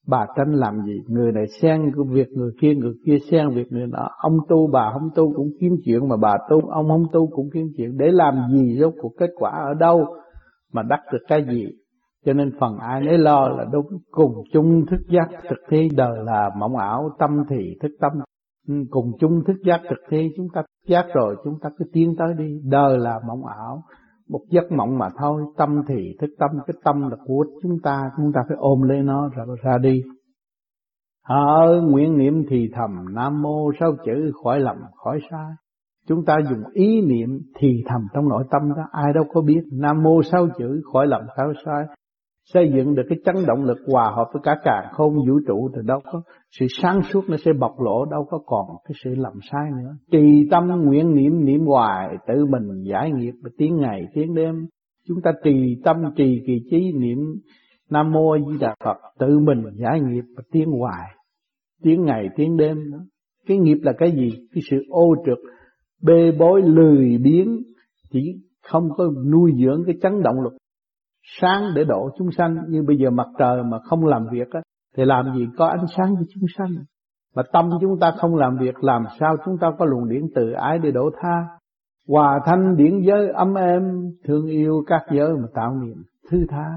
bà 0.08 0.28
tranh 0.36 0.54
làm 0.54 0.82
gì? 0.86 1.02
Người 1.08 1.32
này 1.32 1.46
xen 1.62 1.92
việc 2.10 2.28
người 2.32 2.52
kia 2.62 2.74
người 2.76 2.94
kia 3.06 3.18
xen 3.32 3.50
việc 3.50 3.72
người 3.72 3.88
nọ. 3.88 4.10
Ông 4.18 4.38
tu, 4.50 4.68
bà 4.74 4.92
không 4.94 5.10
tu 5.16 5.34
cũng 5.36 5.50
kiếm 5.60 5.76
chuyện, 5.86 6.08
mà 6.08 6.18
bà 6.18 6.38
tu, 6.50 6.62
ông 6.62 6.88
không 6.88 7.06
tu 7.14 7.28
cũng 7.28 7.50
kiếm 7.54 7.68
chuyện. 7.78 7.98
Để 7.98 8.12
làm 8.12 8.36
gì 8.52 8.78
rốt 8.80 8.94
cuộc 9.02 9.12
kết 9.18 9.30
quả 9.36 9.52
ở 9.52 9.74
đâu 9.74 10.06
mà 10.74 10.84
đắc 10.84 11.00
được 11.14 11.22
cái 11.28 11.46
gì? 11.50 11.68
Cho 12.26 12.34
nên 12.34 12.52
phần 12.60 12.78
ai 12.78 13.02
nấy 13.02 13.18
lo 13.18 13.48
là 13.48 13.66
đúng. 13.72 13.86
Cùng 14.12 14.34
chung 14.54 14.86
thức 14.86 15.00
giác 15.10 15.28
thực 15.50 15.60
thi 15.70 15.90
đời 15.96 16.24
là 16.24 16.50
mộng 16.58 16.76
ảo, 16.76 17.10
tâm 17.20 17.44
thì 17.50 17.78
thức 17.82 17.92
tâm. 18.00 18.12
Ừ, 18.68 18.74
cùng 18.90 19.12
chung 19.20 19.44
thức 19.48 19.58
giác 19.66 19.82
thực 19.90 20.00
thi 20.10 20.30
chúng 20.38 20.48
ta 20.54 20.62
thức 20.62 20.90
giác 20.94 21.06
rồi, 21.14 21.36
chúng 21.44 21.60
ta 21.62 21.70
cứ 21.78 21.86
tiến 21.94 22.16
tới 22.18 22.34
đi. 22.38 22.62
Đời 22.64 22.98
là 22.98 23.20
mộng 23.28 23.46
ảo 23.46 23.84
một 24.30 24.42
giấc 24.50 24.72
mộng 24.72 24.98
mà 24.98 25.10
thôi, 25.18 25.42
tâm 25.58 25.82
thì 25.88 26.16
thức 26.20 26.30
tâm, 26.40 26.50
cái 26.68 26.74
tâm 26.84 27.02
là 27.10 27.18
của 27.26 27.46
chúng 27.64 27.80
ta 27.84 28.02
chúng 28.18 28.32
ta 28.34 28.42
phải 28.48 28.58
ôm 28.60 28.82
lấy 28.82 29.02
nó 29.02 29.30
rồi 29.30 29.58
ra 29.64 29.78
đi. 29.78 30.04
Họ 31.24 31.68
nguyện 31.84 32.18
niệm 32.18 32.44
thì 32.50 32.70
thầm, 32.74 33.16
Nam 33.16 33.42
Mô 33.42 33.72
sáu 33.80 33.92
chữ 34.06 34.32
khỏi 34.44 34.60
lầm, 34.60 34.78
khỏi 35.04 35.20
sai? 35.32 35.52
Chúng 36.08 36.26
ta 36.26 36.36
dùng 36.50 36.64
ý 36.74 37.02
niệm 37.02 37.40
thì 37.60 37.84
thầm 37.86 38.02
trong 38.14 38.30
nội 38.30 38.44
tâm 38.52 38.74
đó, 38.76 38.84
Ai 38.92 39.14
đâu 39.14 39.24
có 39.34 39.42
biết. 39.42 39.62
Nam 39.72 40.04
Mô 40.04 40.24
sáu 40.24 40.48
chữ 40.58 40.82
khỏi 40.94 41.08
lầm, 41.08 41.22
khỏi 41.36 41.54
sai? 41.66 41.97
Xây 42.54 42.72
dựng 42.76 42.96
được 42.96 43.04
cái 43.10 43.18
chấn 43.26 43.36
động 43.48 43.64
lực 43.64 43.78
hòa 43.88 44.12
hợp 44.16 44.26
với 44.34 44.42
cả 44.44 44.56
càng 44.64 44.86
không 44.92 45.16
vũ 45.16 45.40
trụ 45.48 45.70
Thì 45.76 45.82
đâu 45.86 46.00
có 46.12 46.22
sự 46.60 46.66
sáng 46.82 47.02
suốt 47.04 47.22
nó 47.28 47.38
sẽ 47.46 47.52
bộc 47.60 47.80
lộ, 47.80 48.06
Đâu 48.06 48.26
có 48.30 48.40
còn 48.46 48.66
cái 48.88 48.96
sự 49.04 49.16
lầm 49.16 49.34
sai 49.52 49.72
nữa. 49.78 49.96
Trì 50.12 50.48
tâm 50.52 50.68
nguyện 50.68 51.16
niệm 51.16 51.46
niệm 51.46 51.66
hoài, 51.66 52.16
Tự 52.28 52.46
mình 52.46 52.84
giải 52.84 53.12
nghiệp 53.12 53.34
tiếng 53.58 53.78
ngày 53.78 54.02
tiếng 54.14 54.36
đêm. 54.36 54.68
Chúng 55.08 55.22
ta 55.24 55.32
trì 55.44 55.82
tâm, 55.84 55.96
trì 56.16 56.44
kỳ 56.48 56.62
trí, 56.72 56.92
niệm 57.00 57.18
Nam 57.90 58.12
Mô 58.12 58.38
Di 58.38 58.58
Đà 58.60 58.76
Phật, 58.84 58.98
Tự 59.20 59.40
mình 59.40 59.64
giải 59.76 60.02
nghiệp 60.02 60.24
và 60.38 60.44
tiến 60.52 60.72
hoài 60.72 61.18
tiếng 61.84 62.06
ngày 62.06 62.30
tiếng 62.36 62.58
đêm 62.58 62.92
nữa. 62.92 63.06
cái 63.48 63.58
nghiệp 63.58 63.78
là 63.82 63.94
cái 63.98 64.12
gì? 64.12 64.30
Cái 64.54 64.64
sự 64.70 64.78
ô 64.90 65.16
trượt, 65.26 65.38
bê 66.02 66.32
bối, 66.40 66.62
lười 66.62 67.18
biếng, 67.24 67.64
chỉ 68.12 68.36
không 68.64 68.90
có 68.98 69.12
nuôi 69.32 69.52
dưỡng 69.64 69.84
cái 69.86 69.96
chấn 70.02 70.24
động 70.24 70.42
lực 70.42 70.54
sáng 71.42 71.64
để 71.76 71.84
độ 71.84 72.10
chúng 72.18 72.32
sanh. 72.32 72.58
Như 72.68 72.84
bây 72.88 72.98
giờ 72.98 73.10
mặt 73.10 73.28
trời 73.40 73.64
mà 73.64 73.80
không 73.80 74.06
làm 74.06 74.28
việc 74.32 74.50
á, 74.52 74.62
thì 74.98 75.06
làm 75.06 75.26
gì 75.36 75.48
có 75.58 75.68
ánh 75.68 75.86
sáng 75.98 76.16
cho 76.16 76.26
chúng 76.34 76.44
sanh? 76.58 76.70
Mà 77.36 77.44
tâm 77.54 77.70
chúng 77.82 78.00
ta 78.00 78.12
không 78.18 78.36
làm 78.36 78.58
việc 78.58 78.84
làm 78.84 79.04
sao 79.20 79.36
chúng 79.46 79.58
ta 79.58 79.68
có 79.80 79.86
luồng 79.86 80.10
điển 80.10 80.22
từ 80.36 80.52
ái 80.52 80.80
để 80.80 80.92
đổ 80.92 81.10
tha? 81.22 81.46
Hòa 82.08 82.40
thanh 82.46 82.76
điển 82.78 83.00
giới 83.00 83.30
ấm 83.30 83.54
êm 83.54 83.82
thương 84.28 84.46
yêu 84.46 84.84
các 84.88 85.02
giới 85.12 85.30
mà 85.30 85.48
tạo 85.54 85.76
niệm 85.76 85.98
thư 86.32 86.38
tha. 86.50 86.72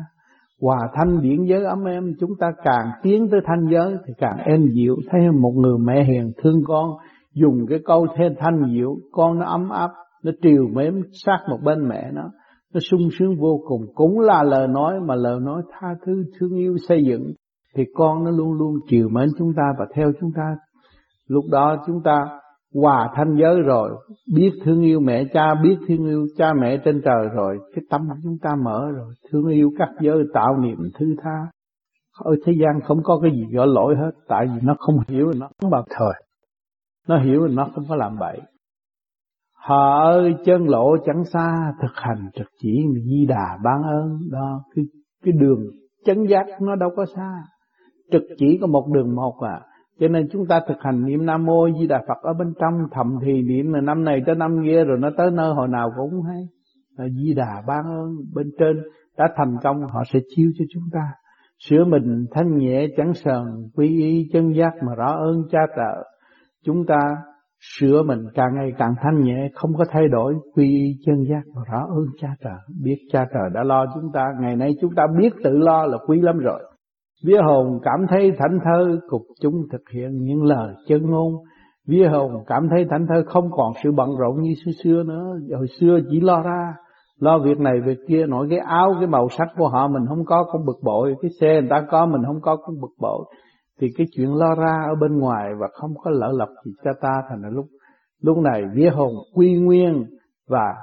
Hòa 0.60 0.78
thanh 0.94 1.20
điển 1.20 1.44
giới 1.44 1.64
ấm 1.64 1.84
em 1.84 2.12
chúng 2.20 2.30
ta 2.40 2.52
càng 2.64 2.86
tiến 3.02 3.28
tới 3.30 3.40
thanh 3.46 3.66
giới 3.70 3.96
thì 4.06 4.12
càng 4.18 4.36
êm 4.38 4.66
dịu. 4.74 4.96
Thấy 5.10 5.20
một 5.30 5.52
người 5.56 5.78
mẹ 5.78 6.04
hiền 6.04 6.32
thương 6.42 6.62
con 6.66 6.90
dùng 7.34 7.66
cái 7.68 7.78
câu 7.84 8.06
thêm 8.16 8.32
thanh 8.38 8.62
dịu 8.72 8.96
con 9.12 9.38
nó 9.38 9.46
ấm 9.46 9.70
áp 9.70 9.90
nó 10.24 10.32
triều 10.42 10.68
mến 10.72 11.02
sát 11.24 11.38
một 11.50 11.58
bên 11.64 11.88
mẹ 11.88 12.10
nó 12.12 12.30
nó 12.74 12.80
sung 12.80 13.09
sướng 13.18 13.37
vô 13.40 13.61
cùng. 13.68 13.87
Cũng 13.94 14.20
là 14.20 14.42
lời 14.42 14.68
nói 14.68 15.00
mà 15.00 15.14
lời 15.14 15.40
nói 15.40 15.62
tha 15.70 15.88
thứ, 16.06 16.24
thương 16.38 16.54
yêu, 16.54 16.76
xây 16.88 17.04
dựng. 17.04 17.33
Thì 17.76 17.85
con 17.94 18.24
nó 18.24 18.30
luôn 18.30 18.52
luôn 18.52 18.74
chiều 18.88 19.09
mến 19.09 19.28
chúng 19.38 19.52
ta 19.56 19.62
và 19.78 19.87
theo 19.94 20.12
chúng 20.20 20.30
ta. 20.37 20.56
Lúc 21.28 21.44
đó 21.50 21.76
chúng 21.87 22.02
ta 22.04 22.40
hòa 22.74 23.11
thanh 23.14 23.37
giới 23.40 23.61
rồi. 23.61 23.90
Biết 24.35 24.50
thương 24.64 24.83
yêu 24.83 25.00
mẹ 25.00 25.24
cha, 25.33 25.54
biết 25.62 25.76
thương 25.88 26.06
yêu 26.06 26.26
cha 26.37 26.52
mẹ 26.61 26.76
trên 26.85 27.02
trời 27.04 27.28
rồi. 27.35 27.59
Cái 27.74 27.85
tâm 27.90 28.00
của 28.09 28.16
chúng 28.22 28.38
ta 28.42 28.50
mở 28.64 28.90
rồi. 28.96 29.14
Thương 29.30 29.46
yêu 29.46 29.70
các 29.78 29.88
giới, 30.00 30.24
tạo 30.35 30.56
niềm 30.61 30.78
thư 30.98 31.06
tha. 31.22 31.46
Ở 32.24 32.37
thế 32.46 32.52
gian 32.61 32.80
không 32.85 33.02
có 33.02 33.20
cái 33.22 33.30
gì 33.30 33.46
gọi 33.52 33.66
lỗi 33.66 33.94
hết. 33.96 34.11
Tại 34.28 34.46
vì 34.46 34.61
nó 34.62 34.74
không 34.78 34.96
hiểu, 35.09 35.33
nó 35.37 35.48
không 35.61 35.70
bao 35.70 35.85
thời 35.90 36.12
nó 37.11 37.18
hiểu, 37.18 37.48
nó 37.48 37.68
không 37.74 37.85
có 37.88 37.96
làm 37.96 38.18
bậy 38.18 38.40
họ 39.61 40.03
ơi 40.03 40.35
chân 40.44 40.68
lộ 40.68 40.96
chẳng 41.05 41.25
xa, 41.25 41.73
thực 41.83 41.92
hành 41.94 42.31
trực 42.35 42.46
chỉ 42.59 42.85
di 43.05 43.27
đà 43.27 43.59
ban 43.64 43.83
ơn 43.83 44.18
đó, 44.31 44.64
cái 44.75 44.85
cái 45.25 45.33
đường 45.33 45.61
chân 46.05 46.27
giác 46.27 46.46
nó 46.61 46.77
đâu 46.77 46.90
có 46.96 47.05
xa 47.16 47.35
trực 48.12 48.23
chỉ 48.38 48.59
có 48.61 48.66
một 48.66 48.88
đường 48.92 49.14
một 49.14 49.40
à 49.40 49.61
cho 50.01 50.09
nên 50.09 50.29
chúng 50.33 50.46
ta 50.46 50.61
thực 50.68 50.77
hành 50.81 51.05
niệm 51.05 51.27
Nam 51.27 51.46
Mô 51.46 51.68
Di 51.81 51.87
Đà 51.87 52.03
Phật 52.09 52.23
ở 52.23 52.33
bên 52.38 52.53
trong, 52.61 52.73
thầm 52.90 53.18
thì 53.25 53.42
niệm 53.42 53.73
là 53.73 53.81
năm 53.81 54.05
này 54.05 54.23
tới 54.27 54.35
năm 54.35 54.62
kia 54.64 54.85
rồi 54.85 54.99
nó 55.01 55.11
tới 55.16 55.31
nơi 55.31 55.55
hồi 55.55 55.68
nào 55.68 55.92
cũng 55.96 56.23
hay. 56.23 56.49
Là 56.96 57.09
Di 57.09 57.35
Đà 57.35 57.62
ban 57.66 57.85
ơn 57.85 58.16
bên 58.35 58.51
trên 58.59 58.83
đã 59.18 59.29
thành 59.37 59.57
công, 59.62 59.81
họ 59.81 60.03
sẽ 60.12 60.18
chiếu 60.37 60.51
cho 60.59 60.64
chúng 60.75 60.83
ta. 60.92 61.12
Sửa 61.59 61.85
mình 61.85 62.27
thanh 62.31 62.59
nhẹ 62.59 62.87
chẳng 62.96 63.14
sờn, 63.14 63.44
quy 63.75 63.88
y 63.88 64.29
chân 64.33 64.55
giác 64.57 64.73
mà 64.87 64.94
rõ 64.94 65.12
ơn 65.12 65.42
cha 65.51 65.61
trợ. 65.77 66.03
Chúng 66.64 66.87
ta 66.87 67.16
sửa 67.61 68.03
mình 68.03 68.18
càng 68.35 68.55
ngày 68.55 68.73
càng 68.79 68.94
thanh 69.03 69.25
nhẹ 69.25 69.49
không 69.55 69.70
có 69.79 69.85
thay 69.88 70.09
đổi 70.09 70.35
quy 70.55 70.68
y 70.68 70.96
chân 71.07 71.25
giác 71.31 71.42
và 71.55 71.62
rõ 71.73 71.79
ơn 71.79 72.07
cha 72.20 72.29
trời 72.44 72.59
biết 72.83 72.96
cha 73.12 73.27
trời 73.35 73.51
đã 73.55 73.62
lo 73.64 73.87
chúng 73.94 74.12
ta 74.12 74.27
ngày 74.40 74.57
nay 74.57 74.70
chúng 74.81 74.94
ta 74.94 75.07
biết 75.18 75.33
tự 75.44 75.59
lo 75.59 75.87
là 75.87 75.99
quý 76.07 76.20
lắm 76.20 76.38
rồi 76.38 76.61
Vía 77.25 77.38
hồn 77.42 77.79
cảm 77.83 78.07
thấy 78.09 78.33
thảnh 78.38 78.59
thơ 78.64 79.01
cục 79.09 79.23
chúng 79.42 79.55
thực 79.73 79.90
hiện 79.94 80.11
những 80.12 80.42
lời 80.42 80.75
chân 80.87 81.11
ngôn. 81.11 81.35
Vía 81.88 82.07
hồn 82.09 82.33
cảm 82.46 82.68
thấy 82.70 82.87
thảnh 82.90 83.07
thơ 83.09 83.23
không 83.27 83.51
còn 83.51 83.73
sự 83.83 83.92
bận 83.92 84.09
rộn 84.18 84.42
như 84.42 84.55
xưa 84.64 84.73
xưa 84.85 85.03
nữa. 85.03 85.38
Hồi 85.57 85.66
xưa 85.81 85.99
chỉ 86.11 86.20
lo 86.20 86.42
ra, 86.42 86.75
lo 87.18 87.38
việc 87.38 87.59
này 87.59 87.81
việc 87.87 87.99
kia, 88.09 88.27
nổi 88.27 88.46
cái 88.51 88.59
áo, 88.59 88.94
cái 88.99 89.07
màu 89.07 89.29
sắc 89.38 89.49
của 89.59 89.68
họ 89.68 89.88
mình 89.88 90.07
không 90.09 90.25
có 90.25 90.44
cũng 90.53 90.64
bực 90.66 90.79
bội. 90.83 91.14
Cái 91.23 91.31
xe 91.40 91.61
người 91.61 91.70
ta 91.70 91.87
có 91.90 92.07
mình 92.07 92.23
không 92.27 92.40
có 92.40 92.57
cũng 92.57 92.81
bực 92.81 92.94
bội. 93.01 93.25
Thì 93.80 93.88
cái 93.96 94.06
chuyện 94.16 94.34
lo 94.34 94.54
ra 94.54 94.84
ở 94.88 94.94
bên 95.00 95.18
ngoài 95.18 95.50
và 95.60 95.68
không 95.72 95.94
có 96.04 96.10
lỡ 96.10 96.32
lập 96.36 96.48
gì 96.64 96.72
cho 96.84 96.90
ta 97.00 97.22
thành 97.28 97.42
là 97.42 97.48
lúc 97.48 97.66
lúc 98.22 98.38
này 98.38 98.62
vía 98.74 98.90
hồn 98.90 99.14
quy 99.34 99.54
nguyên 99.54 100.06
và 100.48 100.74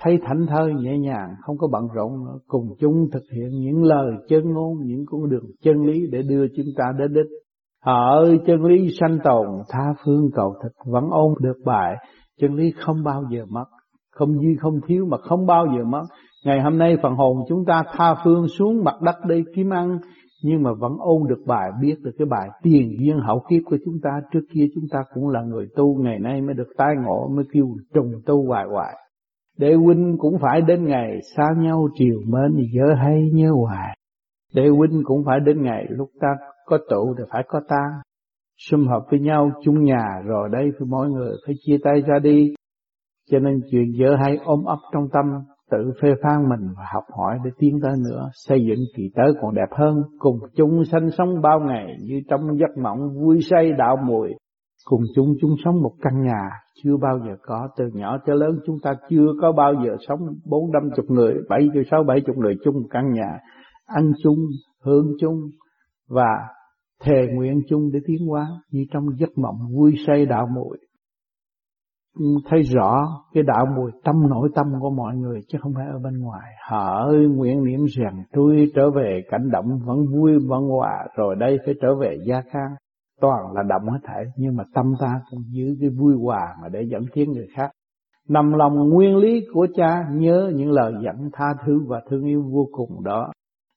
thấy 0.00 0.18
thảnh 0.22 0.46
thơi 0.46 0.74
nhẹ 0.74 0.98
nhàng, 0.98 1.34
không 1.42 1.58
có 1.58 1.68
bận 1.72 1.88
rộn 1.94 2.24
nữa. 2.24 2.38
Cùng 2.46 2.68
chung 2.80 3.08
thực 3.12 3.22
hiện 3.32 3.60
những 3.60 3.82
lời 3.82 4.12
chân 4.28 4.52
ngôn, 4.52 4.78
những 4.84 5.04
con 5.06 5.30
đường 5.30 5.44
chân 5.62 5.82
lý 5.86 6.06
để 6.12 6.22
đưa 6.22 6.46
chúng 6.56 6.66
ta 6.76 6.84
đến 6.98 7.12
đích. 7.12 7.26
Hỡi 7.84 8.28
ơi 8.28 8.40
chân 8.46 8.64
lý 8.64 8.88
sanh 9.00 9.18
tồn, 9.24 9.46
tha 9.68 9.94
phương 10.04 10.30
cầu 10.34 10.54
thực, 10.62 10.72
vẫn 10.92 11.10
ôn 11.10 11.34
được 11.40 11.56
bài. 11.64 11.96
Chân 12.40 12.54
lý 12.54 12.72
không 12.76 13.04
bao 13.04 13.22
giờ 13.30 13.44
mất, 13.48 13.64
không 14.10 14.32
dư 14.38 14.48
không 14.60 14.80
thiếu 14.86 15.06
mà 15.10 15.16
không 15.18 15.46
bao 15.46 15.66
giờ 15.76 15.84
mất. 15.84 16.02
Ngày 16.44 16.60
hôm 16.60 16.78
nay 16.78 16.96
phần 17.02 17.14
hồn 17.14 17.36
chúng 17.48 17.64
ta 17.64 17.82
tha 17.92 18.14
phương 18.24 18.48
xuống 18.48 18.84
mặt 18.84 18.94
đất 19.02 19.16
đi, 19.28 19.44
kiếm 19.54 19.70
ăn 19.70 19.98
nhưng 20.46 20.62
mà 20.62 20.70
vẫn 20.72 20.96
ôn 20.98 21.22
được 21.28 21.42
bài, 21.46 21.70
biết 21.80 21.96
được 22.02 22.10
cái 22.18 22.26
bài 22.26 22.48
tiền 22.62 22.96
duyên 22.98 23.18
hậu 23.18 23.44
kiếp 23.50 23.62
của 23.64 23.78
chúng 23.84 23.94
ta 24.02 24.10
trước 24.32 24.40
kia 24.54 24.66
chúng 24.74 24.84
ta 24.90 25.04
cũng 25.14 25.28
là 25.28 25.42
người 25.42 25.66
tu, 25.76 26.02
ngày 26.02 26.18
nay 26.18 26.40
mới 26.40 26.54
được 26.54 26.68
tai 26.76 26.94
ngộ, 27.04 27.28
mới 27.28 27.44
kêu 27.52 27.66
trùng 27.94 28.12
tu 28.26 28.46
hoài 28.46 28.66
hoài 28.70 28.94
Đệ 29.58 29.74
huynh 29.74 30.16
cũng 30.18 30.38
phải 30.40 30.60
đến 30.60 30.84
ngày 30.84 31.20
xa 31.36 31.44
nhau 31.58 31.88
triều 31.94 32.20
mến, 32.26 32.56
nhớ 32.72 32.94
hay 32.94 33.30
nhớ 33.32 33.52
hoài. 33.52 33.98
Đệ 34.54 34.68
huynh 34.68 35.02
cũng 35.04 35.24
phải 35.26 35.40
đến 35.40 35.62
ngày 35.62 35.86
lúc 35.88 36.10
ta 36.20 36.28
có 36.66 36.78
tụ 36.90 37.14
thì 37.18 37.24
phải 37.30 37.42
có 37.48 37.60
tan. 37.68 37.90
Xung 38.70 38.86
hợp 38.86 39.06
với 39.10 39.20
nhau 39.20 39.50
chung 39.64 39.84
nhà 39.84 40.22
rồi 40.24 40.48
đây 40.52 40.70
phải 40.78 40.86
mỗi 40.90 41.10
người 41.10 41.32
phải 41.46 41.54
chia 41.60 41.76
tay 41.84 42.02
ra 42.06 42.18
đi. 42.18 42.54
Cho 43.30 43.38
nên 43.38 43.60
chuyện 43.70 43.92
dở 43.98 44.16
hay 44.22 44.38
ôm 44.44 44.64
ấp 44.64 44.78
trong 44.92 45.08
tâm 45.12 45.24
tự 45.70 45.92
phê 46.02 46.08
phán 46.22 46.48
mình 46.48 46.68
và 46.76 46.84
học 46.94 47.04
hỏi 47.18 47.38
để 47.44 47.50
tiến 47.58 47.78
tới 47.82 47.92
nữa, 48.10 48.28
xây 48.32 48.58
dựng 48.68 48.78
kỳ 48.96 49.02
tới 49.14 49.32
còn 49.40 49.54
đẹp 49.54 49.68
hơn, 49.70 50.02
cùng 50.18 50.38
chung 50.56 50.84
sanh 50.84 51.10
sống 51.18 51.40
bao 51.42 51.60
ngày 51.60 51.96
như 52.02 52.20
trong 52.28 52.58
giấc 52.58 52.78
mộng 52.82 52.98
vui 53.20 53.38
say 53.50 53.72
đạo 53.78 53.96
mùi, 54.06 54.28
cùng 54.84 55.00
chung 55.14 55.34
chung 55.40 55.54
sống 55.64 55.82
một 55.82 55.92
căn 56.02 56.22
nhà 56.22 56.50
chưa 56.82 56.96
bao 56.96 57.18
giờ 57.18 57.36
có. 57.42 57.68
Từ 57.76 57.84
nhỏ 57.94 58.18
tới 58.26 58.36
lớn 58.36 58.58
chúng 58.66 58.76
ta 58.82 58.94
chưa 59.10 59.26
có 59.40 59.52
bao 59.52 59.72
giờ 59.74 59.96
sống 60.08 60.20
bốn 60.46 60.72
năm 60.72 60.90
chục 60.96 61.04
người 61.08 61.34
bảy 61.48 61.68
sáu 61.90 62.04
bảy 62.04 62.20
chục 62.26 62.36
người 62.36 62.54
chung 62.64 62.74
một 62.74 62.88
căn 62.90 63.12
nhà. 63.12 63.38
Ăn 63.86 64.12
chung 64.22 64.38
hưởng 64.84 65.12
chung 65.20 65.40
và 66.08 66.48
thề 67.02 67.26
nguyện 67.34 67.60
chung 67.68 67.90
để 67.92 67.98
tiến 68.06 68.26
hóa 68.28 68.46
như 68.70 68.84
trong 68.92 69.04
giấc 69.18 69.38
mộng 69.38 69.56
vui 69.76 69.94
say 70.06 70.26
đạo 70.26 70.46
mùi 70.54 70.78
thấy 72.50 72.62
rõ 72.62 73.22
cái 73.32 73.42
đạo 73.42 73.66
mùi 73.76 73.90
tâm 74.04 74.28
nội 74.28 74.48
tâm 74.54 74.66
của 74.80 74.90
mọi 74.90 75.16
người, 75.16 75.40
chứ 75.48 75.58
không 75.62 75.72
phải 75.74 75.86
ở 75.86 75.98
bên 75.98 76.20
ngoài. 76.20 76.50
Họ 76.68 77.04
ơi 77.06 77.26
nguyện 77.28 77.64
niệm 77.64 77.80
rằng 77.96 78.22
tôi 78.32 78.70
trở 78.74 78.90
về 78.90 79.20
cảnh 79.30 79.50
động 79.50 79.78
vẫn 79.86 79.98
vui 80.12 80.32
vẫn 80.48 80.62
hòa, 80.62 81.06
rồi 81.16 81.36
đây 81.36 81.58
phải 81.64 81.74
trở 81.82 81.94
về 81.94 82.16
gia 82.26 82.40
khang. 82.40 82.74
Toàn 83.20 83.52
là 83.52 83.62
động 83.62 83.88
hết 83.88 83.98
thảy, 84.02 84.24
nhưng 84.36 84.56
mà 84.56 84.64
tâm 84.74 84.92
ta 85.00 85.20
cũng 85.30 85.40
giữ 85.50 85.76
cái 85.80 85.90
vui 85.90 86.14
hòa 86.22 86.54
mà 86.62 86.68
để 86.68 86.82
dẫn 86.90 87.02
tiến 87.14 87.32
người 87.32 87.46
khác. 87.56 87.70
Nằm 88.28 88.52
lòng 88.52 88.88
nguyên 88.88 89.16
lý 89.16 89.40
của 89.54 89.66
cha, 89.74 90.08
nhớ 90.12 90.52
những 90.54 90.70
lời 90.70 90.92
dẫn 91.04 91.30
tha 91.32 91.54
thứ 91.66 91.80
và 91.86 92.00
thương 92.10 92.24
yêu 92.24 92.42
vô 92.52 92.68
cùng 92.72 93.04
đó. 93.04 93.32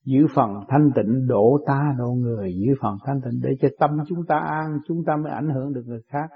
Giữ 0.06 0.28
phần 0.36 0.50
thanh 0.68 0.92
tịnh 0.96 1.28
độ 1.28 1.58
ta 1.68 1.96
độ 1.98 2.08
người, 2.08 2.54
giữ 2.66 2.74
phần 2.82 2.98
thanh 3.06 3.22
tịnh 3.22 3.42
để 3.44 3.50
cho 3.62 3.68
tâm 3.80 3.90
chúng 4.08 4.26
ta 4.28 4.36
an, 4.36 4.80
chúng 4.88 4.98
ta 5.08 5.16
mới 5.24 5.32
ảnh 5.32 5.50
hưởng 5.50 5.74
được 5.74 5.84
người 5.86 6.02
khác 6.12 6.30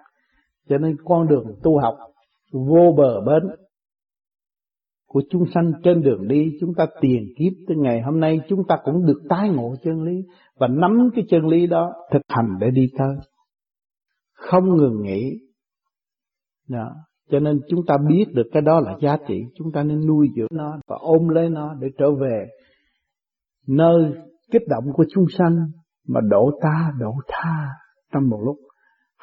cho 0.69 0.77
nên 0.77 0.97
con 1.05 1.27
đường 1.27 1.45
tu 1.63 1.79
học 1.79 1.97
vô 2.51 2.93
bờ 2.97 3.21
bến 3.21 3.43
của 5.11 5.21
chúng 5.29 5.43
sanh 5.53 5.71
trên 5.83 6.01
đường 6.01 6.27
đi, 6.27 6.57
chúng 6.59 6.73
ta 6.73 6.85
tiền 7.01 7.33
kiếp 7.37 7.53
tới 7.67 7.77
ngày 7.77 8.01
hôm 8.01 8.19
nay, 8.19 8.39
chúng 8.47 8.63
ta 8.67 8.77
cũng 8.83 9.05
được 9.05 9.21
tái 9.29 9.49
ngộ 9.49 9.75
chân 9.83 10.03
lý 10.03 10.21
và 10.59 10.67
nắm 10.67 11.09
cái 11.15 11.25
chân 11.29 11.47
lý 11.47 11.67
đó 11.67 11.93
thực 12.11 12.21
hành 12.27 12.57
để 12.59 12.71
đi 12.71 12.87
tới. 12.97 13.15
Không 14.33 14.77
ngừng 14.77 15.01
nghỉ. 15.01 15.31
Đó. 16.69 16.91
cho 17.31 17.39
nên 17.39 17.59
chúng 17.69 17.79
ta 17.87 17.97
biết 18.09 18.25
được 18.33 18.47
cái 18.51 18.61
đó 18.61 18.79
là 18.79 18.97
giá 19.01 19.17
trị, 19.27 19.43
chúng 19.55 19.71
ta 19.71 19.83
nên 19.83 20.07
nuôi 20.07 20.27
dưỡng 20.35 20.47
nó 20.51 20.79
và 20.87 20.97
ôm 20.99 21.27
lấy 21.27 21.49
nó 21.49 21.73
để 21.79 21.87
trở 21.97 22.11
về 22.11 22.47
nơi 23.67 24.13
kích 24.51 24.61
động 24.67 24.83
của 24.93 25.05
chúng 25.13 25.25
sanh 25.37 25.57
mà 26.07 26.19
độ 26.29 26.51
ta 26.61 26.91
độ 26.99 27.13
tha 27.27 27.67
trong 28.13 28.29
một 28.29 28.39
lúc 28.45 28.57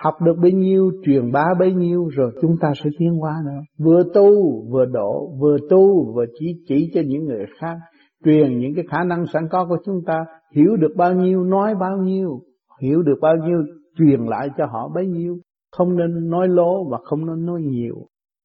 học 0.02 0.14
được 0.22 0.34
bấy 0.42 0.52
nhiêu, 0.52 0.90
truyền 1.04 1.32
bá 1.32 1.44
bấy 1.58 1.72
nhiêu, 1.72 2.08
rồi 2.08 2.32
chúng 2.42 2.56
ta 2.60 2.72
sẽ 2.84 2.90
tiến 2.98 3.14
hóa 3.14 3.34
nữa. 3.44 3.60
Vừa 3.78 4.02
tu, 4.14 4.62
vừa 4.70 4.84
độ, 4.84 5.32
vừa 5.40 5.56
tu, 5.70 6.12
vừa 6.14 6.24
chỉ 6.38 6.46
chỉ 6.68 6.90
cho 6.94 7.00
những 7.06 7.24
người 7.24 7.46
khác, 7.58 7.76
truyền 8.24 8.58
những 8.58 8.74
cái 8.74 8.84
khả 8.90 9.04
năng 9.04 9.26
sẵn 9.26 9.48
có 9.50 9.66
của 9.68 9.78
chúng 9.84 10.00
ta. 10.06 10.24
Hiểu 10.54 10.76
được 10.76 10.94
bao 10.96 11.14
nhiêu, 11.14 11.44
nói 11.44 11.74
bao 11.74 11.96
nhiêu, 11.96 12.40
hiểu 12.82 13.02
được 13.02 13.18
bao 13.20 13.36
nhiêu, 13.36 13.64
truyền 13.98 14.20
lại 14.20 14.50
cho 14.58 14.66
họ 14.66 14.88
bấy 14.94 15.06
nhiêu. 15.06 15.36
Không 15.72 15.96
nên 15.96 16.30
nói 16.30 16.48
lố 16.48 16.88
và 16.90 16.98
không 17.04 17.26
nên 17.26 17.46
nói 17.46 17.60
nhiều. 17.62 17.96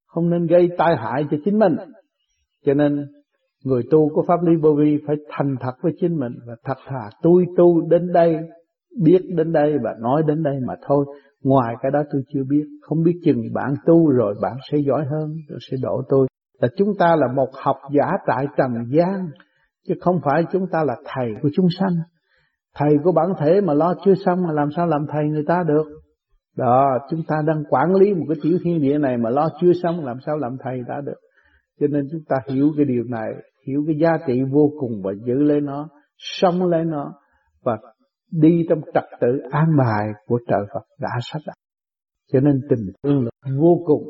Không 0.08 0.30
nên 0.30 0.48
gây 0.48 0.70
tai 0.78 0.96
hại 0.98 1.26
cho 1.32 1.38
chính 1.46 1.60
mình. 1.60 1.76
Cho 2.66 2.74
nên, 2.74 3.06
người 3.66 3.84
tu 3.92 4.10
có 4.16 4.24
pháp 4.28 4.44
lý 4.44 4.56
vô 4.56 4.74
vi 4.74 4.98
phải 5.08 5.16
thành 5.30 5.56
thật 5.60 5.74
với 5.82 5.94
chính 6.00 6.20
mình 6.20 6.34
và 6.48 6.56
thật 6.64 6.78
thà, 6.88 7.10
tôi 7.22 7.46
tu 7.58 7.82
đến 7.90 8.12
đây, 8.14 8.38
biết 9.04 9.22
đến 9.36 9.52
đây 9.52 9.78
và 9.84 9.96
nói 10.02 10.24
đến 10.28 10.44
đây 10.44 10.56
mà 10.68 10.74
thôi 10.88 11.06
ngoài 11.44 11.76
cái 11.82 11.92
đó 11.92 12.00
tôi 12.12 12.22
chưa 12.34 12.44
biết. 12.50 12.66
Không 12.82 13.04
biết 13.04 13.20
chừng 13.26 13.42
bạn 13.54 13.74
tu 13.86 14.10
rồi 14.10 14.36
bạn 14.42 14.54
sẽ 14.72 14.78
giỏi 14.88 15.06
hơn 15.12 15.36
rồi 15.50 15.60
sẽ 15.72 15.78
đổ 15.82 16.02
tôi. 16.10 16.28
Là 16.62 16.68
chúng 16.78 16.90
ta 17.00 17.16
là 17.16 17.28
một 17.36 17.50
học 17.64 17.78
giả 17.94 18.12
tại 18.28 18.46
trần 18.58 18.72
gian, 18.90 19.28
chứ 19.88 19.94
không 20.02 20.20
phải 20.24 20.44
chúng 20.52 20.68
ta 20.72 20.84
là 20.84 20.96
thầy 21.06 21.28
của 21.42 21.50
chúng 21.54 21.68
sanh. 21.80 21.96
Thầy 22.76 22.98
của 23.04 23.12
bản 23.12 23.28
thể 23.40 23.62
mà 23.62 23.74
lo 23.74 23.94
chưa 24.06 24.14
xong 24.26 24.44
mà 24.44 24.54
làm 24.54 24.70
sao 24.76 24.88
làm 24.88 25.06
thầy 25.14 25.24
người 25.30 25.44
ta 25.48 25.64
được? 25.68 25.86
Đó, 26.58 26.86
chúng 27.10 27.22
ta 27.28 27.36
đang 27.48 27.64
quản 27.70 27.96
lý 27.96 28.14
một 28.14 28.26
cái 28.30 28.38
tiểu 28.44 28.58
thiên 28.64 28.82
địa 28.82 28.98
này 28.98 29.18
mà 29.18 29.30
lo 29.30 29.50
chưa 29.62 29.74
xong, 29.84 30.06
làm 30.06 30.18
sao 30.26 30.38
làm 30.38 30.58
thầy 30.64 30.80
ta 30.88 31.02
được? 31.06 31.20
Cho 31.80 31.88
nên 31.88 32.08
chúng 32.12 32.22
ta 32.30 32.36
hiểu 32.48 32.72
cái 32.78 32.86
điều 32.86 33.04
này, 33.04 33.30
hiểu 33.68 33.84
cái 33.88 33.96
giá 34.02 34.18
trị 34.28 34.42
vô 34.52 34.72
cùng 34.80 35.02
và 35.04 35.12
giữ 35.26 35.34
lấy 35.34 35.62
nó, 35.62 35.90
sống 36.18 36.66
lấy 36.66 36.86
nó 36.86 37.14
và 37.64 37.78
đi 38.42 38.66
trong 38.70 38.82
trật 38.94 39.04
tự 39.22 39.40
an 39.52 39.78
bài 39.78 40.08
của 40.26 40.40
trời 40.48 40.66
Phật 40.74 40.84
đã 41.00 41.10
sắp 41.22 41.40
đặt. 41.48 41.54
Cho 42.32 42.40
nên 42.40 42.62
tình 42.70 42.86
thương 43.04 43.24
là 43.24 43.52
vô 43.60 43.84
cùng. 43.86 44.04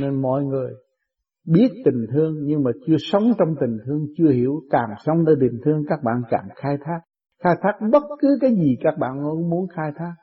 Nên 0.00 0.22
mọi 0.22 0.44
người 0.44 0.72
biết 1.46 1.68
tình 1.84 2.06
thương 2.12 2.34
nhưng 2.44 2.62
mà 2.62 2.70
chưa 2.86 2.96
sống 2.98 3.22
trong 3.38 3.54
tình 3.60 3.78
thương, 3.86 4.06
chưa 4.16 4.30
hiểu 4.30 4.60
càng 4.70 4.90
sống 5.04 5.24
nơi 5.24 5.34
tình 5.40 5.60
thương, 5.64 5.84
các 5.88 5.98
bạn 6.04 6.22
càng 6.30 6.48
khai 6.56 6.76
thác. 6.84 7.00
Khai 7.42 7.54
thác 7.62 7.86
bất 7.92 8.02
cứ 8.20 8.38
cái 8.40 8.50
gì 8.54 8.76
các 8.80 8.94
bạn 8.98 9.22
muốn 9.50 9.66
khai 9.76 9.90
thác. 9.96 10.14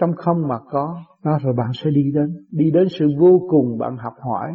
Trong 0.00 0.10
không 0.16 0.48
mà 0.48 0.58
có, 0.70 0.96
nó 1.24 1.38
rồi 1.38 1.54
bạn 1.56 1.70
sẽ 1.74 1.90
đi 1.90 2.12
đến. 2.14 2.36
Đi 2.50 2.70
đến 2.70 2.86
sự 2.98 3.06
vô 3.18 3.40
cùng 3.50 3.78
bạn 3.78 3.96
học 3.96 4.14
hỏi. 4.20 4.54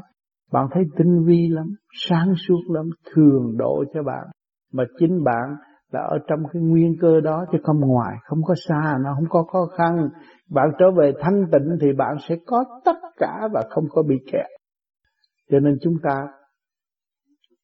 Bạn 0.51 0.67
thấy 0.71 0.83
tinh 0.97 1.23
vi 1.25 1.47
lắm, 1.49 1.67
sáng 2.07 2.33
suốt 2.47 2.61
lắm, 2.67 2.89
thường 3.13 3.57
độ 3.57 3.83
cho 3.93 4.03
bạn. 4.03 4.27
Mà 4.73 4.83
chính 4.99 5.23
bạn 5.23 5.55
là 5.91 6.01
ở 6.01 6.17
trong 6.27 6.39
cái 6.53 6.61
nguyên 6.61 6.95
cơ 7.01 7.19
đó 7.19 7.45
chứ 7.51 7.57
không 7.63 7.79
ngoài, 7.79 8.15
không 8.23 8.43
có 8.43 8.55
xa 8.67 8.97
nó, 9.03 9.13
không 9.15 9.29
có 9.29 9.43
khó 9.43 9.65
khăn. 9.65 10.09
Bạn 10.49 10.71
trở 10.79 10.91
về 10.91 11.13
thanh 11.19 11.45
tịnh 11.51 11.77
thì 11.81 11.93
bạn 11.93 12.15
sẽ 12.29 12.35
có 12.45 12.65
tất 12.85 12.97
cả 13.17 13.47
và 13.53 13.63
không 13.69 13.85
có 13.89 14.03
bị 14.03 14.15
kẹt. 14.31 14.45
Cho 15.51 15.59
nên 15.59 15.77
chúng 15.81 15.93
ta 16.03 16.27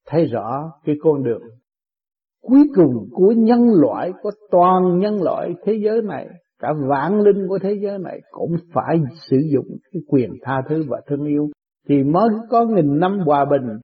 thấy 0.08 0.26
rõ 0.26 0.72
cái 0.86 0.96
con 1.04 1.24
đường 1.24 1.42
cuối 2.42 2.70
cùng 2.76 3.08
của 3.12 3.34
nhân 3.38 3.68
loại, 3.74 4.14
của 4.22 4.32
toàn 4.52 5.00
nhân 5.00 5.22
loại 5.24 5.56
thế 5.66 5.74
giới 5.84 6.02
này, 6.02 6.28
cả 6.60 6.74
vạn 6.90 7.22
linh 7.22 7.48
của 7.48 7.60
thế 7.60 7.78
giới 7.82 7.98
này 8.00 8.22
cũng 8.32 8.56
phải 8.74 9.02
sử 9.30 9.38
dụng 9.54 9.66
cái 9.94 10.02
quyền 10.08 10.32
tha 10.42 10.62
thứ 10.70 10.84
và 10.90 11.02
thương 11.08 11.26
yêu. 11.26 11.50
Thì 11.90 12.04
mới 12.04 12.30
có 12.50 12.66
nghìn 12.66 13.00
năm 13.00 13.20
hòa 13.26 13.46
bình 13.46 13.80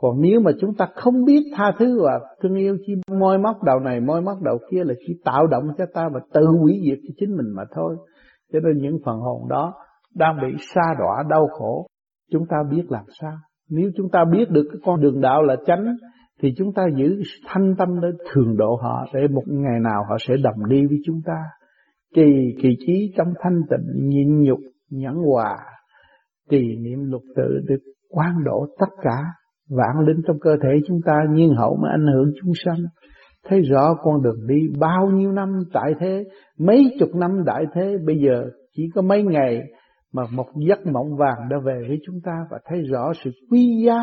còn 0.00 0.20
nếu 0.20 0.40
mà 0.40 0.50
chúng 0.60 0.74
ta 0.74 0.88
không 0.94 1.24
biết 1.24 1.42
tha 1.54 1.72
thứ 1.78 2.02
và 2.02 2.20
thương 2.42 2.54
yêu 2.54 2.76
chỉ 2.86 2.92
môi 3.18 3.38
móc 3.38 3.62
đầu 3.62 3.80
này 3.80 4.00
môi 4.00 4.22
móc 4.22 4.42
đầu 4.42 4.58
kia 4.70 4.84
là 4.84 4.94
chỉ 5.06 5.20
tạo 5.24 5.46
động 5.46 5.64
cho 5.78 5.84
ta 5.94 6.08
và 6.12 6.20
tự 6.32 6.46
hủy 6.46 6.80
diệt 6.84 6.98
cho 7.02 7.14
chính 7.16 7.36
mình 7.36 7.46
mà 7.56 7.62
thôi. 7.74 7.96
Cho 8.52 8.60
nên 8.60 8.82
những 8.82 8.98
phần 9.04 9.18
hồn 9.18 9.48
đó 9.48 9.74
đang 10.14 10.36
bị 10.42 10.48
sa 10.74 10.94
đọa 10.98 11.24
đau 11.30 11.46
khổ, 11.46 11.86
chúng 12.32 12.46
ta 12.48 12.56
biết 12.70 12.82
làm 12.88 13.04
sao? 13.20 13.36
Nếu 13.70 13.90
chúng 13.96 14.10
ta 14.12 14.24
biết 14.32 14.50
được 14.50 14.68
cái 14.72 14.80
con 14.84 15.00
đường 15.00 15.20
đạo 15.20 15.42
là 15.42 15.56
chánh, 15.66 15.96
thì 16.42 16.54
chúng 16.56 16.72
ta 16.72 16.82
giữ 16.96 17.22
thanh 17.46 17.74
tâm 17.78 18.00
để 18.00 18.08
thường 18.32 18.56
độ 18.56 18.76
họ, 18.82 19.06
để 19.14 19.28
một 19.28 19.44
ngày 19.46 19.80
nào 19.80 20.04
họ 20.08 20.16
sẽ 20.28 20.34
đồng 20.36 20.68
đi 20.68 20.86
với 20.86 20.98
chúng 21.04 21.20
ta. 21.24 21.42
Trì 22.14 22.56
kỳ 22.62 22.68
trí 22.86 23.12
trong 23.16 23.28
thanh 23.40 23.60
tịnh, 23.70 24.08
nhịn 24.08 24.40
nhục, 24.42 24.58
nhẫn 24.90 25.14
hòa 25.14 25.56
trì 26.50 26.76
niệm 26.76 26.98
lục 27.10 27.22
tự 27.36 27.60
để 27.68 27.74
quan 28.08 28.44
độ 28.44 28.66
tất 28.80 28.90
cả 29.02 29.18
vạn 29.70 30.06
linh 30.06 30.22
trong 30.26 30.38
cơ 30.40 30.56
thể 30.62 30.68
chúng 30.86 31.00
ta, 31.04 31.12
nhiên 31.30 31.54
hậu 31.54 31.76
mà 31.82 31.88
ảnh 31.90 32.06
hưởng 32.06 32.32
chúng 32.40 32.52
sanh 32.64 32.84
thấy 33.48 33.60
rõ 33.60 33.94
con 34.02 34.22
đường 34.22 34.46
đi 34.46 34.68
bao 34.78 35.06
nhiêu 35.06 35.32
năm 35.32 35.48
tại 35.72 35.92
thế, 36.00 36.24
mấy 36.58 36.96
chục 36.98 37.14
năm 37.14 37.44
đại 37.44 37.64
thế, 37.74 37.96
bây 38.06 38.16
giờ 38.26 38.50
chỉ 38.76 38.82
có 38.94 39.02
mấy 39.02 39.22
ngày 39.22 39.62
mà 40.12 40.22
một 40.32 40.46
giấc 40.68 40.86
mộng 40.86 41.16
vàng 41.16 41.48
đã 41.50 41.56
về 41.64 41.84
với 41.88 41.98
chúng 42.06 42.20
ta 42.24 42.32
và 42.50 42.58
thấy 42.64 42.82
rõ 42.82 43.12
sự 43.24 43.30
quý 43.50 43.82
giá 43.86 43.98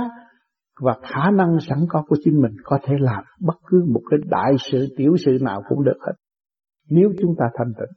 và 0.82 0.94
khả 1.02 1.32
năng 1.32 1.58
sẵn 1.60 1.80
có 1.90 2.04
của 2.08 2.16
chính 2.24 2.42
mình 2.42 2.56
có 2.64 2.80
thể 2.84 2.94
làm 3.00 3.24
bất 3.42 3.58
cứ 3.68 3.86
một 3.94 4.02
cái 4.10 4.20
đại 4.30 4.54
sự, 4.72 4.88
tiểu 4.98 5.16
sự 5.26 5.38
nào 5.42 5.62
cũng 5.70 5.84
được 5.84 5.98
hết, 6.08 6.14
nếu 6.90 7.10
chúng 7.22 7.36
ta 7.40 7.46
thanh 7.58 7.74
tịnh 7.80 7.94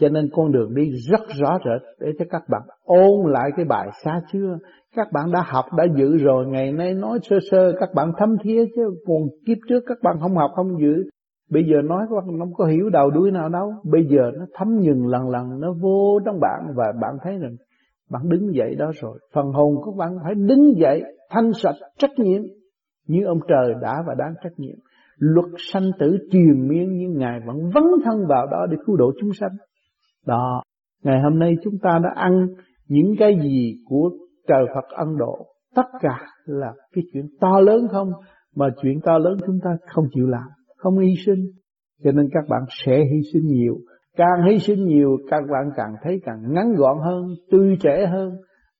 cho 0.00 0.08
nên 0.08 0.28
con 0.32 0.52
đường 0.52 0.74
đi 0.74 0.90
rất 1.10 1.20
rõ 1.40 1.58
rệt 1.64 1.82
để 2.00 2.12
cho 2.18 2.24
các 2.30 2.42
bạn 2.48 2.62
ôn 2.84 3.32
lại 3.32 3.50
cái 3.56 3.64
bài 3.64 3.88
xa 4.04 4.20
xưa. 4.32 4.58
Các 4.96 5.12
bạn 5.12 5.32
đã 5.32 5.42
học, 5.46 5.64
đã 5.76 5.84
giữ 5.96 6.16
rồi, 6.16 6.46
ngày 6.46 6.72
nay 6.72 6.94
nói 6.94 7.18
sơ 7.22 7.36
sơ 7.50 7.72
các 7.80 7.88
bạn 7.94 8.12
thấm 8.18 8.36
thía 8.42 8.64
chứ 8.76 8.82
còn 9.06 9.18
kiếp 9.46 9.58
trước 9.68 9.80
các 9.86 9.98
bạn 10.02 10.16
không 10.20 10.36
học, 10.36 10.50
không 10.54 10.80
giữ. 10.80 11.04
Bây 11.50 11.64
giờ 11.64 11.82
nói 11.84 12.06
các 12.10 12.16
bạn 12.16 12.38
không 12.38 12.54
có 12.54 12.64
hiểu 12.64 12.90
đầu 12.90 13.10
đuôi 13.10 13.30
nào 13.30 13.48
đâu. 13.48 13.72
Bây 13.92 14.06
giờ 14.06 14.30
nó 14.38 14.46
thấm 14.54 14.68
nhừng 14.80 15.06
lần 15.06 15.28
lần, 15.28 15.60
nó 15.60 15.72
vô 15.80 16.20
trong 16.24 16.40
bạn 16.40 16.60
và 16.76 16.92
bạn 17.00 17.16
thấy 17.22 17.38
rằng 17.38 17.56
bạn 18.10 18.22
đứng 18.28 18.54
dậy 18.54 18.74
đó 18.78 18.90
rồi. 19.00 19.18
Phần 19.34 19.46
hồn 19.52 19.74
của 19.84 19.92
bạn 19.92 20.16
phải 20.24 20.34
đứng 20.34 20.72
dậy, 20.76 21.02
thanh 21.30 21.52
sạch, 21.52 21.76
trách 21.98 22.18
nhiệm. 22.18 22.42
Như 23.08 23.24
ông 23.24 23.38
trời 23.48 23.74
đã 23.82 23.94
và 24.06 24.14
đang 24.18 24.34
trách 24.44 24.52
nhiệm. 24.56 24.76
Luật 25.18 25.46
sanh 25.58 25.90
tử 25.98 26.16
truyền 26.30 26.68
miên 26.68 26.96
như 26.96 27.08
Ngài 27.08 27.40
vẫn 27.46 27.56
vấn 27.74 27.84
thân 28.04 28.26
vào 28.28 28.46
đó 28.46 28.66
để 28.70 28.76
cứu 28.86 28.96
độ 28.96 29.12
chúng 29.20 29.32
sanh. 29.32 29.52
Đó, 30.26 30.62
ngày 31.04 31.20
hôm 31.22 31.38
nay 31.38 31.54
chúng 31.64 31.74
ta 31.82 31.98
đã 32.02 32.10
ăn 32.14 32.46
những 32.88 33.14
cái 33.18 33.38
gì 33.42 33.76
của 33.88 34.10
trời 34.48 34.66
Phật 34.74 34.88
Ấn 34.88 35.16
độ, 35.18 35.46
tất 35.74 35.86
cả 36.00 36.20
là 36.44 36.72
cái 36.92 37.04
chuyện 37.12 37.26
to 37.40 37.60
lớn 37.60 37.86
không, 37.90 38.12
mà 38.56 38.68
chuyện 38.82 39.00
to 39.00 39.18
lớn 39.18 39.36
chúng 39.46 39.58
ta 39.64 39.70
không 39.94 40.04
chịu 40.14 40.26
làm, 40.26 40.48
không 40.76 40.98
hy 40.98 41.14
sinh. 41.26 41.44
Cho 42.04 42.12
nên 42.12 42.28
các 42.32 42.44
bạn 42.48 42.62
sẽ 42.84 42.96
hy 42.96 43.20
sinh 43.32 43.46
nhiều, 43.46 43.74
càng 44.16 44.50
hy 44.50 44.58
sinh 44.58 44.84
nhiều 44.84 45.16
các 45.30 45.42
bạn 45.52 45.70
càng 45.76 45.94
thấy 46.02 46.20
càng 46.24 46.52
ngắn 46.52 46.72
gọn 46.76 46.98
hơn, 47.04 47.26
tươi 47.50 47.76
trẻ 47.80 48.06
hơn 48.06 48.32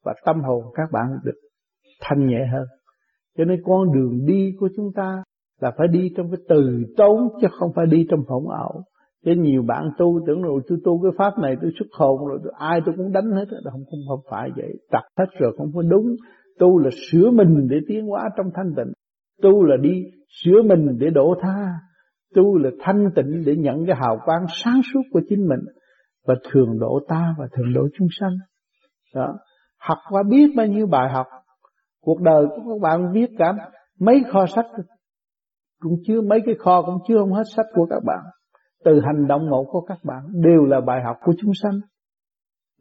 và 0.04 0.14
tâm 0.24 0.40
hồn 0.40 0.64
các 0.74 0.92
bạn 0.92 1.06
được 1.24 1.38
thanh 2.00 2.26
nhẹ 2.26 2.46
hơn. 2.52 2.66
Cho 3.38 3.44
nên 3.44 3.60
con 3.64 3.92
đường 3.92 4.26
đi 4.26 4.52
của 4.60 4.68
chúng 4.76 4.92
ta 4.94 5.22
là 5.60 5.72
phải 5.78 5.88
đi 5.88 6.12
trong 6.16 6.30
cái 6.30 6.40
từ 6.48 6.84
tốn 6.96 7.28
chứ 7.40 7.48
không 7.58 7.70
phải 7.76 7.86
đi 7.86 8.06
trong 8.10 8.20
phỏng 8.28 8.48
ảo. 8.48 8.84
Chứ 9.24 9.32
nhiều 9.36 9.62
bạn 9.62 9.90
tu 9.98 10.20
tưởng 10.26 10.42
rồi 10.42 10.60
tôi 10.68 10.78
tu 10.84 11.02
cái 11.02 11.12
pháp 11.18 11.38
này 11.42 11.56
tôi 11.62 11.70
xuất 11.78 11.86
hồn 11.92 12.26
rồi 12.28 12.38
tôi, 12.42 12.52
ai 12.58 12.80
tôi 12.86 12.94
cũng 12.96 13.12
đánh 13.12 13.30
hết 13.30 13.44
đó 13.50 13.70
không 13.70 13.84
không 13.90 14.00
không 14.08 14.20
phải 14.30 14.50
vậy. 14.56 14.72
Tập 14.90 15.02
hết 15.18 15.26
rồi 15.38 15.54
không 15.58 15.70
có 15.74 15.82
đúng. 15.82 16.16
Tu 16.58 16.78
là 16.78 16.90
sửa 17.10 17.30
mình 17.30 17.68
để 17.70 17.76
tiến 17.88 18.06
hóa 18.06 18.28
trong 18.36 18.46
thanh 18.54 18.74
tịnh. 18.76 18.92
Tu 19.42 19.64
là 19.64 19.76
đi 19.76 20.04
sửa 20.44 20.62
mình 20.62 20.96
để 20.98 21.10
đổ 21.10 21.34
tha. 21.40 21.74
Tu 22.34 22.58
là 22.58 22.70
thanh 22.80 23.10
tịnh 23.14 23.42
để 23.46 23.56
nhận 23.56 23.86
cái 23.86 23.96
hào 23.96 24.18
quang 24.24 24.46
sáng 24.48 24.80
suốt 24.92 25.02
của 25.12 25.20
chính 25.28 25.48
mình 25.48 25.60
và 26.26 26.34
thường 26.50 26.78
độ 26.78 27.00
ta 27.08 27.34
và 27.38 27.48
thường 27.52 27.72
độ 27.74 27.88
chúng 27.98 28.08
sanh. 28.20 28.36
Đó. 29.14 29.38
Học 29.78 29.98
qua 30.10 30.22
biết 30.22 30.46
bao 30.56 30.66
nhiêu 30.66 30.86
bài 30.86 31.12
học. 31.12 31.26
Cuộc 32.02 32.20
đời 32.20 32.46
của 32.46 32.62
các 32.68 32.80
bạn 32.82 33.12
viết 33.12 33.30
cả 33.38 33.54
mấy 34.00 34.22
kho 34.32 34.46
sách. 34.46 34.66
Cũng 35.80 35.94
chưa 36.06 36.20
mấy 36.20 36.40
cái 36.46 36.54
kho 36.58 36.82
cũng 36.82 36.98
chưa 37.08 37.18
không 37.18 37.32
hết 37.32 37.44
sách 37.56 37.66
của 37.74 37.86
các 37.90 38.02
bạn 38.06 38.24
từ 38.84 39.00
hành 39.00 39.26
động 39.26 39.50
một 39.50 39.64
của 39.70 39.80
các 39.80 39.98
bạn 40.04 40.22
đều 40.32 40.64
là 40.64 40.80
bài 40.80 41.02
học 41.04 41.16
của 41.24 41.32
chúng 41.38 41.52
sanh. 41.62 41.80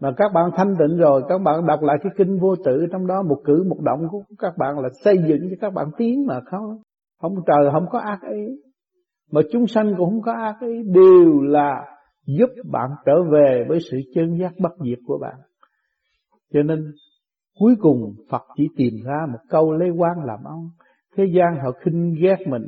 Mà 0.01 0.11
các 0.17 0.31
bạn 0.33 0.49
thanh 0.57 0.75
tịnh 0.79 0.97
rồi, 0.97 1.23
các 1.29 1.41
bạn 1.41 1.65
đọc 1.65 1.81
lại 1.81 1.97
cái 2.03 2.11
kinh 2.17 2.39
vô 2.39 2.55
tử, 2.65 2.87
trong 2.91 3.07
đó 3.07 3.21
một 3.21 3.41
cử, 3.45 3.63
một 3.69 3.79
động 3.81 4.07
của 4.11 4.21
các 4.39 4.53
bạn 4.57 4.79
là 4.79 4.89
xây 5.03 5.17
dựng 5.27 5.49
cho 5.49 5.55
các 5.61 5.73
bạn 5.73 5.87
tiến 5.97 6.25
mà 6.27 6.39
không 6.45 6.77
không 7.21 7.35
trời, 7.47 7.71
không 7.71 7.85
có 7.89 7.99
ác 7.99 8.19
ý. 8.31 8.45
Mà 9.31 9.41
chúng 9.51 9.67
sanh 9.67 9.93
cũng 9.97 10.09
không 10.09 10.21
có 10.21 10.33
ác 10.33 10.55
ý, 10.61 10.83
đều 10.83 11.41
là 11.41 11.85
giúp 12.25 12.49
bạn 12.71 12.89
trở 13.05 13.23
về 13.23 13.65
với 13.69 13.79
sự 13.91 13.97
chân 14.15 14.37
giác 14.39 14.53
bất 14.59 14.71
diệt 14.85 14.99
của 15.05 15.17
bạn. 15.21 15.35
Cho 16.53 16.63
nên, 16.63 16.91
cuối 17.59 17.75
cùng 17.79 18.13
Phật 18.29 18.41
chỉ 18.55 18.67
tìm 18.77 18.93
ra 19.05 19.25
một 19.31 19.39
câu 19.49 19.71
lấy 19.71 19.89
quan 19.89 20.17
làm 20.25 20.39
ông. 20.43 20.69
Thế 21.17 21.23
gian 21.35 21.55
họ 21.63 21.71
khinh 21.71 22.15
ghét 22.21 22.37
mình, 22.47 22.63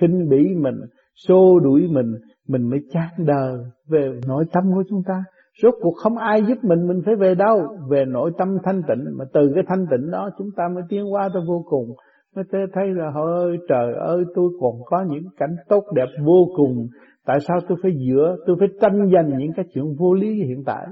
khinh 0.00 0.28
bỉ 0.28 0.54
mình, 0.56 0.80
xô 1.14 1.60
đuổi 1.60 1.88
mình 1.90 2.14
mình 2.48 2.70
mới 2.70 2.80
chán 2.92 3.08
đời 3.18 3.58
về 3.88 4.20
nội 4.26 4.44
tâm 4.52 4.64
của 4.74 4.84
chúng 4.88 5.02
ta. 5.06 5.24
Rốt 5.62 5.74
cuộc 5.80 5.94
không 5.96 6.16
ai 6.16 6.42
giúp 6.48 6.58
mình 6.62 6.88
mình 6.88 7.02
phải 7.06 7.16
về 7.16 7.34
đâu? 7.34 7.76
Về 7.90 8.04
nội 8.04 8.30
tâm 8.38 8.48
thanh 8.64 8.82
tịnh. 8.88 9.04
Mà 9.18 9.24
từ 9.32 9.52
cái 9.54 9.64
thanh 9.66 9.86
tịnh 9.90 10.10
đó 10.10 10.30
chúng 10.38 10.48
ta 10.56 10.64
mới 10.74 10.82
tiến 10.88 11.12
qua 11.12 11.28
tới 11.34 11.42
vô 11.48 11.64
cùng. 11.68 11.88
Mới 12.36 12.44
thấy 12.50 12.88
là 12.94 13.12
ơi 13.14 13.56
trời 13.68 13.94
ơi, 13.94 14.24
tôi 14.34 14.50
còn 14.60 14.74
có 14.84 15.04
những 15.10 15.24
cảnh 15.36 15.56
tốt 15.68 15.84
đẹp 15.94 16.08
vô 16.24 16.48
cùng. 16.56 16.86
Tại 17.26 17.38
sao 17.48 17.60
tôi 17.68 17.78
phải 17.82 17.92
dựa, 18.08 18.36
tôi 18.46 18.56
phải 18.58 18.68
tranh 18.80 19.10
giành 19.14 19.38
những 19.38 19.52
cái 19.56 19.64
chuyện 19.74 19.84
vô 19.98 20.14
lý 20.14 20.34
hiện 20.34 20.62
tại? 20.66 20.86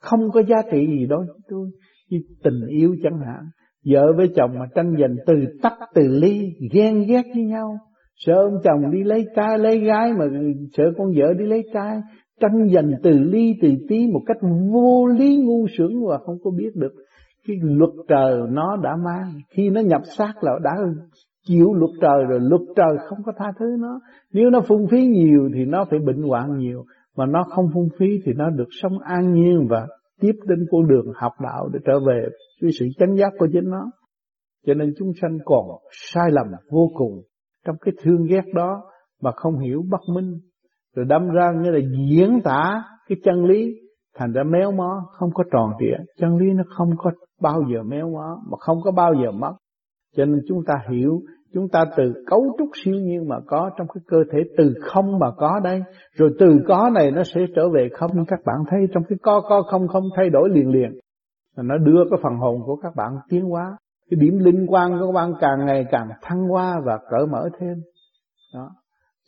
Không 0.00 0.30
có 0.30 0.42
giá 0.42 0.56
trị 0.70 0.86
gì 0.86 1.06
đó 1.06 1.24
tôi, 1.48 1.70
như 2.10 2.18
tình 2.42 2.66
yêu 2.68 2.96
chẳng 3.02 3.18
hạn. 3.18 3.44
Vợ 3.84 4.12
với 4.16 4.30
chồng 4.36 4.50
mà 4.58 4.66
tranh 4.74 4.94
giành 5.00 5.16
từ 5.26 5.34
tắc, 5.62 5.72
từ 5.94 6.02
ly, 6.08 6.52
ghen 6.72 7.04
ghét 7.08 7.22
với 7.34 7.44
nhau 7.44 7.78
sợ 8.16 8.34
ông 8.34 8.60
chồng 8.64 8.90
đi 8.90 9.02
lấy 9.04 9.26
trai, 9.36 9.58
lấy 9.58 9.78
gái 9.78 10.12
mà 10.12 10.24
sợ 10.72 10.84
con 10.98 11.12
vợ 11.16 11.34
đi 11.38 11.46
lấy 11.46 11.62
trai. 11.74 12.00
Tranh 12.40 12.68
giành 12.74 12.90
từ 13.02 13.10
ly, 13.18 13.54
từ 13.62 13.68
tí 13.88 14.06
một 14.12 14.20
cách 14.26 14.36
vô 14.72 15.06
lý 15.06 15.36
ngu 15.36 15.66
xuẩn 15.78 15.90
và 16.08 16.18
không 16.18 16.36
có 16.44 16.50
biết 16.50 16.70
được. 16.74 16.92
Cái 17.46 17.56
luật 17.62 17.90
trời 18.08 18.40
nó 18.48 18.76
đã 18.76 18.96
mang 19.04 19.32
khi 19.50 19.70
nó 19.70 19.80
nhập 19.80 20.02
xác 20.18 20.32
là 20.40 20.52
đã 20.62 20.70
chịu 21.46 21.74
luật 21.74 21.90
trời 22.00 22.24
rồi, 22.28 22.40
luật 22.42 22.62
trời 22.76 22.96
không 23.08 23.18
có 23.26 23.32
tha 23.38 23.52
thứ 23.58 23.66
nó. 23.78 24.00
Nếu 24.32 24.50
nó 24.50 24.60
phung 24.68 24.86
phí 24.90 25.06
nhiều 25.06 25.48
thì 25.54 25.64
nó 25.64 25.84
phải 25.90 25.98
bệnh 25.98 26.22
hoạn 26.22 26.58
nhiều. 26.58 26.84
Mà 27.16 27.26
nó 27.26 27.44
không 27.48 27.66
phung 27.74 27.88
phí 27.98 28.06
thì 28.24 28.32
nó 28.36 28.50
được 28.50 28.68
sống 28.82 28.98
an 28.98 29.34
nhiên 29.34 29.66
và 29.70 29.86
tiếp 30.20 30.32
đến 30.46 30.66
con 30.70 30.88
đường 30.88 31.12
học 31.14 31.32
đạo 31.42 31.68
để 31.72 31.78
trở 31.84 32.00
về 32.06 32.28
với 32.62 32.70
sự 32.78 32.86
chánh 32.98 33.16
giác 33.16 33.32
của 33.38 33.48
chính 33.52 33.70
nó. 33.70 33.90
Cho 34.66 34.74
nên 34.74 34.94
chúng 34.98 35.12
sanh 35.22 35.38
còn 35.44 35.64
sai 35.90 36.30
lầm 36.30 36.46
vô 36.70 36.90
cùng 36.94 37.22
trong 37.66 37.76
cái 37.80 37.94
thương 38.02 38.26
ghét 38.26 38.44
đó 38.54 38.82
mà 39.22 39.30
không 39.32 39.58
hiểu 39.58 39.82
bất 39.90 40.00
minh, 40.14 40.38
rồi 40.96 41.06
đâm 41.08 41.28
ra 41.28 41.52
như 41.62 41.70
là 41.70 41.80
diễn 42.10 42.40
tả 42.44 42.84
cái 43.08 43.18
chân 43.24 43.44
lý, 43.44 43.74
thành 44.16 44.32
ra 44.32 44.42
méo 44.42 44.72
mó, 44.72 45.02
không 45.12 45.30
có 45.34 45.44
tròn 45.52 45.70
trịa. 45.78 45.96
Chân 46.18 46.36
lý 46.36 46.52
nó 46.52 46.62
không 46.68 46.90
có 46.98 47.10
bao 47.40 47.62
giờ 47.72 47.82
méo 47.82 48.10
mó, 48.10 48.40
mà 48.50 48.56
không 48.58 48.78
có 48.84 48.90
bao 48.90 49.14
giờ 49.14 49.30
mất. 49.30 49.52
Cho 50.16 50.24
nên 50.24 50.40
chúng 50.48 50.64
ta 50.66 50.74
hiểu, 50.90 51.20
chúng 51.54 51.68
ta 51.68 51.84
từ 51.96 52.24
cấu 52.26 52.56
trúc 52.58 52.68
siêu 52.84 52.94
nhiên 52.94 53.28
mà 53.28 53.36
có 53.46 53.70
trong 53.76 53.86
cái 53.94 54.02
cơ 54.06 54.16
thể, 54.32 54.38
từ 54.56 54.74
không 54.82 55.18
mà 55.18 55.30
có 55.36 55.60
đây. 55.64 55.82
Rồi 56.16 56.30
từ 56.38 56.60
có 56.68 56.90
này 56.94 57.10
nó 57.10 57.22
sẽ 57.34 57.40
trở 57.56 57.68
về 57.68 57.88
không. 57.92 58.10
Các 58.28 58.40
bạn 58.46 58.56
thấy 58.70 58.80
trong 58.92 59.02
cái 59.08 59.18
có 59.22 59.40
có 59.40 59.62
không 59.62 59.88
không 59.88 60.04
thay 60.16 60.30
đổi 60.30 60.48
liền 60.50 60.68
liền. 60.68 60.90
Nó 61.56 61.78
đưa 61.78 62.04
cái 62.10 62.18
phần 62.22 62.36
hồn 62.36 62.62
của 62.66 62.76
các 62.76 62.92
bạn 62.96 63.12
tiến 63.28 63.44
hóa 63.44 63.76
cái 64.10 64.18
điểm 64.20 64.38
linh 64.38 64.66
quan 64.68 64.92
của 64.92 65.06
các 65.06 65.12
bạn 65.14 65.32
càng 65.40 65.66
ngày 65.66 65.84
càng 65.90 66.08
thăng 66.22 66.48
hoa 66.48 66.80
và 66.86 66.98
cởi 67.10 67.26
mở 67.26 67.48
thêm. 67.58 67.74
Đó. 68.54 68.70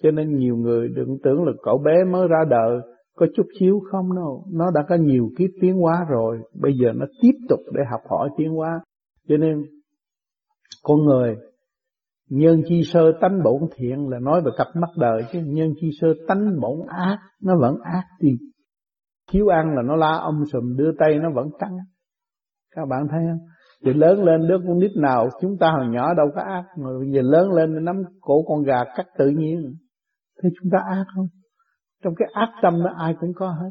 Cho 0.03 0.11
nên 0.11 0.37
nhiều 0.37 0.57
người 0.57 0.89
đừng 0.89 1.19
tưởng 1.23 1.45
là 1.45 1.53
cậu 1.63 1.79
bé 1.79 2.05
mới 2.11 2.29
ra 2.29 2.45
đời 2.51 2.81
có 3.17 3.27
chút 3.35 3.47
xíu 3.61 3.81
không 3.91 4.17
đâu. 4.17 4.45
Nó 4.53 4.71
đã 4.75 4.85
có 4.89 4.95
nhiều 4.95 5.31
kiếp 5.39 5.51
tiến 5.61 5.77
hóa 5.77 6.07
rồi. 6.09 6.39
Bây 6.61 6.73
giờ 6.81 6.93
nó 6.97 7.07
tiếp 7.23 7.35
tục 7.49 7.61
để 7.75 7.83
học 7.91 8.01
hỏi 8.11 8.29
tiến 8.37 8.51
hóa. 8.51 8.81
Cho 9.29 9.37
nên, 9.37 9.65
con 10.83 11.05
người, 11.05 11.37
nhân 12.31 12.63
chi 12.69 12.83
sơ 12.85 13.13
tánh 13.21 13.43
bổn 13.45 13.63
thiện 13.77 14.09
là 14.09 14.19
nói 14.19 14.41
về 14.45 14.51
cặp 14.57 14.67
mắt 14.75 14.91
đời 14.97 15.23
chứ. 15.33 15.41
Nhân 15.47 15.73
chi 15.81 15.91
sơ 16.01 16.09
tánh 16.29 16.61
bổn 16.61 16.79
ác, 16.89 17.19
nó 17.43 17.57
vẫn 17.61 17.77
ác 17.83 18.05
đi. 18.21 18.31
Thiếu 19.33 19.49
ăn 19.49 19.75
là 19.77 19.83
nó 19.83 19.97
la 19.97 20.13
ông 20.13 20.45
sùm, 20.53 20.77
đưa 20.77 20.93
tay 20.99 21.19
nó 21.19 21.31
vẫn 21.35 21.49
trắng. 21.61 21.77
Các 22.77 22.89
bạn 22.89 23.07
thấy 23.11 23.21
không? 23.29 23.49
Thì 23.85 23.93
lớn 23.93 24.25
lên 24.25 24.49
đứa 24.49 24.59
con 24.67 24.79
nít 24.79 24.91
nào, 24.97 25.29
chúng 25.41 25.57
ta 25.61 25.71
hồi 25.71 25.87
nhỏ 25.89 26.15
đâu 26.15 26.27
có 26.35 26.43
ác, 26.43 26.65
mà 26.79 26.91
bây 26.99 27.11
giờ 27.11 27.21
lớn 27.23 27.53
lên 27.53 27.85
nắm 27.85 28.03
cổ 28.21 28.43
con 28.49 28.63
gà 28.63 28.85
cắt 28.97 29.07
tự 29.19 29.29
nhiên. 29.29 29.75
Thế 30.43 30.49
chúng 30.61 30.71
ta 30.73 30.79
ác 30.91 31.05
không? 31.15 31.27
Trong 32.05 32.15
cái 32.17 32.29
ác 32.33 32.49
tâm 32.63 32.83
đó 32.85 32.91
ai 32.99 33.15
cũng 33.21 33.33
có 33.35 33.49
hết. 33.49 33.71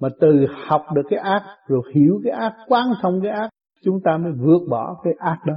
Mà 0.00 0.08
từ 0.20 0.46
học 0.66 0.82
được 0.94 1.02
cái 1.10 1.18
ác, 1.18 1.42
rồi 1.68 1.82
hiểu 1.94 2.20
cái 2.24 2.32
ác, 2.32 2.52
quán 2.68 2.86
thông 3.02 3.20
cái 3.22 3.30
ác, 3.32 3.48
chúng 3.84 4.00
ta 4.04 4.16
mới 4.16 4.32
vượt 4.32 4.60
bỏ 4.70 5.00
cái 5.04 5.12
ác 5.18 5.38
đó. 5.46 5.54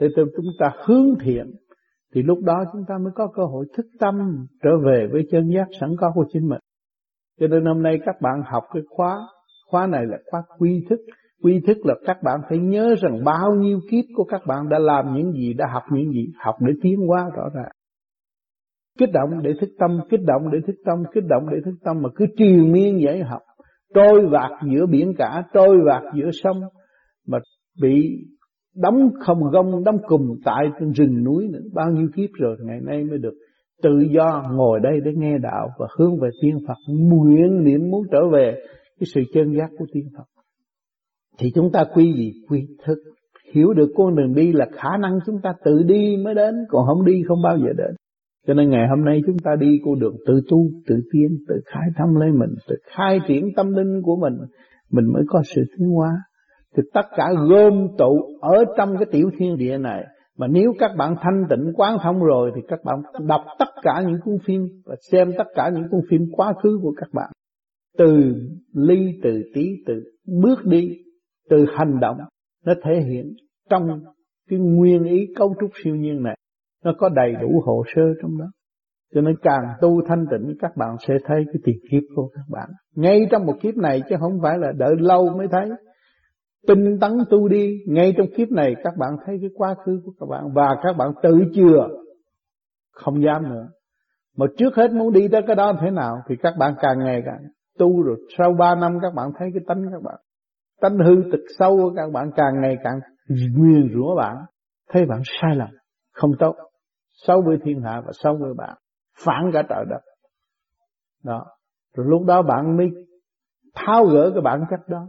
Để 0.00 0.08
từ 0.16 0.24
chúng 0.36 0.46
ta 0.58 0.72
hướng 0.84 1.18
thiện, 1.20 1.50
thì 2.14 2.22
lúc 2.22 2.38
đó 2.42 2.64
chúng 2.72 2.82
ta 2.88 2.98
mới 2.98 3.12
có 3.14 3.26
cơ 3.34 3.42
hội 3.44 3.66
thức 3.76 3.86
tâm, 4.00 4.46
trở 4.62 4.70
về 4.78 5.08
với 5.12 5.22
chân 5.30 5.48
giác 5.54 5.68
sẵn 5.80 5.90
có 5.98 6.12
của 6.14 6.24
chính 6.32 6.48
mình. 6.48 6.60
Cho 7.40 7.46
nên 7.46 7.64
hôm 7.64 7.82
nay 7.82 7.98
các 8.06 8.20
bạn 8.20 8.42
học 8.44 8.64
cái 8.72 8.82
khóa 8.88 9.18
khóa 9.70 9.86
này 9.86 10.06
là 10.06 10.18
khóa 10.30 10.42
quy 10.58 10.86
thức 10.90 11.00
quy 11.42 11.60
thức 11.66 11.86
là 11.86 11.94
các 12.06 12.16
bạn 12.22 12.40
phải 12.48 12.58
nhớ 12.58 12.94
rằng 13.02 13.24
bao 13.24 13.54
nhiêu 13.54 13.80
kiếp 13.90 14.04
của 14.14 14.24
các 14.24 14.40
bạn 14.46 14.68
đã 14.68 14.78
làm 14.78 15.14
những 15.14 15.32
gì, 15.32 15.54
đã 15.54 15.66
học 15.72 15.82
những 15.92 16.10
gì, 16.10 16.26
học 16.38 16.54
để 16.60 16.72
tiến 16.82 16.96
hóa 17.06 17.30
rõ 17.36 17.48
ràng. 17.54 17.72
Kích 18.98 19.12
động 19.12 19.42
để 19.42 19.52
thức 19.60 19.70
tâm, 19.78 20.00
kích 20.10 20.20
động 20.26 20.50
để 20.52 20.58
thức 20.66 20.76
tâm, 20.84 21.02
kích 21.14 21.24
động 21.28 21.46
để 21.50 21.56
thức 21.64 21.74
tâm 21.84 22.02
mà 22.02 22.08
cứ 22.14 22.26
triền 22.36 22.72
miên 22.72 23.00
vậy 23.04 23.22
học. 23.22 23.42
Trôi 23.94 24.26
vạt 24.26 24.50
giữa 24.72 24.86
biển 24.86 25.12
cả, 25.18 25.42
trôi 25.54 25.76
vạt 25.86 26.02
giữa 26.14 26.30
sông 26.32 26.60
mà 27.26 27.38
bị 27.82 28.24
đóng 28.76 29.10
không 29.20 29.38
gông 29.52 29.84
đóng 29.84 29.98
cùm 30.06 30.20
tại 30.44 30.66
trên 30.80 30.92
rừng 30.92 31.24
núi 31.24 31.48
nữa. 31.52 31.60
Bao 31.74 31.90
nhiêu 31.90 32.08
kiếp 32.16 32.30
rồi 32.32 32.56
ngày 32.60 32.80
nay 32.80 33.04
mới 33.04 33.18
được 33.18 33.34
tự 33.82 33.98
do 34.10 34.42
ngồi 34.52 34.80
đây 34.80 35.00
để 35.04 35.10
nghe 35.14 35.38
đạo 35.38 35.68
và 35.78 35.86
hướng 35.98 36.20
về 36.20 36.28
tiên 36.42 36.58
Phật, 36.68 36.74
nguyện 36.88 37.64
niệm 37.64 37.90
muốn 37.90 38.02
trở 38.12 38.28
về 38.32 38.54
cái 39.00 39.06
sự 39.14 39.20
chân 39.34 39.54
giác 39.54 39.70
của 39.78 39.86
tiên 39.92 40.04
Phật 40.16 40.24
thì 41.38 41.52
chúng 41.54 41.72
ta 41.72 41.84
quy 41.94 42.12
gì 42.12 42.32
quy 42.48 42.66
thức 42.84 42.98
hiểu 43.52 43.72
được 43.72 43.88
con 43.96 44.16
đường 44.16 44.34
đi 44.34 44.52
là 44.52 44.66
khả 44.72 44.96
năng 44.96 45.18
chúng 45.26 45.40
ta 45.42 45.54
tự 45.64 45.82
đi 45.82 46.16
mới 46.24 46.34
đến 46.34 46.54
còn 46.68 46.86
không 46.86 47.04
đi 47.04 47.22
không 47.28 47.42
bao 47.42 47.58
giờ 47.58 47.72
đến 47.76 47.94
cho 48.46 48.54
nên 48.54 48.70
ngày 48.70 48.88
hôm 48.88 49.04
nay 49.04 49.22
chúng 49.26 49.38
ta 49.38 49.50
đi 49.60 49.80
con 49.84 49.98
đường 49.98 50.16
tự 50.26 50.40
tu, 50.48 50.58
tự 50.86 50.94
tiến, 51.12 51.38
tự 51.48 51.54
khai 51.66 51.88
thông 51.98 52.16
lấy 52.16 52.32
mình, 52.32 52.50
tự 52.68 52.76
khai 52.86 53.20
triển 53.28 53.48
tâm 53.56 53.72
linh 53.72 54.02
của 54.02 54.16
mình, 54.16 54.34
mình 54.90 55.12
mới 55.12 55.22
có 55.28 55.42
sự 55.54 55.62
tiến 55.78 55.88
hóa. 55.88 56.10
Thì 56.76 56.82
tất 56.94 57.06
cả 57.16 57.32
gom 57.48 57.88
tụ 57.98 58.38
ở 58.40 58.64
trong 58.76 58.96
cái 58.96 59.06
tiểu 59.12 59.30
thiên 59.38 59.56
địa 59.56 59.78
này. 59.78 60.04
Mà 60.38 60.46
nếu 60.46 60.72
các 60.78 60.90
bạn 60.98 61.14
thanh 61.20 61.44
tịnh 61.50 61.72
quán 61.74 61.98
thông 62.02 62.18
rồi 62.18 62.52
thì 62.54 62.60
các 62.68 62.84
bạn 62.84 63.02
đọc 63.26 63.40
tất 63.58 63.68
cả 63.82 64.02
những 64.06 64.20
cuốn 64.24 64.34
phim 64.44 64.60
và 64.84 64.94
xem 65.10 65.32
tất 65.38 65.46
cả 65.54 65.70
những 65.74 65.88
cuốn 65.90 66.00
phim 66.10 66.20
quá 66.32 66.52
khứ 66.62 66.78
của 66.82 66.94
các 66.96 67.08
bạn. 67.12 67.30
Từ 67.98 68.34
ly, 68.74 69.18
từ 69.22 69.42
tí, 69.54 69.66
từ 69.86 69.94
bước 70.42 70.64
đi, 70.64 70.88
từ 71.50 71.64
hành 71.74 72.00
động, 72.00 72.16
nó 72.64 72.74
thể 72.84 73.00
hiện 73.00 73.32
trong 73.70 74.00
cái 74.50 74.58
nguyên 74.58 75.04
ý 75.04 75.26
cấu 75.36 75.54
trúc 75.60 75.70
siêu 75.84 75.96
nhiên 75.96 76.22
này. 76.22 76.36
Nó 76.84 76.92
có 76.98 77.08
đầy 77.08 77.32
đủ 77.40 77.62
hồ 77.64 77.84
sơ 77.94 78.02
trong 78.22 78.38
đó. 78.38 78.46
Cho 79.14 79.20
nên 79.20 79.36
càng 79.42 79.62
tu 79.80 80.02
thanh 80.08 80.26
tịnh 80.30 80.54
các 80.60 80.76
bạn 80.76 80.96
sẽ 81.08 81.14
thấy 81.24 81.44
cái 81.46 81.60
tiền 81.64 81.76
kiếp 81.90 82.02
của 82.16 82.28
các 82.34 82.44
bạn. 82.50 82.68
Ngay 82.94 83.26
trong 83.30 83.46
một 83.46 83.56
kiếp 83.60 83.76
này 83.76 84.02
chứ 84.08 84.16
không 84.20 84.38
phải 84.42 84.58
là 84.58 84.72
đợi 84.72 84.94
lâu 84.98 85.28
mới 85.36 85.48
thấy. 85.48 85.70
Tinh 86.66 86.98
tấn 87.00 87.12
tu 87.30 87.48
đi 87.48 87.78
ngay 87.86 88.14
trong 88.16 88.26
kiếp 88.36 88.50
này 88.50 88.74
các 88.84 88.96
bạn 88.98 89.16
thấy 89.26 89.38
cái 89.40 89.50
quá 89.54 89.74
khứ 89.84 90.00
của 90.04 90.12
các 90.20 90.26
bạn. 90.26 90.52
Và 90.54 90.76
các 90.82 90.96
bạn 90.96 91.12
tự 91.22 91.44
chừa 91.54 91.88
không 92.92 93.22
dám 93.22 93.50
nữa. 93.50 93.68
Mà 94.36 94.46
trước 94.56 94.76
hết 94.76 94.92
muốn 94.92 95.12
đi 95.12 95.28
tới 95.28 95.42
cái 95.46 95.56
đó 95.56 95.72
thế 95.80 95.90
nào 95.90 96.16
thì 96.28 96.36
các 96.42 96.54
bạn 96.58 96.74
càng 96.80 96.98
ngày 96.98 97.22
càng 97.26 97.40
tu 97.78 98.02
rồi. 98.02 98.16
Sau 98.38 98.52
ba 98.52 98.74
năm 98.74 98.98
các 99.02 99.14
bạn 99.14 99.30
thấy 99.38 99.48
cái 99.54 99.62
tánh 99.66 99.82
các 99.92 100.02
bạn 100.02 100.14
tánh 100.80 100.98
hư 100.98 101.22
tịch 101.32 101.44
sâu 101.58 101.76
của 101.76 101.92
các 101.96 102.12
bạn, 102.12 102.30
càng 102.36 102.60
ngày 102.60 102.76
càng 102.84 102.98
nguyên 103.56 103.90
rủa 103.94 104.16
bạn, 104.16 104.36
thấy 104.90 105.06
bạn 105.06 105.20
sai 105.24 105.56
lầm, 105.56 105.68
không 106.12 106.30
tốt. 106.38 106.54
Xấu 107.26 107.42
với 107.42 107.56
thiên 107.64 107.82
hạ 107.82 108.02
và 108.06 108.12
xấu 108.12 108.36
với 108.36 108.54
bạn, 108.56 108.76
phản 109.24 109.50
cả 109.52 109.62
trời 109.68 109.84
đất. 109.90 110.00
Đó. 111.24 111.46
Rồi 111.96 112.06
lúc 112.08 112.22
đó 112.26 112.42
bạn 112.42 112.76
mới 112.76 112.86
tháo 113.74 114.04
gỡ 114.04 114.30
cái 114.34 114.42
bản 114.42 114.60
chất 114.70 114.80
đó 114.88 115.06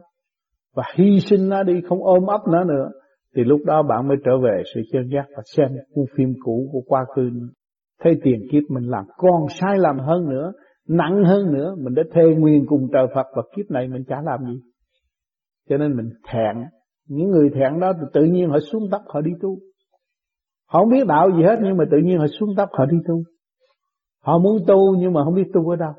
và 0.76 0.84
hy 0.96 1.20
sinh 1.20 1.50
nó 1.50 1.64
đi, 1.64 1.82
không 1.90 2.04
ôm 2.04 2.26
ấp 2.26 2.42
nó 2.48 2.64
nữa. 2.64 2.90
Thì 3.36 3.44
lúc 3.44 3.60
đó 3.66 3.84
bạn 3.84 4.08
mới 4.08 4.18
trở 4.26 4.32
về 4.44 4.64
sự 4.76 4.82
chân 4.92 5.10
giác 5.14 5.26
và 5.36 5.44
xem 5.56 5.68
cuốn 5.94 6.06
phim 6.18 6.34
cũ 6.44 6.70
của 6.72 6.82
quá 6.88 7.06
khứ. 7.16 7.30
Thấy 8.04 8.14
tiền 8.24 8.42
kiếp 8.52 8.64
mình 8.70 8.84
làm 8.84 9.06
còn 9.18 9.42
sai 9.62 9.78
lầm 9.78 10.00
hơn 10.00 10.30
nữa, 10.30 10.52
nặng 10.88 11.24
hơn 11.26 11.54
nữa, 11.54 11.76
mình 11.78 11.94
đã 11.96 12.04
thề 12.14 12.24
nguyên 12.38 12.66
cùng 12.68 12.88
trời 12.94 13.08
Phật, 13.16 13.28
và 13.36 13.42
kiếp 13.56 13.72
này 13.72 13.88
mình 13.88 14.04
chả 14.08 14.22
làm 14.22 14.40
gì 14.46 14.62
cho 15.70 15.78
nên 15.78 15.98
mình 15.98 16.10
thẹn 16.32 16.56
những 17.08 17.30
người 17.30 17.50
thẹn 17.50 17.80
đó 17.80 17.94
thì 17.94 18.06
tự 18.14 18.24
nhiên 18.24 18.50
họ 18.50 18.60
xuống 18.60 18.84
tóc 18.92 19.02
họ 19.08 19.22
đi 19.22 19.32
tu 19.42 19.58
Họ 20.68 20.80
không 20.80 20.90
biết 20.90 21.08
đạo 21.08 21.32
gì 21.32 21.44
hết 21.44 21.60
nhưng 21.64 21.78
mà 21.78 21.86
tự 21.92 21.98
nhiên 21.98 22.18
họ 22.18 22.28
xuống 22.28 22.50
tóc 22.58 22.70
họ 22.74 22.86
đi 22.86 22.98
tu. 23.08 23.24
Họ 24.24 24.38
muốn 24.38 24.58
tu 24.68 24.96
nhưng 25.00 25.14
mà 25.14 25.24
không 25.24 25.34
biết 25.34 25.48
tu 25.54 25.70
ở 25.70 25.76
đâu. 25.76 25.94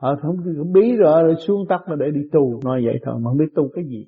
Họ 0.00 0.16
không, 0.22 0.36
không 0.58 0.72
biết 0.72 0.96
rồi, 0.98 1.22
rồi 1.22 1.34
xuống 1.46 1.64
tóc 1.68 1.80
là 1.86 1.96
để 1.96 2.10
đi 2.10 2.20
tu. 2.32 2.60
Nói 2.64 2.82
vậy 2.84 2.98
thôi 3.04 3.14
mà 3.18 3.30
không 3.30 3.38
biết 3.38 3.54
tu 3.54 3.68
cái 3.74 3.84
gì. 3.84 4.04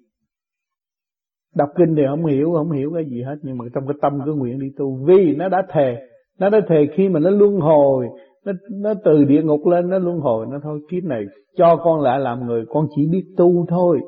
Đọc 1.55 1.69
kinh 1.77 1.95
thì 1.97 2.03
không 2.09 2.27
hiểu, 2.27 2.53
không 2.53 2.71
hiểu 2.71 2.91
cái 2.95 3.05
gì 3.05 3.23
hết. 3.23 3.37
Nhưng 3.43 3.59
mà 3.59 3.65
trong 3.75 3.87
cái 3.87 3.97
tâm 4.03 4.13
cứ 4.25 4.35
nguyện 4.35 4.59
đi 4.59 4.67
tu. 4.77 5.05
Vì 5.07 5.35
nó 5.37 5.49
đã 5.49 5.63
thề. 5.73 5.97
Nó 6.39 6.51
đã 6.51 6.61
thề 6.69 6.87
khi 6.95 7.09
mà 7.09 7.21
nó 7.21 7.31
luân 7.31 7.61
hồi. 7.61 8.07
Nó, 8.45 8.53
nó 8.71 8.95
từ 9.05 9.25
địa 9.25 9.43
ngục 9.43 9.67
lên 9.67 9.89
nó 9.89 9.99
luân 9.99 10.19
hồi. 10.19 10.47
Nó 10.51 10.59
thôi 10.63 10.81
kiếp 10.91 11.05
này 11.05 11.25
cho 11.57 11.77
con 11.77 12.01
lại 12.01 12.21
làm 12.21 12.47
người. 12.47 12.65
Con 12.69 12.87
chỉ 12.97 13.07
biết 13.13 13.25
tu 13.37 13.67
thôi. 13.69 14.01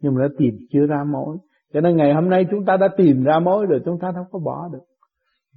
Nhưng 0.00 0.14
mà 0.14 0.22
đã 0.22 0.28
tìm 0.38 0.54
chưa 0.72 0.86
ra 0.86 1.04
mối. 1.04 1.36
Cho 1.72 1.80
nên 1.80 1.96
ngày 1.96 2.14
hôm 2.14 2.28
nay 2.28 2.46
chúng 2.50 2.64
ta 2.64 2.76
đã 2.76 2.88
tìm 2.96 3.22
ra 3.24 3.38
mối 3.38 3.66
rồi 3.66 3.80
chúng 3.84 3.98
ta 3.98 4.10
đâu 4.14 4.24
có 4.30 4.38
bỏ 4.38 4.68
được. 4.72 4.84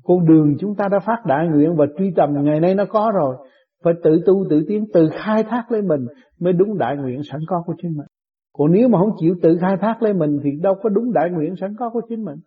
Con 0.04 0.26
đường 0.26 0.56
chúng 0.60 0.76
ta 0.76 0.88
đã 0.88 1.00
phát 1.00 1.26
đại 1.26 1.48
nguyện 1.48 1.76
và 1.76 1.86
truy 1.98 2.14
tầm 2.16 2.44
ngày 2.44 2.60
nay 2.60 2.76
nó 2.76 2.86
có 2.90 3.12
rồi. 3.16 3.36
Phải 3.84 3.94
tự 4.04 4.22
tu 4.26 4.46
tự 4.50 4.66
tiến, 4.68 4.86
tự 4.94 5.10
khai 5.14 5.44
thác 5.44 5.72
lấy 5.72 5.82
mình 5.82 6.06
mới 6.40 6.54
đúng 6.54 6.78
đại 6.78 6.98
nguyện 6.98 7.22
sẵn 7.32 7.40
có 7.48 7.64
của 7.66 7.74
chính 7.82 7.92
mình. 7.98 8.08
Còn 8.54 8.72
nếu 8.72 8.88
mà 8.88 9.00
không 9.00 9.16
chịu 9.20 9.36
tự 9.42 9.58
khai 9.62 9.78
thác 9.82 10.04
lấy 10.04 10.14
mình 10.14 10.40
thì 10.44 10.50
đâu 10.62 10.76
có 10.84 10.90
đúng 10.90 11.14
đại 11.14 11.30
nguyện 11.30 11.56
sẵn 11.56 11.76
có 11.80 11.90
của 11.90 12.02
chính 12.10 12.24
mình. 12.26 12.38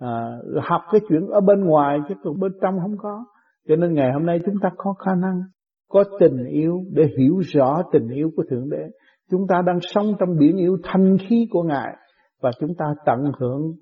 À, 0.00 0.38
học 0.62 0.80
cái 0.92 1.00
chuyện 1.08 1.26
ở 1.26 1.40
bên 1.40 1.64
ngoài 1.64 1.98
chứ 2.08 2.14
còn 2.22 2.40
bên 2.40 2.52
trong 2.62 2.80
không 2.80 2.96
có. 2.98 3.24
Cho 3.68 3.76
nên 3.76 3.94
ngày 3.94 4.12
hôm 4.12 4.26
nay 4.26 4.40
chúng 4.46 4.54
ta 4.62 4.70
có 4.76 4.92
khả 4.92 5.14
năng, 5.14 5.42
có 5.88 6.04
tình 6.20 6.44
yêu 6.44 6.84
để 6.92 7.04
hiểu 7.18 7.40
rõ 7.52 7.82
tình 7.92 8.08
yêu 8.08 8.30
của 8.36 8.44
Thượng 8.50 8.70
Đế. 8.70 8.90
Chúng 9.30 9.46
ta 9.48 9.62
đang 9.66 9.78
sống 9.80 10.06
trong 10.18 10.36
biển 10.38 10.56
yêu 10.56 10.78
thanh 10.82 11.16
khí 11.28 11.48
của 11.50 11.62
Ngài 11.62 11.96
và 12.40 12.50
chúng 12.60 12.74
ta 12.78 12.84
tận 13.06 13.32
hưởng 13.38 13.72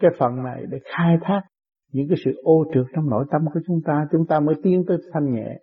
cái 0.00 0.10
phần 0.18 0.42
này 0.44 0.62
để 0.70 0.78
khai 0.84 1.16
thác 1.22 1.40
những 1.92 2.08
cái 2.08 2.16
sự 2.24 2.30
ô 2.42 2.64
trượt 2.74 2.86
trong 2.94 3.10
nội 3.10 3.24
tâm 3.32 3.44
của 3.54 3.60
chúng 3.66 3.80
ta. 3.84 4.06
Chúng 4.12 4.26
ta 4.26 4.40
mới 4.40 4.54
tiến 4.62 4.84
tới 4.88 4.96
thanh 5.12 5.34
nhẹ. 5.34 5.58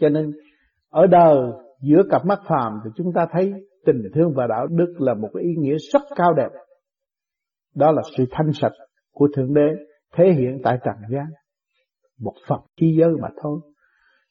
Cho 0.00 0.08
nên, 0.08 0.32
ở 0.90 1.06
đời, 1.06 1.36
giữa 1.82 2.02
cặp 2.10 2.26
mắt 2.26 2.38
phàm 2.48 2.80
thì 2.84 2.90
chúng 2.96 3.12
ta 3.14 3.26
thấy 3.32 3.52
tình 3.86 4.02
thương 4.14 4.32
và 4.36 4.46
đạo 4.46 4.66
đức 4.66 4.94
là 4.98 5.14
một 5.14 5.28
cái 5.34 5.42
ý 5.42 5.54
nghĩa 5.58 5.76
rất 5.92 6.02
cao 6.16 6.34
đẹp. 6.34 6.50
Đó 7.74 7.92
là 7.92 8.02
sự 8.16 8.24
thanh 8.30 8.52
sạch 8.52 8.72
của 9.12 9.28
thượng 9.36 9.54
đế 9.54 9.74
thể 10.16 10.32
hiện 10.32 10.60
tại 10.64 10.78
trần 10.84 10.94
gian. 11.10 11.26
Một 12.20 12.34
phật 12.48 12.60
chi 12.76 12.96
giới 12.98 13.10
mà 13.22 13.28
thôi. 13.42 13.60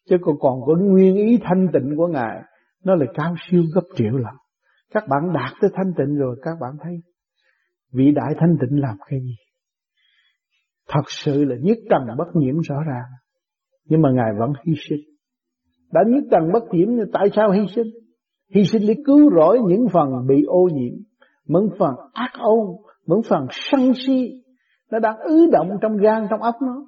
Chứ 0.10 0.18
còn 0.22 0.36
còn 0.40 0.62
có 0.66 0.76
nguyên 0.80 1.16
ý 1.16 1.40
thanh 1.44 1.68
tịnh 1.74 1.94
của 1.98 2.08
ngài 2.08 2.42
nó 2.86 2.96
là 2.96 3.06
cao 3.14 3.36
siêu 3.50 3.64
gấp 3.76 3.82
triệu 3.96 4.18
lần. 4.18 4.34
Các 4.94 5.04
bạn 5.10 5.34
đạt 5.34 5.52
tới 5.62 5.72
thanh 5.74 5.94
tịnh 5.98 6.16
rồi, 6.16 6.36
các 6.42 6.58
bạn 6.62 6.72
thấy 6.84 6.94
vị 7.94 8.12
đại 8.12 8.34
thanh 8.40 8.56
tịnh 8.62 8.82
làm 8.82 8.98
cái 9.10 9.20
gì? 9.20 9.36
Thật 10.88 11.04
sự 11.08 11.46
là 11.46 11.56
nhất 11.62 11.78
trần 11.90 12.18
bất 12.18 12.28
nhiễm 12.34 12.60
rõ 12.60 12.76
ràng. 12.88 13.10
Nhưng 13.86 14.02
mà 14.02 14.12
ngài 14.12 14.32
vẫn 14.40 14.54
hy 14.66 14.74
sinh. 14.90 15.00
Đã 15.92 16.02
nhất 16.08 16.24
trần 16.32 16.52
bất 16.54 16.64
nhiễm, 16.72 16.88
thì 16.88 17.12
tại 17.14 17.28
sao 17.36 17.52
hy 17.52 17.62
sinh? 17.76 17.88
Hy 18.56 18.66
sinh 18.66 18.82
để 18.88 18.96
cứu 19.06 19.32
rỗi 19.36 19.60
những 19.68 19.88
phần 19.94 20.10
bị 20.28 20.44
ô 20.48 20.70
nhiễm, 20.74 20.94
những 21.46 21.70
phần 21.80 21.96
ác 22.14 22.32
ôn, 22.40 22.68
những 23.06 23.22
phần 23.30 23.48
sân 23.52 23.92
si 24.06 24.44
nó 24.92 25.00
đang 25.00 25.18
ứ 25.18 25.50
động 25.52 25.78
trong 25.82 25.98
gan, 25.98 26.28
trong 26.30 26.42
óc 26.42 26.56
nó. 26.62 26.88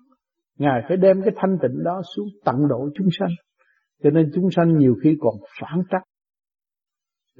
Ngài 0.57 0.81
phải 0.87 0.97
đem 0.97 1.21
cái 1.21 1.33
thanh 1.35 1.57
tịnh 1.61 1.83
đó 1.83 2.01
xuống 2.15 2.27
tận 2.45 2.55
độ 2.69 2.89
chúng 2.95 3.07
sanh 3.19 3.29
cho 4.05 4.11
nên 4.11 4.31
chúng 4.33 4.51
sanh 4.55 4.77
nhiều 4.77 4.95
khi 5.03 5.17
còn 5.19 5.35
phản 5.61 5.81
trắc. 5.91 6.01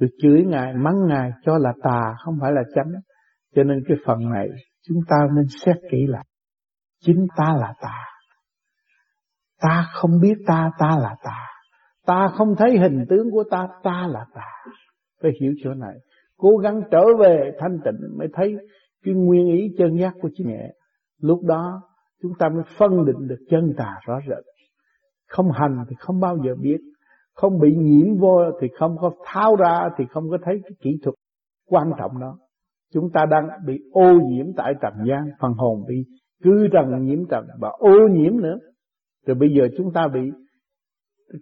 Được 0.00 0.10
chửi 0.22 0.44
ngài, 0.46 0.74
mắng 0.74 1.06
ngài 1.08 1.30
cho 1.44 1.58
là 1.58 1.72
tà, 1.82 2.14
không 2.24 2.34
phải 2.40 2.52
là 2.52 2.62
chánh. 2.74 2.92
Cho 3.54 3.62
nên 3.64 3.82
cái 3.88 3.96
phần 4.06 4.30
này 4.30 4.48
chúng 4.88 4.96
ta 5.08 5.16
nên 5.36 5.44
xét 5.64 5.76
kỹ 5.90 6.06
lại. 6.08 6.24
Chính 7.00 7.26
ta 7.36 7.54
là 7.60 7.74
tà. 7.80 7.98
Ta 9.60 9.88
không 9.92 10.10
biết 10.20 10.34
ta 10.46 10.70
ta 10.78 10.98
là 11.02 11.16
tà. 11.24 11.38
Ta 12.06 12.28
không 12.34 12.54
thấy 12.58 12.78
hình 12.78 13.04
tướng 13.08 13.30
của 13.30 13.44
ta 13.50 13.68
ta 13.82 14.06
là 14.10 14.26
tà. 14.34 14.50
Phải 15.22 15.30
hiểu 15.40 15.52
chỗ 15.64 15.74
này. 15.74 15.94
Cố 16.36 16.56
gắng 16.56 16.80
trở 16.90 17.04
về 17.20 17.52
thanh 17.60 17.78
tịnh 17.84 18.18
mới 18.18 18.28
thấy 18.32 18.54
cái 19.04 19.14
nguyên 19.14 19.46
ý 19.46 19.74
chân 19.78 19.98
giác 20.00 20.14
của 20.20 20.28
chính 20.34 20.48
nhẹ 20.48 20.70
lúc 21.20 21.42
đó 21.44 21.82
chúng 22.22 22.32
ta 22.38 22.48
mới 22.48 22.62
phân 22.78 23.04
định 23.06 23.28
được 23.28 23.44
chân 23.50 23.74
tà 23.76 23.94
rõ 24.06 24.20
rệt 24.28 24.55
không 25.28 25.50
hành 25.50 25.84
thì 25.88 25.96
không 25.98 26.20
bao 26.20 26.38
giờ 26.46 26.54
biết. 26.60 26.78
Không 27.34 27.58
bị 27.60 27.76
nhiễm 27.76 28.16
vô 28.18 28.38
thì 28.60 28.68
không 28.78 28.96
có 29.00 29.10
tháo 29.24 29.56
ra 29.56 29.88
thì 29.98 30.04
không 30.10 30.30
có 30.30 30.38
thấy 30.44 30.60
cái 30.62 30.72
kỹ 30.80 30.90
thuật 31.02 31.14
quan 31.68 31.90
trọng 31.98 32.20
đó. 32.20 32.38
Chúng 32.94 33.10
ta 33.10 33.26
đang 33.30 33.48
bị 33.66 33.78
ô 33.92 34.12
nhiễm 34.12 34.46
tại 34.56 34.74
trần 34.82 34.92
gian, 35.08 35.30
phần 35.40 35.52
hồn 35.52 35.84
bị 35.88 36.04
cứ 36.42 36.68
trần 36.72 37.04
nhiễm 37.04 37.26
trần 37.30 37.46
và 37.60 37.68
ô 37.78 38.08
nhiễm 38.10 38.40
nữa. 38.40 38.58
Rồi 39.26 39.34
bây 39.34 39.48
giờ 39.58 39.68
chúng 39.76 39.92
ta 39.92 40.08
bị 40.08 40.20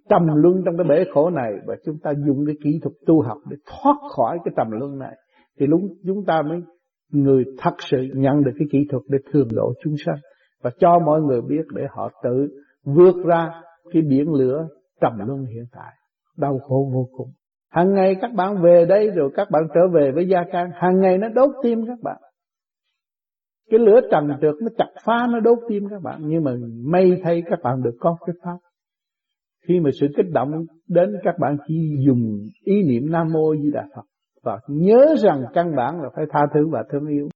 trầm 0.09 0.27
luân 0.35 0.63
trong 0.65 0.77
cái 0.77 0.87
bể 0.89 1.05
khổ 1.15 1.31
này 1.31 1.53
và 1.67 1.75
chúng 1.85 1.99
ta 2.03 2.13
dùng 2.27 2.47
cái 2.47 2.55
kỹ 2.65 2.79
thuật 2.83 2.95
tu 3.07 3.23
học 3.23 3.39
để 3.51 3.57
thoát 3.67 3.97
khỏi 4.17 4.39
cái 4.45 4.55
trầm 4.57 4.71
luân 4.71 4.99
này. 4.99 5.17
Thì 5.61 5.67
lúc 5.67 5.81
chúng 6.07 6.25
ta 6.25 6.43
mới, 6.43 6.63
người 7.13 7.45
thật 7.59 7.75
sự 7.79 7.99
nhận 8.15 8.43
được 8.43 8.53
cái 8.59 8.69
kỹ 8.71 8.79
thuật 8.91 9.03
để 9.09 9.19
thường 9.33 9.49
độ 9.53 9.73
chúng 9.85 9.95
sanh 10.07 10.19
và 10.63 10.71
cho 10.79 10.99
mọi 11.07 11.21
người 11.21 11.41
biết 11.41 11.65
để 11.75 11.83
họ 11.91 12.11
tự 12.23 12.49
vượt 12.85 13.17
ra 13.25 13.51
cái 13.93 14.03
biển 14.03 14.33
lửa 14.33 14.69
trầm 15.01 15.13
luân 15.27 15.45
hiện 15.45 15.65
tại, 15.73 15.93
đau 16.37 16.59
khổ 16.59 16.91
vô 16.95 17.09
cùng. 17.13 17.29
Hàng 17.71 17.95
ngày 17.95 18.17
các 18.21 18.31
bạn 18.35 18.63
về 18.63 18.85
đây 18.89 19.11
rồi 19.11 19.31
các 19.35 19.49
bạn 19.51 19.63
trở 19.75 19.81
về 19.95 20.13
với 20.13 20.29
gia 20.29 20.45
can 20.53 20.71
hàng 20.75 21.01
ngày 21.01 21.19
nó 21.19 21.29
đốt 21.29 21.51
tim 21.63 21.87
các 21.87 21.99
bạn. 22.03 22.17
Cái 23.71 23.81
lửa 23.81 24.01
trần 24.11 24.29
trượt, 24.41 24.55
nó 24.61 24.69
chặt 24.79 24.91
phá, 25.05 25.27
nó 25.31 25.41
đốt 25.41 25.59
tim 25.69 25.89
các 25.91 26.03
bạn. 26.03 26.21
Nhưng 26.25 26.45
mà 26.45 26.53
may 26.85 27.21
thay 27.23 27.43
các 27.51 27.59
bạn 27.63 27.83
được 27.83 27.95
có 28.01 28.17
cái 28.27 28.35
pháp. 28.45 28.59
Khi 29.69 29.81
mà 29.81 29.91
sự 30.01 30.07
kích 30.17 30.27
động 30.33 30.51
đến 30.89 31.17
các 31.23 31.35
bạn 31.41 31.57
chỉ 31.67 31.75
dùng 32.07 32.39
ý 32.65 32.83
niệm 32.83 33.11
Nam 33.11 33.27
Mô 33.33 33.55
Di 33.63 33.71
Đà 33.73 33.89
Phật. 33.97 34.03
Và 34.43 34.59
nhớ 34.69 35.15
rằng 35.19 35.45
căn 35.55 35.77
bản 35.77 36.03
là 36.03 36.09
phải 36.17 36.25
tha 36.31 36.41
thứ 36.55 36.69
và 36.69 36.85
thương 36.93 37.07
yêu. 37.07 37.29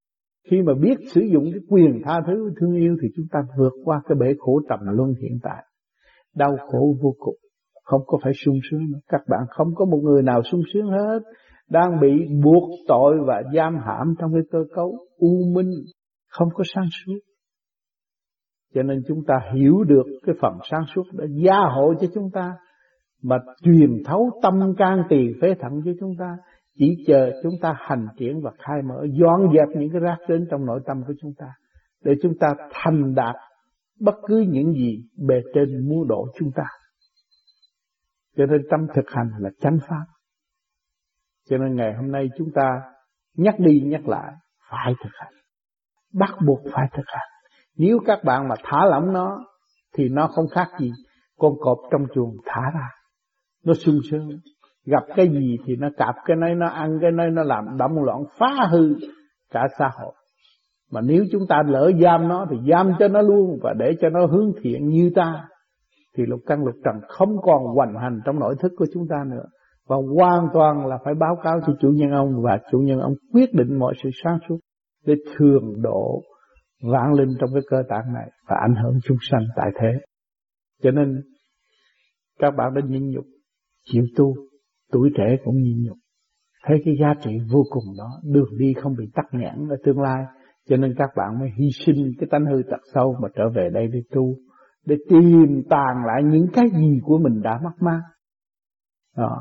Khi 0.50 0.62
mà 0.62 0.72
biết 0.80 0.94
sử 1.12 1.20
dụng 1.20 1.44
cái 1.52 1.60
quyền 1.68 2.02
tha 2.04 2.20
thứ, 2.26 2.52
thương 2.60 2.74
yêu 2.74 2.96
thì 3.02 3.08
chúng 3.16 3.26
ta 3.32 3.38
vượt 3.58 3.72
qua 3.84 4.00
cái 4.08 4.16
bể 4.20 4.34
khổ 4.38 4.60
trầm 4.68 4.78
luân 4.82 5.14
hiện 5.22 5.38
tại. 5.42 5.64
Đau 6.38 6.56
khổ 6.56 6.94
vô 7.02 7.14
cùng, 7.18 7.36
không 7.84 8.00
có 8.06 8.18
phải 8.22 8.32
sung 8.44 8.58
sướng 8.70 8.80
nữa. 8.92 8.98
Các 9.08 9.20
bạn 9.28 9.40
không 9.50 9.74
có 9.74 9.84
một 9.84 9.98
người 10.02 10.22
nào 10.22 10.42
sung 10.42 10.62
sướng 10.74 10.86
hết. 10.86 11.18
Đang 11.70 12.00
bị 12.00 12.26
buộc 12.44 12.70
tội 12.88 13.16
và 13.26 13.42
giam 13.54 13.76
hãm 13.86 14.14
trong 14.18 14.32
cái 14.32 14.42
cơ 14.50 14.58
cấu 14.74 14.98
u 15.18 15.36
minh, 15.54 15.70
không 16.28 16.48
có 16.54 16.64
sáng 16.74 16.86
suốt. 17.04 17.18
Cho 18.74 18.82
nên 18.82 19.02
chúng 19.08 19.24
ta 19.26 19.34
hiểu 19.54 19.84
được 19.84 20.06
cái 20.26 20.34
phần 20.40 20.52
sáng 20.70 20.84
suốt 20.94 21.02
đã 21.12 21.26
gia 21.44 21.60
hộ 21.74 21.94
cho 22.00 22.06
chúng 22.14 22.30
ta 22.32 22.52
mà 23.22 23.36
truyền 23.62 24.02
thấu 24.04 24.30
tâm 24.42 24.74
can 24.78 25.02
tỳ 25.08 25.32
phế 25.42 25.54
thận 25.60 25.72
cho 25.84 25.90
chúng 26.00 26.14
ta 26.18 26.36
chỉ 26.78 27.04
chờ 27.06 27.30
chúng 27.42 27.52
ta 27.60 27.74
hành 27.78 28.06
triển 28.18 28.40
và 28.42 28.50
khai 28.58 28.82
mở 28.88 29.06
dọn 29.20 29.52
dẹp 29.54 29.68
những 29.80 29.90
cái 29.92 30.00
rác 30.00 30.16
đến 30.28 30.46
trong 30.50 30.66
nội 30.66 30.80
tâm 30.86 31.02
của 31.06 31.14
chúng 31.20 31.32
ta 31.38 31.46
để 32.04 32.12
chúng 32.22 32.32
ta 32.40 32.48
thành 32.72 33.14
đạt 33.14 33.36
bất 34.00 34.14
cứ 34.26 34.44
những 34.48 34.72
gì 34.72 35.02
bề 35.26 35.34
trên 35.54 35.88
muốn 35.88 36.08
độ 36.08 36.26
chúng 36.38 36.50
ta 36.54 36.64
cho 38.36 38.46
nên 38.46 38.62
tâm 38.70 38.86
thực 38.94 39.10
hành 39.10 39.30
là 39.38 39.50
chánh 39.60 39.78
pháp 39.88 40.04
cho 41.48 41.58
nên 41.58 41.76
ngày 41.76 41.94
hôm 41.94 42.12
nay 42.12 42.28
chúng 42.38 42.48
ta 42.54 42.80
nhắc 43.36 43.54
đi 43.58 43.80
nhắc 43.86 44.08
lại, 44.08 44.32
phải 44.70 44.94
thực 45.04 45.10
hành 45.12 45.32
bắt 46.12 46.30
buộc 46.46 46.60
phải 46.72 46.86
thực 46.96 47.04
hành 47.06 47.28
nếu 47.78 47.98
các 48.06 48.24
bạn 48.24 48.48
mà 48.48 48.54
thả 48.64 48.84
lỏng 48.90 49.12
nó, 49.12 49.44
thì 49.94 50.08
nó 50.08 50.26
không 50.26 50.44
khác 50.48 50.68
gì 50.80 50.90
con 51.38 51.52
cọp 51.60 51.78
trong 51.90 52.06
chuồng 52.14 52.36
thả 52.46 52.60
ra. 52.74 52.88
Nó 53.64 53.74
sung 53.74 53.98
sướng. 54.10 54.28
Gặp 54.86 55.02
cái 55.16 55.28
gì 55.28 55.56
thì 55.66 55.76
nó 55.76 55.88
cạp 55.96 56.14
cái 56.24 56.36
nấy, 56.36 56.54
nó 56.54 56.68
ăn 56.68 56.98
cái 57.02 57.10
nấy, 57.10 57.30
nó 57.30 57.42
làm 57.42 57.76
động 57.78 58.04
loạn 58.04 58.24
phá 58.38 58.68
hư 58.70 58.94
cả 59.50 59.66
xã 59.78 59.90
hội. 59.94 60.14
Mà 60.92 61.00
nếu 61.00 61.24
chúng 61.32 61.46
ta 61.48 61.62
lỡ 61.66 61.90
giam 62.02 62.28
nó 62.28 62.46
thì 62.50 62.56
giam 62.70 62.92
cho 62.98 63.08
nó 63.08 63.22
luôn 63.22 63.58
và 63.62 63.74
để 63.78 63.96
cho 64.00 64.08
nó 64.08 64.26
hướng 64.26 64.52
thiện 64.62 64.88
như 64.88 65.10
ta 65.14 65.48
thì 66.16 66.24
lục 66.26 66.40
căn 66.46 66.64
lục 66.64 66.74
trần 66.84 66.94
không 67.08 67.36
còn 67.42 67.64
hoành 67.74 67.94
hành 68.02 68.20
trong 68.24 68.38
nội 68.40 68.54
thức 68.60 68.72
của 68.76 68.86
chúng 68.94 69.08
ta 69.08 69.24
nữa 69.30 69.44
và 69.88 69.96
hoàn 70.16 70.48
toàn 70.54 70.86
là 70.86 70.98
phải 71.04 71.14
báo 71.14 71.36
cáo 71.42 71.60
cho 71.66 71.76
chủ 71.80 71.88
nhân 71.88 72.10
ông 72.10 72.42
và 72.42 72.58
chủ 72.70 72.78
nhân 72.78 73.00
ông 73.00 73.12
quyết 73.32 73.54
định 73.54 73.78
mọi 73.78 73.94
sự 74.02 74.10
sáng 74.24 74.38
suốt 74.48 74.58
để 75.06 75.14
thường 75.36 75.82
độ 75.82 76.22
vạn 76.82 77.12
linh 77.12 77.36
trong 77.40 77.50
cái 77.54 77.62
cơ 77.70 77.82
tạng 77.88 78.12
này 78.14 78.30
và 78.48 78.56
ảnh 78.60 78.74
hưởng 78.82 78.98
chúng 79.04 79.16
sanh 79.30 79.46
tại 79.56 79.70
thế. 79.80 79.88
Cho 80.82 80.90
nên 80.90 81.22
các 82.38 82.50
bạn 82.56 82.74
đã 82.74 82.80
nhịn 82.88 83.10
nhục, 83.10 83.24
chịu 83.84 84.04
tu, 84.16 84.34
tuổi 84.92 85.10
trẻ 85.16 85.36
cũng 85.44 85.56
nhịn 85.56 85.86
nhục. 85.86 85.96
Thấy 86.66 86.78
cái 86.84 86.94
giá 87.00 87.14
trị 87.24 87.30
vô 87.52 87.62
cùng 87.70 87.84
đó, 87.98 88.20
đường 88.24 88.58
đi 88.58 88.72
không 88.82 88.94
bị 88.98 89.04
tắc 89.14 89.24
nghẽn 89.32 89.68
ở 89.70 89.76
tương 89.84 90.00
lai. 90.00 90.24
Cho 90.68 90.76
nên 90.76 90.94
các 90.98 91.10
bạn 91.16 91.38
mới 91.38 91.48
hy 91.58 91.68
sinh 91.86 92.12
cái 92.18 92.28
tánh 92.30 92.46
hư 92.46 92.62
tật 92.70 92.80
sâu 92.94 93.16
mà 93.22 93.28
trở 93.34 93.48
về 93.48 93.70
đây 93.72 93.88
để 93.92 94.02
tu, 94.10 94.34
để 94.86 94.96
tìm 95.08 95.62
tàn 95.70 96.04
lại 96.06 96.22
những 96.24 96.46
cái 96.52 96.70
gì 96.70 97.00
của 97.02 97.18
mình 97.18 97.42
đã 97.42 97.60
mất 97.64 97.72
mát. 97.80 98.02
Đó. 99.16 99.40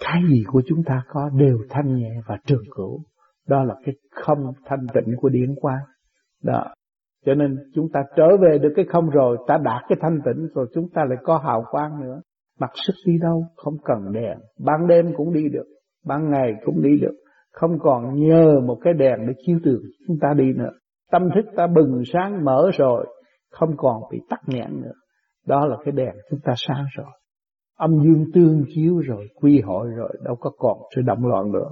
Cái 0.00 0.22
gì 0.28 0.44
của 0.46 0.62
chúng 0.66 0.84
ta 0.86 1.02
có 1.08 1.30
đều 1.38 1.58
thanh 1.70 1.96
nhẹ 1.96 2.10
và 2.26 2.38
trường 2.46 2.64
cửu. 2.76 3.00
Đó 3.48 3.64
là 3.64 3.74
cái 3.84 3.94
không 4.10 4.52
thanh 4.64 4.86
tịnh 4.94 5.14
của 5.16 5.28
điển 5.28 5.54
quang. 5.60 5.82
Đó. 6.42 6.74
Cho 7.26 7.34
nên 7.34 7.56
chúng 7.74 7.88
ta 7.92 8.00
trở 8.16 8.36
về 8.36 8.58
được 8.58 8.72
cái 8.76 8.84
không 8.88 9.10
rồi, 9.10 9.38
ta 9.46 9.58
đạt 9.58 9.82
cái 9.88 9.98
thanh 10.00 10.18
tịnh 10.24 10.48
rồi 10.54 10.66
chúng 10.74 10.88
ta 10.94 11.04
lại 11.08 11.18
có 11.22 11.38
hào 11.38 11.64
quang 11.70 12.00
nữa. 12.00 12.20
Mặc 12.60 12.70
sức 12.86 12.92
đi 13.06 13.18
đâu, 13.18 13.44
không 13.56 13.74
cần 13.84 14.12
đèn. 14.12 14.38
Ban 14.58 14.86
đêm 14.86 15.06
cũng 15.16 15.32
đi 15.32 15.48
được, 15.48 15.66
ban 16.06 16.30
ngày 16.30 16.52
cũng 16.64 16.82
đi 16.82 16.98
được. 17.00 17.14
Không 17.60 17.78
còn 17.80 18.14
nhờ 18.14 18.60
một 18.66 18.78
cái 18.84 18.94
đèn 18.94 19.26
để 19.26 19.34
chiếu 19.46 19.58
đường 19.62 19.82
chúng 20.08 20.16
ta 20.20 20.34
đi 20.36 20.52
nữa. 20.52 20.70
Tâm 21.10 21.28
thức 21.34 21.44
ta 21.56 21.66
bừng 21.66 22.02
sáng 22.12 22.44
mở 22.44 22.70
rồi, 22.78 23.06
không 23.50 23.70
còn 23.76 24.02
bị 24.10 24.18
tắc 24.30 24.40
nghẽn 24.46 24.80
nữa. 24.82 24.92
Đó 25.46 25.66
là 25.66 25.76
cái 25.84 25.92
đèn 25.92 26.14
chúng 26.30 26.40
ta 26.44 26.52
sáng 26.56 26.84
rồi. 26.96 27.06
Âm 27.78 27.90
dương 28.04 28.24
tương 28.34 28.64
chiếu 28.74 28.98
rồi, 28.98 29.28
quy 29.34 29.60
hội 29.60 29.88
rồi, 29.96 30.16
đâu 30.24 30.36
có 30.40 30.50
còn 30.58 30.78
sự 30.96 31.02
động 31.02 31.26
loạn 31.26 31.52
nữa. 31.52 31.68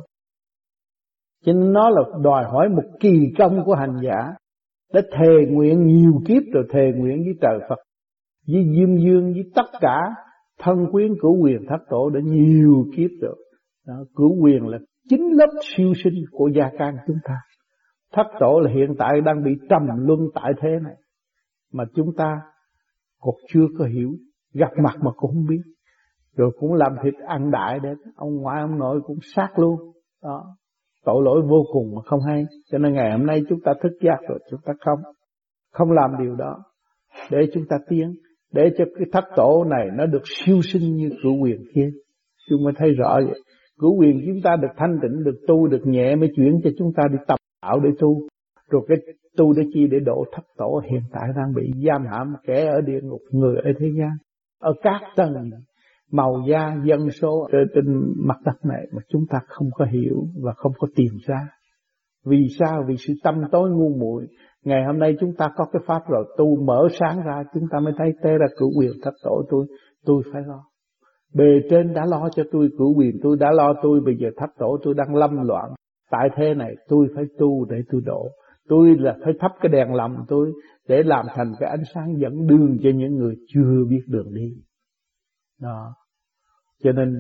Cho 1.45 1.53
nên 1.53 1.72
nó 1.72 1.91
là 1.91 2.03
đòi 2.22 2.45
hỏi 2.45 2.68
một 2.68 2.82
kỳ 3.01 3.32
công 3.39 3.64
của 3.64 3.74
hành 3.74 3.97
giả 4.03 4.35
đã 4.93 5.01
thề 5.12 5.47
nguyện 5.51 5.87
nhiều 5.87 6.12
kiếp 6.28 6.43
rồi 6.53 6.64
thề 6.72 6.93
nguyện 6.97 7.24
với 7.24 7.35
trời 7.41 7.59
Phật 7.68 7.78
với 8.49 8.64
Diêm 8.76 8.97
Dương 8.97 9.32
với 9.32 9.51
tất 9.55 9.78
cả 9.80 10.01
thân 10.59 10.87
quyến 10.93 11.12
cửu 11.20 11.43
quyền 11.43 11.66
thất 11.68 11.78
tổ 11.91 12.11
đã 12.11 12.20
nhiều 12.24 12.85
kiếp 12.97 13.11
rồi 13.20 13.37
đó, 13.87 13.95
cửu 14.16 14.43
quyền 14.43 14.68
là 14.68 14.78
chính 15.09 15.37
lớp 15.37 15.51
siêu 15.77 15.93
sinh 16.05 16.15
của 16.31 16.49
gia 16.49 16.71
can 16.79 16.97
chúng 17.07 17.19
ta. 17.25 17.35
Thất 18.13 18.27
tổ 18.41 18.61
là 18.61 18.71
hiện 18.71 18.95
tại 18.99 19.21
đang 19.21 19.45
bị 19.45 19.51
trầm 19.69 19.83
luân 19.97 20.21
tại 20.35 20.53
thế 20.63 20.69
này. 20.83 20.95
Mà 21.73 21.85
chúng 21.95 22.17
ta 22.17 22.41
còn 23.21 23.35
chưa 23.49 23.67
có 23.79 23.85
hiểu, 23.85 24.11
gặp 24.55 24.71
mặt 24.83 24.95
mà 25.01 25.11
cũng 25.17 25.31
không 25.31 25.47
biết. 25.49 25.63
Rồi 26.37 26.51
cũng 26.59 26.75
làm 26.75 26.93
thịt 27.05 27.15
ăn 27.27 27.51
đại 27.51 27.81
để 27.83 27.91
ông 28.17 28.37
ngoại 28.37 28.61
ông 28.61 28.79
nội 28.79 29.01
cũng 29.05 29.19
sát 29.35 29.59
luôn. 29.59 29.81
Đó. 30.23 30.57
Tội 31.05 31.23
lỗi 31.25 31.43
vô 31.49 31.65
cùng 31.73 31.95
mà 31.95 32.03
không 32.05 32.21
hay. 32.21 32.45
Cho 32.71 32.79
nên 32.79 32.93
ngày 32.93 33.13
hôm 33.13 33.27
nay 33.27 33.43
chúng 33.49 33.61
ta 33.65 33.73
thức 33.83 33.93
giác 34.01 34.19
rồi, 34.29 34.39
chúng 34.51 34.61
ta 34.65 34.73
không 34.81 34.99
không 35.73 35.93
làm 35.93 36.11
điều 36.23 36.35
đó. 36.35 36.59
Để 37.31 37.39
chúng 37.55 37.65
ta 37.69 37.77
tiến, 37.89 38.15
để 38.53 38.71
cho 38.79 38.85
cái 38.99 39.07
thất 39.13 39.25
tổ 39.37 39.65
này 39.65 39.89
nó 39.95 40.07
được 40.07 40.23
siêu 40.25 40.61
sinh 40.63 40.97
như 40.97 41.11
cửu 41.23 41.43
quyền 41.43 41.61
kia. 41.75 41.91
Chúng 42.49 42.65
mới 42.65 42.73
thấy 42.77 42.91
rõ 42.91 43.21
vậy 43.27 43.41
cửu 43.81 43.97
quyền 43.99 44.22
chúng 44.27 44.41
ta 44.45 44.57
được 44.57 44.68
thanh 44.77 44.99
tịnh, 45.03 45.25
được 45.25 45.41
tu, 45.47 45.66
được 45.66 45.87
nhẹ 45.87 46.14
mới 46.14 46.33
chuyển 46.37 46.61
cho 46.64 46.70
chúng 46.79 46.93
ta 46.97 47.03
đi 47.12 47.18
tập 47.27 47.37
tạo 47.62 47.81
để 47.81 47.91
tu. 47.99 48.20
Rồi 48.70 48.83
cái 48.89 48.99
tu 49.37 49.53
để 49.53 49.62
chi 49.75 49.87
để 49.91 49.99
độ 50.07 50.25
thất 50.33 50.43
tổ 50.57 50.83
hiện 50.91 51.03
tại 51.12 51.29
đang 51.37 51.55
bị 51.55 51.72
giam 51.87 52.07
hãm, 52.07 52.35
kẻ 52.47 52.66
ở 52.66 52.81
địa 52.81 53.01
ngục, 53.03 53.20
người 53.31 53.57
ở 53.57 53.72
thế 53.79 53.87
gian. 53.99 54.11
Ở 54.61 54.72
các 54.83 55.01
tầng 55.16 55.51
màu 56.12 56.43
da, 56.49 56.77
dân 56.85 57.11
số 57.11 57.49
trên 57.75 58.12
mặt 58.16 58.37
đất 58.45 58.64
này 58.64 58.87
mà 58.93 59.03
chúng 59.09 59.25
ta 59.31 59.39
không 59.47 59.68
có 59.75 59.85
hiểu 59.85 60.16
và 60.43 60.53
không 60.53 60.72
có 60.79 60.89
tìm 60.97 61.12
ra. 61.27 61.49
Vì 62.27 62.47
sao? 62.59 62.85
Vì 62.89 62.95
sự 62.99 63.14
tâm 63.25 63.35
tối 63.53 63.70
ngu 63.70 63.89
muội. 63.99 64.27
Ngày 64.64 64.85
hôm 64.85 64.99
nay 64.99 65.16
chúng 65.20 65.35
ta 65.39 65.49
có 65.57 65.64
cái 65.72 65.83
pháp 65.87 66.03
rồi, 66.09 66.35
tu 66.39 66.64
mở 66.64 66.89
sáng 67.01 67.22
ra, 67.25 67.43
chúng 67.55 67.64
ta 67.70 67.81
mới 67.81 67.93
thấy 67.99 68.12
tê 68.22 68.31
ra 68.31 68.47
cửu 68.59 68.70
quyền 68.79 68.93
thất 69.03 69.14
tổ 69.25 69.43
tôi 69.51 69.66
tôi 70.05 70.22
phải 70.33 70.43
lo 70.47 70.64
bề 71.35 71.61
trên 71.70 71.95
đã 71.95 72.07
lo 72.07 72.28
cho 72.37 72.43
tôi, 72.53 72.68
cửu 72.78 72.99
quyền 72.99 73.18
tôi 73.22 73.37
đã 73.41 73.51
lo 73.53 73.74
tôi, 73.82 74.01
bây 74.05 74.16
giờ 74.16 74.28
thấp 74.37 74.51
tổ 74.59 74.78
tôi 74.82 74.95
đang 74.95 75.14
lâm 75.14 75.47
loạn. 75.47 75.70
Tại 76.11 76.28
thế 76.37 76.55
này, 76.55 76.74
tôi 76.89 77.07
phải 77.14 77.24
tu 77.39 77.64
để 77.64 77.76
tôi 77.93 78.01
độ. 78.05 78.28
Tôi 78.68 78.95
là 78.99 79.16
phải 79.24 79.32
thắp 79.41 79.53
cái 79.61 79.72
đèn 79.72 79.95
lòng 79.95 80.16
tôi 80.28 80.53
để 80.89 81.03
làm 81.03 81.26
thành 81.35 81.53
cái 81.61 81.70
ánh 81.70 81.82
sáng 81.95 82.14
dẫn 82.18 82.47
đường 82.47 82.78
cho 82.82 82.91
những 82.95 83.14
người 83.14 83.37
chưa 83.49 83.85
biết 83.89 84.03
đường 84.07 84.35
đi. 84.35 84.55
Đó. 85.61 85.95
Cho 86.82 86.93
nên, 86.93 87.14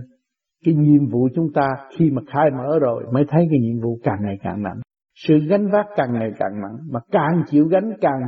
cái 0.64 0.74
nhiệm 0.74 1.06
vụ 1.10 1.28
chúng 1.34 1.52
ta 1.52 1.68
khi 1.96 2.10
mà 2.10 2.22
khai 2.32 2.50
mở 2.50 2.78
rồi 2.78 3.04
mới 3.12 3.24
thấy 3.28 3.46
cái 3.50 3.60
nhiệm 3.60 3.80
vụ 3.82 3.98
càng 4.02 4.18
ngày 4.22 4.38
càng 4.42 4.62
nặng. 4.62 4.80
Sự 5.14 5.38
gánh 5.48 5.70
vác 5.70 5.86
càng 5.96 6.12
ngày 6.12 6.30
càng 6.38 6.60
nặng, 6.62 6.78
mà 6.90 7.00
càng 7.12 7.42
chịu 7.50 7.66
gánh 7.66 7.92
càng 8.00 8.20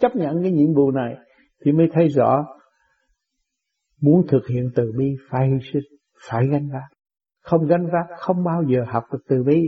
chấp 0.00 0.16
nhận 0.16 0.42
cái 0.42 0.52
nhiệm 0.52 0.74
vụ 0.74 0.90
này 0.90 1.16
thì 1.64 1.72
mới 1.72 1.88
thấy 1.92 2.08
rõ 2.08 2.44
muốn 4.02 4.26
thực 4.28 4.46
hiện 4.46 4.70
từ 4.74 4.92
bi, 4.98 5.16
phải 5.30 5.48
hy 5.48 5.58
sinh, 5.72 5.82
phải 6.30 6.46
gánh 6.46 6.68
vác. 6.72 6.88
Không 7.44 7.66
gánh 7.66 7.86
vác, 7.86 8.06
không 8.18 8.44
bao 8.44 8.62
giờ 8.62 8.84
học 8.88 9.04
được 9.12 9.22
từ 9.28 9.42
bi 9.42 9.62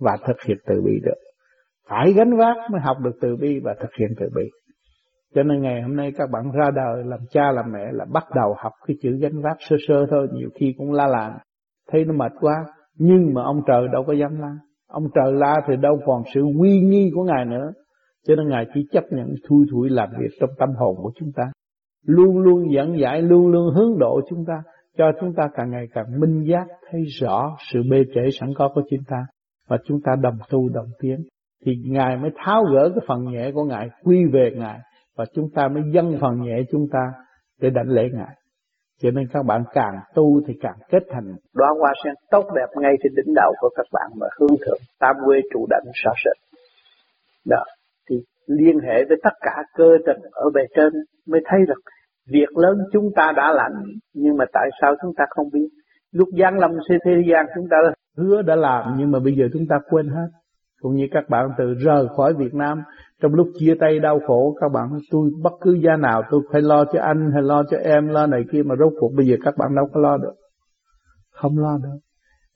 và 0.00 0.16
thực 0.26 0.36
hiện 0.46 0.58
từ 0.66 0.82
bi 0.84 0.92
được. 1.04 1.20
Phải 1.88 2.12
gánh 2.12 2.36
vác 2.36 2.56
mới 2.70 2.80
học 2.80 2.96
được 3.04 3.16
từ 3.20 3.36
bi 3.36 3.60
và 3.64 3.74
thực 3.80 3.94
hiện 3.98 4.08
từ 4.18 4.26
bi. 4.36 4.44
Cho 5.34 5.42
nên 5.42 5.62
ngày 5.62 5.82
hôm 5.82 5.96
nay 5.96 6.12
các 6.16 6.30
bạn 6.30 6.50
ra 6.52 6.70
đời 6.70 7.04
làm 7.04 7.20
cha, 7.30 7.52
làm 7.52 7.72
mẹ 7.72 7.92
là 7.92 8.04
bắt 8.12 8.24
đầu 8.36 8.54
học 8.58 8.72
cái 8.86 8.96
chữ 9.02 9.18
gánh 9.20 9.42
vác 9.42 9.56
sơ 9.60 9.76
sơ 9.88 10.06
thôi. 10.10 10.28
Nhiều 10.32 10.48
khi 10.60 10.74
cũng 10.78 10.92
la 10.92 11.06
làng. 11.06 11.38
Thấy 11.92 12.04
nó 12.04 12.12
mệt 12.12 12.32
quá, 12.40 12.54
nhưng 12.98 13.34
mà 13.34 13.42
ông 13.42 13.60
trời 13.66 13.88
đâu 13.92 14.04
có 14.06 14.12
dám 14.12 14.40
la. 14.40 14.56
Ông 14.88 15.04
trời 15.14 15.32
la 15.32 15.56
thì 15.68 15.76
đâu 15.76 16.00
còn 16.06 16.22
sự 16.34 16.40
uy 16.60 16.80
nghi 16.80 17.10
của 17.14 17.24
ngài 17.24 17.44
nữa. 17.44 17.72
Cho 18.28 18.36
nên 18.36 18.48
ngài 18.48 18.66
chỉ 18.74 18.80
chấp 18.92 19.04
nhận 19.10 19.34
thui 19.48 19.66
thủi 19.72 19.90
làm 19.90 20.08
việc 20.20 20.30
trong 20.40 20.50
tâm 20.58 20.68
hồn 20.78 20.96
của 21.02 21.12
chúng 21.16 21.32
ta 21.36 21.42
luôn 22.06 22.38
luôn 22.38 22.72
dẫn 22.72 22.98
dạy, 23.00 23.22
luôn 23.22 23.46
luôn 23.46 23.74
hướng 23.74 23.98
độ 23.98 24.20
chúng 24.30 24.44
ta 24.46 24.62
cho 24.98 25.12
chúng 25.20 25.34
ta 25.36 25.48
càng 25.54 25.70
ngày 25.70 25.86
càng 25.94 26.20
minh 26.20 26.44
giác 26.50 26.66
thấy 26.90 27.00
rõ 27.20 27.56
sự 27.72 27.80
bê 27.90 28.04
trễ 28.14 28.20
sẵn 28.40 28.54
có 28.56 28.70
của 28.74 28.82
chúng 28.90 29.04
ta 29.08 29.16
và 29.68 29.78
chúng 29.84 30.00
ta 30.04 30.12
đồng 30.20 30.38
tu 30.50 30.68
đồng 30.68 30.88
tiến. 31.00 31.16
Thì 31.66 31.72
ngài 31.84 32.16
mới 32.16 32.30
tháo 32.44 32.64
gỡ 32.64 32.90
cái 32.94 33.04
phần 33.08 33.24
nhẹ 33.24 33.50
của 33.54 33.64
ngài 33.64 33.88
quy 34.04 34.24
về 34.32 34.50
ngài 34.54 34.78
và 35.16 35.24
chúng 35.34 35.48
ta 35.54 35.68
mới 35.68 35.82
dâng 35.92 36.18
phần 36.20 36.42
nhẹ 36.42 36.56
chúng 36.70 36.86
ta 36.92 37.12
để 37.60 37.70
đảnh 37.70 37.88
lễ 37.88 38.08
ngài. 38.12 38.36
Cho 39.02 39.10
nên 39.10 39.28
các 39.32 39.42
bạn 39.46 39.64
càng 39.72 39.94
tu 40.14 40.40
thì 40.46 40.54
càng 40.60 40.78
kết 40.90 41.02
thành. 41.10 41.34
Đóa 41.54 41.68
hoa 41.80 41.92
sen 42.04 42.14
tốt 42.30 42.44
đẹp 42.56 42.80
ngay 42.82 42.92
trên 43.02 43.12
đỉnh 43.16 43.34
đầu 43.34 43.52
của 43.60 43.70
các 43.76 43.86
bạn 43.92 44.10
mà 44.20 44.26
hướng 44.40 44.56
thượng 44.66 44.80
tam 44.98 45.16
quê 45.26 45.38
trụ 45.52 45.66
đảnh 45.70 45.84
rõ 46.04 46.12
rệt. 46.24 46.36
Đó 47.46 47.64
thì 48.10 48.16
liên 48.58 48.78
hệ 48.78 49.04
với 49.08 49.16
tất 49.22 49.34
cả 49.40 49.62
cơ 49.76 49.88
tình 50.06 50.22
ở 50.32 50.50
bề 50.54 50.60
trên 50.76 50.92
mới 51.28 51.40
thấy 51.44 51.60
được 51.68 51.80
việc 52.30 52.56
lớn 52.56 52.78
chúng 52.92 53.10
ta 53.16 53.32
đã 53.36 53.52
làm, 53.52 53.72
nhưng 54.14 54.36
mà 54.36 54.44
tại 54.52 54.70
sao 54.80 54.94
chúng 55.02 55.14
ta 55.16 55.24
không 55.30 55.46
biết? 55.52 55.68
Lúc 56.12 56.28
giáng 56.40 56.58
lâm 56.58 56.70
trên 56.88 56.98
thế 57.04 57.12
gian 57.30 57.46
chúng 57.54 57.66
ta 57.70 57.76
hứa 58.16 58.42
đã 58.42 58.56
làm, 58.56 58.94
nhưng 58.98 59.10
mà 59.10 59.18
bây 59.18 59.32
giờ 59.36 59.44
chúng 59.52 59.66
ta 59.68 59.76
quên 59.90 60.08
hết. 60.08 60.28
Cũng 60.80 60.94
như 60.94 61.06
các 61.10 61.28
bạn 61.28 61.48
từ 61.58 61.74
rời 61.74 62.06
khỏi 62.16 62.34
Việt 62.34 62.54
Nam, 62.54 62.82
trong 63.22 63.34
lúc 63.34 63.48
chia 63.58 63.74
tay 63.80 63.98
đau 63.98 64.20
khổ, 64.26 64.56
các 64.60 64.68
bạn 64.68 64.88
tôi 65.10 65.30
bất 65.42 65.52
cứ 65.60 65.72
gia 65.84 65.96
nào, 65.96 66.22
tôi 66.30 66.40
phải 66.52 66.62
lo 66.62 66.84
cho 66.92 67.00
anh 67.00 67.30
hay 67.32 67.42
lo 67.42 67.62
cho 67.70 67.76
em, 67.76 68.08
lo 68.08 68.26
này 68.26 68.44
kia, 68.52 68.62
mà 68.62 68.74
rốt 68.78 68.92
cuộc 69.00 69.12
bây 69.16 69.26
giờ 69.26 69.36
các 69.44 69.54
bạn 69.58 69.74
đâu 69.74 69.88
có 69.92 70.00
lo 70.00 70.16
được. 70.16 70.34
Không 71.30 71.58
lo 71.58 71.78
được. 71.82 71.98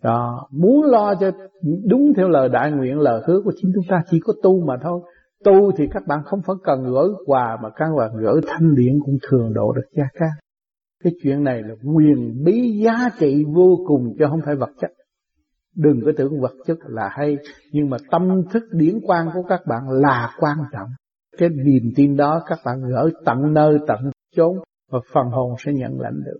Đó, 0.02 0.48
muốn 0.52 0.84
lo 0.84 1.14
cho, 1.20 1.30
đúng 1.90 2.12
theo 2.16 2.28
lời 2.28 2.48
đại 2.48 2.72
nguyện, 2.72 2.98
lời 2.98 3.22
hứa 3.26 3.40
của 3.44 3.52
chính 3.56 3.70
chúng 3.74 3.84
ta 3.88 4.02
chỉ 4.10 4.20
có 4.24 4.32
tu 4.42 4.66
mà 4.66 4.76
thôi 4.82 5.00
tu 5.44 5.72
thì 5.76 5.84
các 5.90 6.02
bạn 6.06 6.20
không 6.24 6.40
phải 6.46 6.56
cần 6.64 6.84
gửi 6.84 7.08
quà 7.26 7.58
mà 7.62 7.70
các 7.76 7.86
bạn 7.98 8.10
gửi 8.20 8.40
thanh 8.46 8.74
điển 8.74 9.00
cũng 9.04 9.18
thường 9.28 9.54
độ 9.54 9.72
được 9.72 9.88
gia 9.96 10.04
ca. 10.14 10.26
Cái 11.04 11.12
chuyện 11.22 11.44
này 11.44 11.62
là 11.62 11.74
quyền 11.94 12.44
bí 12.44 12.80
giá 12.84 13.08
trị 13.18 13.44
vô 13.54 13.78
cùng 13.86 14.14
cho 14.18 14.28
không 14.28 14.40
phải 14.44 14.56
vật 14.56 14.70
chất. 14.80 14.90
Đừng 15.76 16.00
có 16.04 16.12
tưởng 16.16 16.40
vật 16.40 16.52
chất 16.66 16.78
là 16.86 17.08
hay 17.12 17.36
Nhưng 17.72 17.90
mà 17.90 17.96
tâm 18.10 18.42
thức 18.50 18.62
điển 18.72 18.98
quan 19.06 19.26
của 19.34 19.42
các 19.48 19.60
bạn 19.66 19.82
là 19.90 20.30
quan 20.38 20.58
trọng. 20.72 20.88
Cái 21.38 21.48
niềm 21.48 21.92
tin 21.96 22.16
đó 22.16 22.42
các 22.46 22.58
bạn 22.64 22.82
gửi 22.82 23.12
tận 23.24 23.54
nơi 23.54 23.78
tận 23.86 23.98
chốn 24.36 24.56
Và 24.90 24.98
phần 25.12 25.26
hồn 25.26 25.54
sẽ 25.58 25.72
nhận 25.72 26.00
lãnh 26.00 26.20
được. 26.24 26.38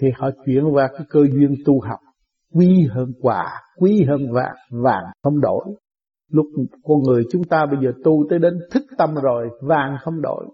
Thì 0.00 0.08
họ 0.16 0.30
chuyển 0.46 0.64
qua 0.72 0.88
cái 0.92 1.06
cơ 1.08 1.20
duyên 1.32 1.54
tu 1.64 1.80
học. 1.80 1.98
Quý 2.54 2.88
hơn 2.90 3.12
quà, 3.20 3.44
quý 3.76 4.04
hơn 4.08 4.32
vàng, 4.32 4.56
vàng 4.70 5.04
không 5.22 5.40
đổi. 5.40 5.64
Lúc 6.30 6.46
con 6.84 7.02
người 7.02 7.22
chúng 7.30 7.44
ta 7.44 7.66
bây 7.66 7.84
giờ 7.84 7.92
tu 8.04 8.24
tới 8.30 8.38
đến 8.38 8.58
thức 8.70 8.82
tâm 8.98 9.14
rồi 9.22 9.48
Vàng 9.60 9.96
không 10.02 10.22
đổi 10.22 10.46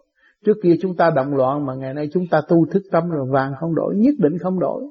Trước 0.47 0.57
kia 0.63 0.75
chúng 0.83 0.97
ta 0.97 1.11
động 1.17 1.35
loạn 1.35 1.67
mà 1.67 1.75
ngày 1.75 1.95
nay 1.95 2.09
chúng 2.13 2.25
ta 2.31 2.41
tu 2.49 2.67
thức 2.67 2.83
tâm 2.91 3.09
rồi 3.09 3.27
vàng 3.31 3.53
không 3.61 3.75
đổi 3.75 3.97
Nhất 3.97 4.15
định 4.19 4.39
không 4.39 4.61
đổi 4.61 4.83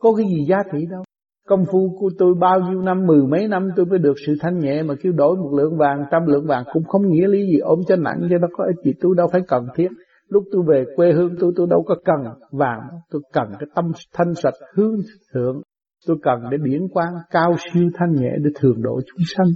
Có 0.00 0.14
cái 0.14 0.26
gì 0.26 0.44
giá 0.48 0.56
trị 0.72 0.86
đâu 0.90 1.02
Công 1.48 1.64
phu 1.72 1.96
của 1.98 2.10
tôi 2.18 2.34
bao 2.40 2.60
nhiêu 2.60 2.82
năm, 2.82 3.06
mười 3.06 3.22
mấy 3.26 3.48
năm 3.48 3.68
tôi 3.76 3.86
mới 3.86 3.98
được 3.98 4.14
sự 4.26 4.34
thanh 4.40 4.58
nhẹ 4.58 4.82
mà 4.82 4.94
kêu 5.02 5.12
đổi 5.12 5.36
một 5.36 5.52
lượng 5.54 5.76
vàng, 5.76 6.04
trăm 6.10 6.26
lượng 6.26 6.46
vàng 6.46 6.64
cũng 6.72 6.84
không 6.84 7.08
nghĩa 7.08 7.28
lý 7.28 7.46
gì 7.46 7.58
ôm 7.58 7.80
cho 7.88 7.96
nặng 7.96 8.20
cho 8.30 8.38
nó 8.38 8.48
có 8.52 8.64
ích 8.64 8.84
gì 8.84 8.92
tôi 9.00 9.14
đâu 9.16 9.28
phải 9.32 9.40
cần 9.48 9.66
thiết. 9.74 9.88
Lúc 10.28 10.44
tôi 10.52 10.62
về 10.68 10.84
quê 10.96 11.12
hương 11.12 11.34
tôi 11.40 11.52
tôi 11.56 11.66
đâu 11.70 11.82
có 11.86 11.94
cần 12.04 12.16
vàng, 12.50 12.80
tôi 13.10 13.22
cần 13.32 13.48
cái 13.58 13.68
tâm 13.74 13.92
thanh 14.14 14.34
sạch 14.34 14.54
hướng 14.74 14.96
thượng. 15.34 15.62
Tôi 16.06 16.16
cần 16.22 16.40
để 16.50 16.58
điển 16.64 16.88
quang 16.92 17.14
cao 17.30 17.56
siêu 17.72 17.88
thanh 17.94 18.12
nhẹ 18.12 18.30
để 18.44 18.50
thường 18.54 18.82
độ 18.82 19.00
chúng 19.06 19.24
sanh 19.36 19.46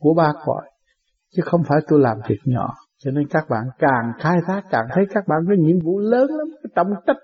của 0.00 0.14
ba 0.14 0.32
cõi. 0.44 0.70
Chứ 1.36 1.42
không 1.44 1.62
phải 1.68 1.78
tôi 1.88 2.00
làm 2.00 2.16
việc 2.28 2.38
nhỏ. 2.44 2.74
Cho 2.98 3.10
nên 3.10 3.28
các 3.28 3.44
bạn 3.50 3.64
càng 3.78 4.12
khai 4.18 4.36
thác 4.46 4.62
càng 4.70 4.86
thấy 4.94 5.04
các 5.14 5.24
bạn 5.28 5.38
có 5.48 5.54
nhiệm 5.58 5.76
vụ 5.84 5.98
lớn 5.98 6.30
lắm, 6.30 6.46
cái 6.62 6.70
trọng 6.76 6.88
trách 7.06 7.16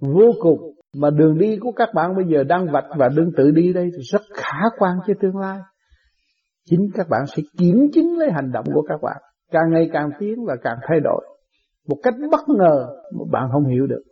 vô 0.00 0.32
cùng 0.40 0.58
mà 0.96 1.10
đường 1.10 1.38
đi 1.38 1.56
của 1.60 1.72
các 1.72 1.88
bạn 1.94 2.16
bây 2.16 2.24
giờ 2.28 2.44
đang 2.44 2.66
vạch 2.72 2.84
và 2.96 3.08
đương 3.08 3.30
tự 3.36 3.50
đi 3.50 3.72
đây 3.72 3.90
thì 3.92 4.02
rất 4.12 4.22
khả 4.34 4.60
quan 4.78 4.96
cho 5.06 5.14
tương 5.20 5.36
lai. 5.36 5.58
Chính 6.64 6.90
các 6.94 7.08
bạn 7.08 7.26
sẽ 7.26 7.42
kiểm 7.58 7.90
chứng 7.94 8.18
lấy 8.18 8.30
hành 8.32 8.52
động 8.52 8.64
của 8.74 8.82
các 8.88 9.02
bạn. 9.02 9.16
Càng 9.50 9.70
ngày 9.72 9.90
càng 9.92 10.10
tiến 10.18 10.44
và 10.46 10.56
càng 10.62 10.76
thay 10.88 11.00
đổi. 11.00 11.24
Một 11.88 11.96
cách 12.02 12.14
bất 12.30 12.48
ngờ 12.48 12.86
mà 13.18 13.24
bạn 13.32 13.48
không 13.52 13.66
hiểu 13.66 13.86
được. 13.86 14.02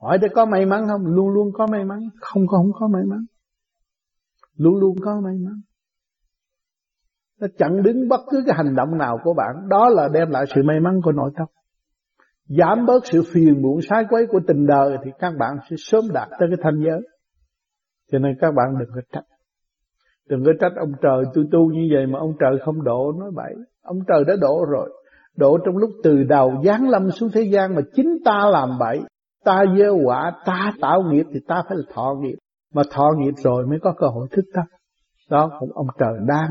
Hỏi 0.00 0.18
để 0.18 0.28
có 0.34 0.44
may 0.44 0.66
mắn 0.66 0.88
không? 0.88 1.06
Luôn 1.06 1.28
luôn 1.28 1.48
có 1.54 1.66
may 1.66 1.84
mắn. 1.84 1.98
Không 2.20 2.46
có 2.46 2.56
không 2.56 2.72
có 2.80 2.88
may 2.88 3.02
mắn. 3.04 3.18
Luôn 4.58 4.76
luôn 4.76 4.96
có 5.00 5.20
may 5.24 5.34
mắn. 5.44 5.60
Nó 7.40 7.46
chặn 7.58 7.82
đứng 7.82 8.08
bất 8.08 8.20
cứ 8.30 8.42
cái 8.46 8.56
hành 8.56 8.74
động 8.74 8.98
nào 8.98 9.18
của 9.24 9.34
bạn. 9.34 9.68
Đó 9.68 9.88
là 9.88 10.08
đem 10.12 10.30
lại 10.30 10.44
sự 10.54 10.62
may 10.64 10.80
mắn 10.80 11.00
của 11.04 11.12
nội 11.12 11.30
tâm. 11.36 11.46
Giảm 12.48 12.86
bớt 12.86 13.06
sự 13.06 13.22
phiền 13.32 13.62
muộn 13.62 13.80
sai 13.82 14.04
quấy 14.10 14.26
của 14.26 14.40
tình 14.46 14.66
đời 14.66 14.96
Thì 15.04 15.10
các 15.18 15.32
bạn 15.38 15.56
sẽ 15.70 15.76
sớm 15.78 16.04
đạt 16.12 16.28
tới 16.38 16.48
cái 16.48 16.58
thanh 16.62 16.80
giới 16.84 17.00
Cho 18.12 18.18
nên 18.18 18.36
các 18.40 18.54
bạn 18.56 18.78
đừng 18.78 18.88
có 18.94 19.00
trách 19.12 19.24
Đừng 20.28 20.44
có 20.44 20.52
trách 20.60 20.72
ông 20.76 20.92
trời 21.02 21.24
tôi 21.34 21.44
tu 21.52 21.72
như 21.72 21.88
vậy 21.94 22.06
Mà 22.06 22.18
ông 22.18 22.32
trời 22.40 22.58
không 22.64 22.84
độ 22.84 23.12
nói 23.20 23.30
bậy 23.34 23.54
Ông 23.82 23.98
trời 24.08 24.24
đã 24.26 24.34
độ 24.40 24.64
rồi 24.70 24.90
Độ 25.36 25.58
trong 25.64 25.76
lúc 25.76 25.90
từ 26.02 26.24
đầu 26.24 26.62
giáng 26.64 26.88
lâm 26.88 27.10
xuống 27.10 27.30
thế 27.32 27.42
gian 27.42 27.74
Mà 27.74 27.80
chính 27.94 28.18
ta 28.24 28.48
làm 28.52 28.78
bậy 28.80 29.00
Ta 29.44 29.64
gieo 29.78 29.96
quả, 30.04 30.32
ta 30.44 30.72
tạo 30.80 31.02
nghiệp 31.02 31.24
Thì 31.32 31.40
ta 31.48 31.62
phải 31.68 31.76
là 31.76 31.84
thọ 31.94 32.14
nghiệp 32.20 32.36
mà 32.74 32.82
thọ 32.90 33.10
nghiệp 33.16 33.34
rồi 33.36 33.66
mới 33.66 33.78
có 33.82 33.94
cơ 33.98 34.06
hội 34.06 34.28
thức 34.30 34.44
tâm. 34.54 34.64
Đó 35.30 35.50
cũng 35.60 35.70
ông 35.74 35.86
trời 35.98 36.12
đang 36.26 36.50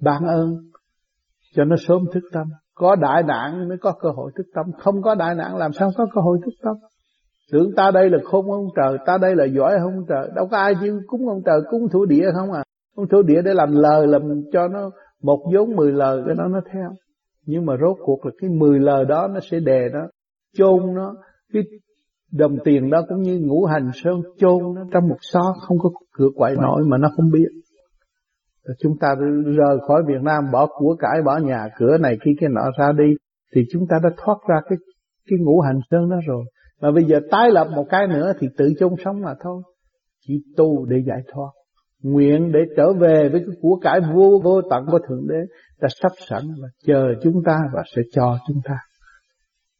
ban 0.00 0.26
ơn 0.26 0.56
Cho 1.54 1.64
nó 1.64 1.76
sớm 1.78 1.98
thức 2.12 2.22
tâm. 2.32 2.46
Có 2.74 2.96
đại 2.96 3.22
nạn 3.22 3.68
mới 3.68 3.78
có 3.78 3.92
cơ 4.00 4.08
hội 4.16 4.32
thức 4.36 4.46
tâm. 4.54 4.66
Không 4.78 5.02
có 5.02 5.14
đại 5.14 5.34
nạn 5.34 5.56
làm 5.56 5.72
sao 5.72 5.90
có 5.96 6.06
cơ 6.14 6.20
hội 6.20 6.38
thức 6.44 6.52
tâm? 6.62 6.76
Tưởng 7.52 7.74
ta 7.76 7.90
đây 7.90 8.10
là 8.10 8.18
khôn 8.24 8.50
ông 8.50 8.66
trời, 8.76 8.98
Ta 9.06 9.18
đây 9.18 9.36
là 9.36 9.44
giỏi 9.44 9.78
không 9.82 10.04
trời. 10.08 10.30
Đâu 10.34 10.48
có 10.50 10.56
ai 10.56 10.74
chịu 10.80 11.00
cúng 11.06 11.28
ông 11.28 11.42
trời, 11.46 11.60
cúng 11.70 11.88
thổ 11.92 12.04
địa 12.04 12.26
không 12.34 12.52
à? 12.52 12.62
Ông 12.96 13.08
thổ 13.08 13.22
địa 13.22 13.42
để 13.44 13.54
làm 13.54 13.72
lời, 13.72 14.06
Làm 14.06 14.22
cho 14.52 14.68
nó 14.68 14.90
một 15.22 15.50
vốn 15.54 15.76
mười 15.76 15.92
lời, 15.92 16.22
Cái 16.26 16.34
đó 16.38 16.44
nó 16.48 16.60
theo. 16.72 16.90
Nhưng 17.46 17.66
mà 17.66 17.76
rốt 17.80 17.96
cuộc 18.04 18.26
là 18.26 18.32
cái 18.38 18.50
mười 18.50 18.78
lời 18.78 19.04
đó 19.04 19.28
Nó 19.34 19.40
sẽ 19.50 19.60
đè 19.60 19.88
nó, 19.92 20.00
chôn 20.56 20.94
nó, 20.94 21.14
Cái 21.52 21.62
đồng 22.32 22.56
tiền 22.64 22.90
đó 22.90 23.02
cũng 23.08 23.22
như 23.22 23.38
ngũ 23.42 23.64
hành 23.64 23.90
sơn 23.94 24.20
chôn 24.38 24.74
nó 24.74 24.82
trong 24.92 25.08
một 25.08 25.18
xó 25.20 25.54
không 25.60 25.78
có 25.78 25.90
cửa 26.12 26.28
quậy 26.34 26.56
nổi 26.56 26.82
mà 26.86 26.98
nó 26.98 27.08
không 27.16 27.30
biết. 27.30 27.48
Rồi 28.64 28.74
chúng 28.80 28.98
ta 29.00 29.14
rời 29.44 29.78
khỏi 29.88 30.02
Việt 30.06 30.22
Nam 30.22 30.44
bỏ 30.52 30.66
của 30.66 30.96
cải 30.98 31.22
bỏ 31.24 31.36
nhà 31.38 31.68
cửa 31.78 31.98
này 31.98 32.18
kia 32.24 32.30
cái 32.40 32.50
nọ 32.52 32.70
ra 32.78 32.92
đi 32.92 33.14
thì 33.54 33.62
chúng 33.72 33.86
ta 33.88 33.96
đã 34.02 34.10
thoát 34.16 34.38
ra 34.48 34.56
cái 34.68 34.78
cái 35.30 35.38
ngũ 35.38 35.60
hành 35.60 35.78
sơn 35.90 36.10
đó 36.10 36.16
rồi. 36.26 36.44
Mà 36.80 36.90
bây 36.90 37.04
giờ 37.04 37.20
tái 37.30 37.50
lập 37.50 37.66
một 37.76 37.86
cái 37.88 38.06
nữa 38.06 38.32
thì 38.38 38.48
tự 38.56 38.72
chung 38.78 38.94
sống 39.04 39.20
mà 39.20 39.34
thôi. 39.40 39.62
Chỉ 40.26 40.34
tu 40.56 40.86
để 40.86 40.96
giải 41.06 41.20
thoát. 41.32 41.50
Nguyện 42.02 42.52
để 42.52 42.60
trở 42.76 42.92
về 42.92 43.28
với 43.32 43.40
cái 43.40 43.56
của 43.60 43.78
cải 43.82 44.00
vô 44.14 44.40
vô 44.44 44.62
tận 44.70 44.86
của 44.90 44.98
thượng 45.08 45.26
đế 45.28 45.54
đã 45.80 45.88
sắp 46.02 46.12
sẵn 46.28 46.42
và 46.62 46.68
chờ 46.86 47.14
chúng 47.22 47.42
ta 47.46 47.58
và 47.74 47.82
sẽ 47.96 48.02
cho 48.12 48.38
chúng 48.48 48.60
ta 48.64 48.74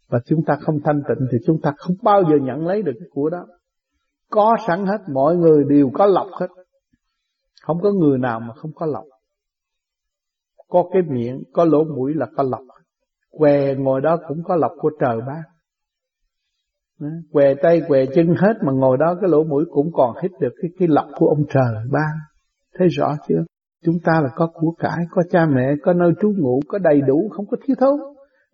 và 0.08 0.18
chúng 0.26 0.44
ta 0.46 0.56
không 0.60 0.80
thanh 0.84 1.02
tịnh 1.08 1.26
thì 1.32 1.38
chúng 1.46 1.60
ta 1.62 1.72
không 1.76 1.96
bao 2.02 2.22
giờ 2.22 2.36
nhận 2.42 2.66
lấy 2.66 2.82
được 2.82 2.92
cái 3.00 3.08
của 3.10 3.30
đó. 3.30 3.46
Có 4.30 4.56
sẵn 4.66 4.86
hết, 4.86 4.98
mọi 5.12 5.36
người 5.36 5.64
đều 5.68 5.90
có 5.94 6.06
lọc 6.06 6.26
hết. 6.40 6.48
Không 7.62 7.80
có 7.82 7.92
người 7.92 8.18
nào 8.18 8.40
mà 8.40 8.54
không 8.54 8.70
có 8.74 8.86
lọc. 8.86 9.04
Có 10.68 10.84
cái 10.92 11.02
miệng, 11.02 11.42
có 11.52 11.64
lỗ 11.64 11.84
mũi 11.84 12.14
là 12.14 12.26
có 12.36 12.42
lọc. 12.42 12.62
Què 13.30 13.74
ngồi 13.74 14.00
đó 14.00 14.18
cũng 14.28 14.42
có 14.44 14.56
lọc 14.56 14.72
của 14.78 14.90
trời 15.00 15.20
ba 15.26 15.42
què 17.32 17.54
tay, 17.62 17.82
què 17.88 18.06
chân 18.14 18.34
hết 18.38 18.54
mà 18.62 18.72
ngồi 18.72 18.96
đó, 18.96 19.14
cái 19.20 19.30
lỗ 19.30 19.44
mũi 19.44 19.64
cũng 19.70 19.90
còn 19.92 20.16
hít 20.22 20.30
được 20.40 20.52
cái 20.62 20.70
cái 20.78 20.88
lọc 20.88 21.06
của 21.18 21.26
ông 21.26 21.44
trời 21.54 21.74
ban 21.90 22.12
thấy 22.78 22.88
rõ 22.88 23.16
chưa? 23.28 23.44
Chúng 23.84 23.98
ta 24.04 24.20
là 24.20 24.28
có 24.34 24.50
của 24.54 24.74
cải, 24.78 24.98
có 25.10 25.22
cha 25.30 25.46
mẹ, 25.46 25.74
có 25.82 25.92
nơi 25.92 26.12
trú 26.20 26.32
ngụ, 26.38 26.60
có 26.68 26.78
đầy 26.78 27.00
đủ, 27.00 27.28
không 27.32 27.46
có 27.46 27.56
thiếu 27.64 27.76
thốn 27.80 28.00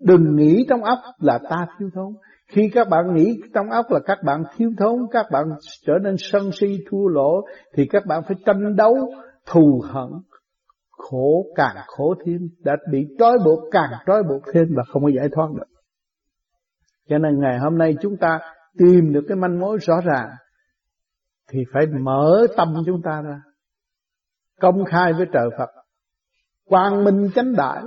đừng 0.00 0.36
nghĩ 0.36 0.66
trong 0.68 0.84
óc 0.84 0.98
là 1.18 1.38
ta 1.50 1.66
thiếu 1.78 1.90
thốn. 1.94 2.12
Khi 2.48 2.70
các 2.74 2.88
bạn 2.88 3.14
nghĩ 3.14 3.40
trong 3.54 3.70
óc 3.70 3.86
là 3.90 4.00
các 4.04 4.18
bạn 4.24 4.42
thiếu 4.56 4.70
thốn, 4.78 4.98
các 5.10 5.26
bạn 5.32 5.44
trở 5.86 5.92
nên 6.02 6.14
sân 6.18 6.50
si, 6.52 6.78
thua 6.90 7.08
lỗ, 7.08 7.44
thì 7.74 7.86
các 7.90 8.06
bạn 8.06 8.22
phải 8.28 8.36
tranh 8.46 8.76
đấu, 8.76 8.94
thù 9.46 9.82
hận, 9.84 10.10
khổ, 10.90 11.46
càng 11.54 11.76
khổ 11.86 12.14
thêm. 12.26 12.38
Đã 12.64 12.76
bị 12.90 13.06
trói 13.18 13.38
buộc, 13.44 13.60
càng 13.70 13.90
trói 14.06 14.22
buộc 14.22 14.42
thêm 14.52 14.66
và 14.76 14.82
không 14.92 15.02
có 15.02 15.10
giải 15.16 15.28
thoát 15.32 15.46
được. 15.56 15.66
Cho 17.08 17.18
nên 17.18 17.40
ngày 17.40 17.58
hôm 17.58 17.78
nay 17.78 17.96
chúng 18.00 18.16
ta 18.16 18.38
tìm 18.78 19.12
được 19.12 19.24
cái 19.28 19.36
manh 19.36 19.60
mối 19.60 19.78
rõ 19.80 19.94
ràng, 20.04 20.28
thì 21.50 21.58
phải 21.72 21.86
mở 21.86 22.46
tâm 22.56 22.74
chúng 22.86 23.02
ta 23.02 23.22
ra. 23.22 23.42
Công 24.60 24.84
khai 24.84 25.12
với 25.12 25.26
trời 25.32 25.48
Phật. 25.58 25.70
Quang 26.64 27.04
minh 27.04 27.28
chánh 27.34 27.52
đại 27.56 27.82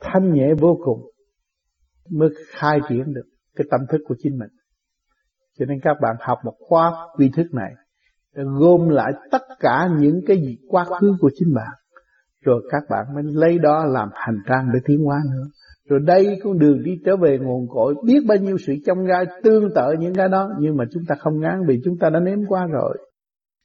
thanh 0.00 0.32
nhẹ 0.32 0.54
vô 0.60 0.78
cùng 0.84 1.00
mới 2.10 2.28
khai 2.48 2.80
triển 2.88 3.14
được 3.14 3.26
cái 3.56 3.66
tâm 3.70 3.80
thức 3.90 3.98
của 4.08 4.14
chính 4.18 4.38
mình. 4.38 4.50
Cho 5.58 5.66
nên 5.66 5.78
các 5.82 5.96
bạn 6.02 6.16
học 6.20 6.38
một 6.44 6.54
khóa 6.58 6.92
quy 7.16 7.30
thức 7.36 7.46
này 7.52 7.72
để 8.36 8.42
gom 8.58 8.88
lại 8.88 9.12
tất 9.30 9.42
cả 9.60 9.88
những 9.98 10.20
cái 10.26 10.36
gì 10.36 10.56
quá 10.68 10.84
khứ 10.84 11.16
của 11.20 11.30
chính 11.34 11.54
bạn, 11.54 11.72
rồi 12.44 12.68
các 12.70 12.82
bạn 12.90 13.06
mới 13.14 13.22
lấy 13.26 13.58
đó 13.58 13.84
làm 13.84 14.08
hành 14.12 14.38
trang 14.48 14.70
để 14.74 14.80
tiến 14.84 15.04
hóa 15.04 15.20
nữa. 15.30 15.44
Rồi 15.88 16.00
đây 16.06 16.40
con 16.44 16.58
đường 16.58 16.82
đi 16.84 16.92
trở 17.04 17.16
về 17.16 17.38
nguồn 17.38 17.68
cội, 17.68 17.94
biết 18.04 18.20
bao 18.28 18.38
nhiêu 18.38 18.56
sự 18.66 18.72
trong 18.86 19.04
gai, 19.04 19.26
tương 19.42 19.74
tự 19.74 19.92
những 19.98 20.14
cái 20.14 20.28
đó, 20.28 20.50
nhưng 20.58 20.76
mà 20.76 20.84
chúng 20.92 21.02
ta 21.08 21.14
không 21.14 21.40
ngán 21.40 21.60
vì 21.66 21.80
chúng 21.84 21.98
ta 21.98 22.10
đã 22.10 22.20
nếm 22.20 22.38
qua 22.48 22.66
rồi. 22.66 22.98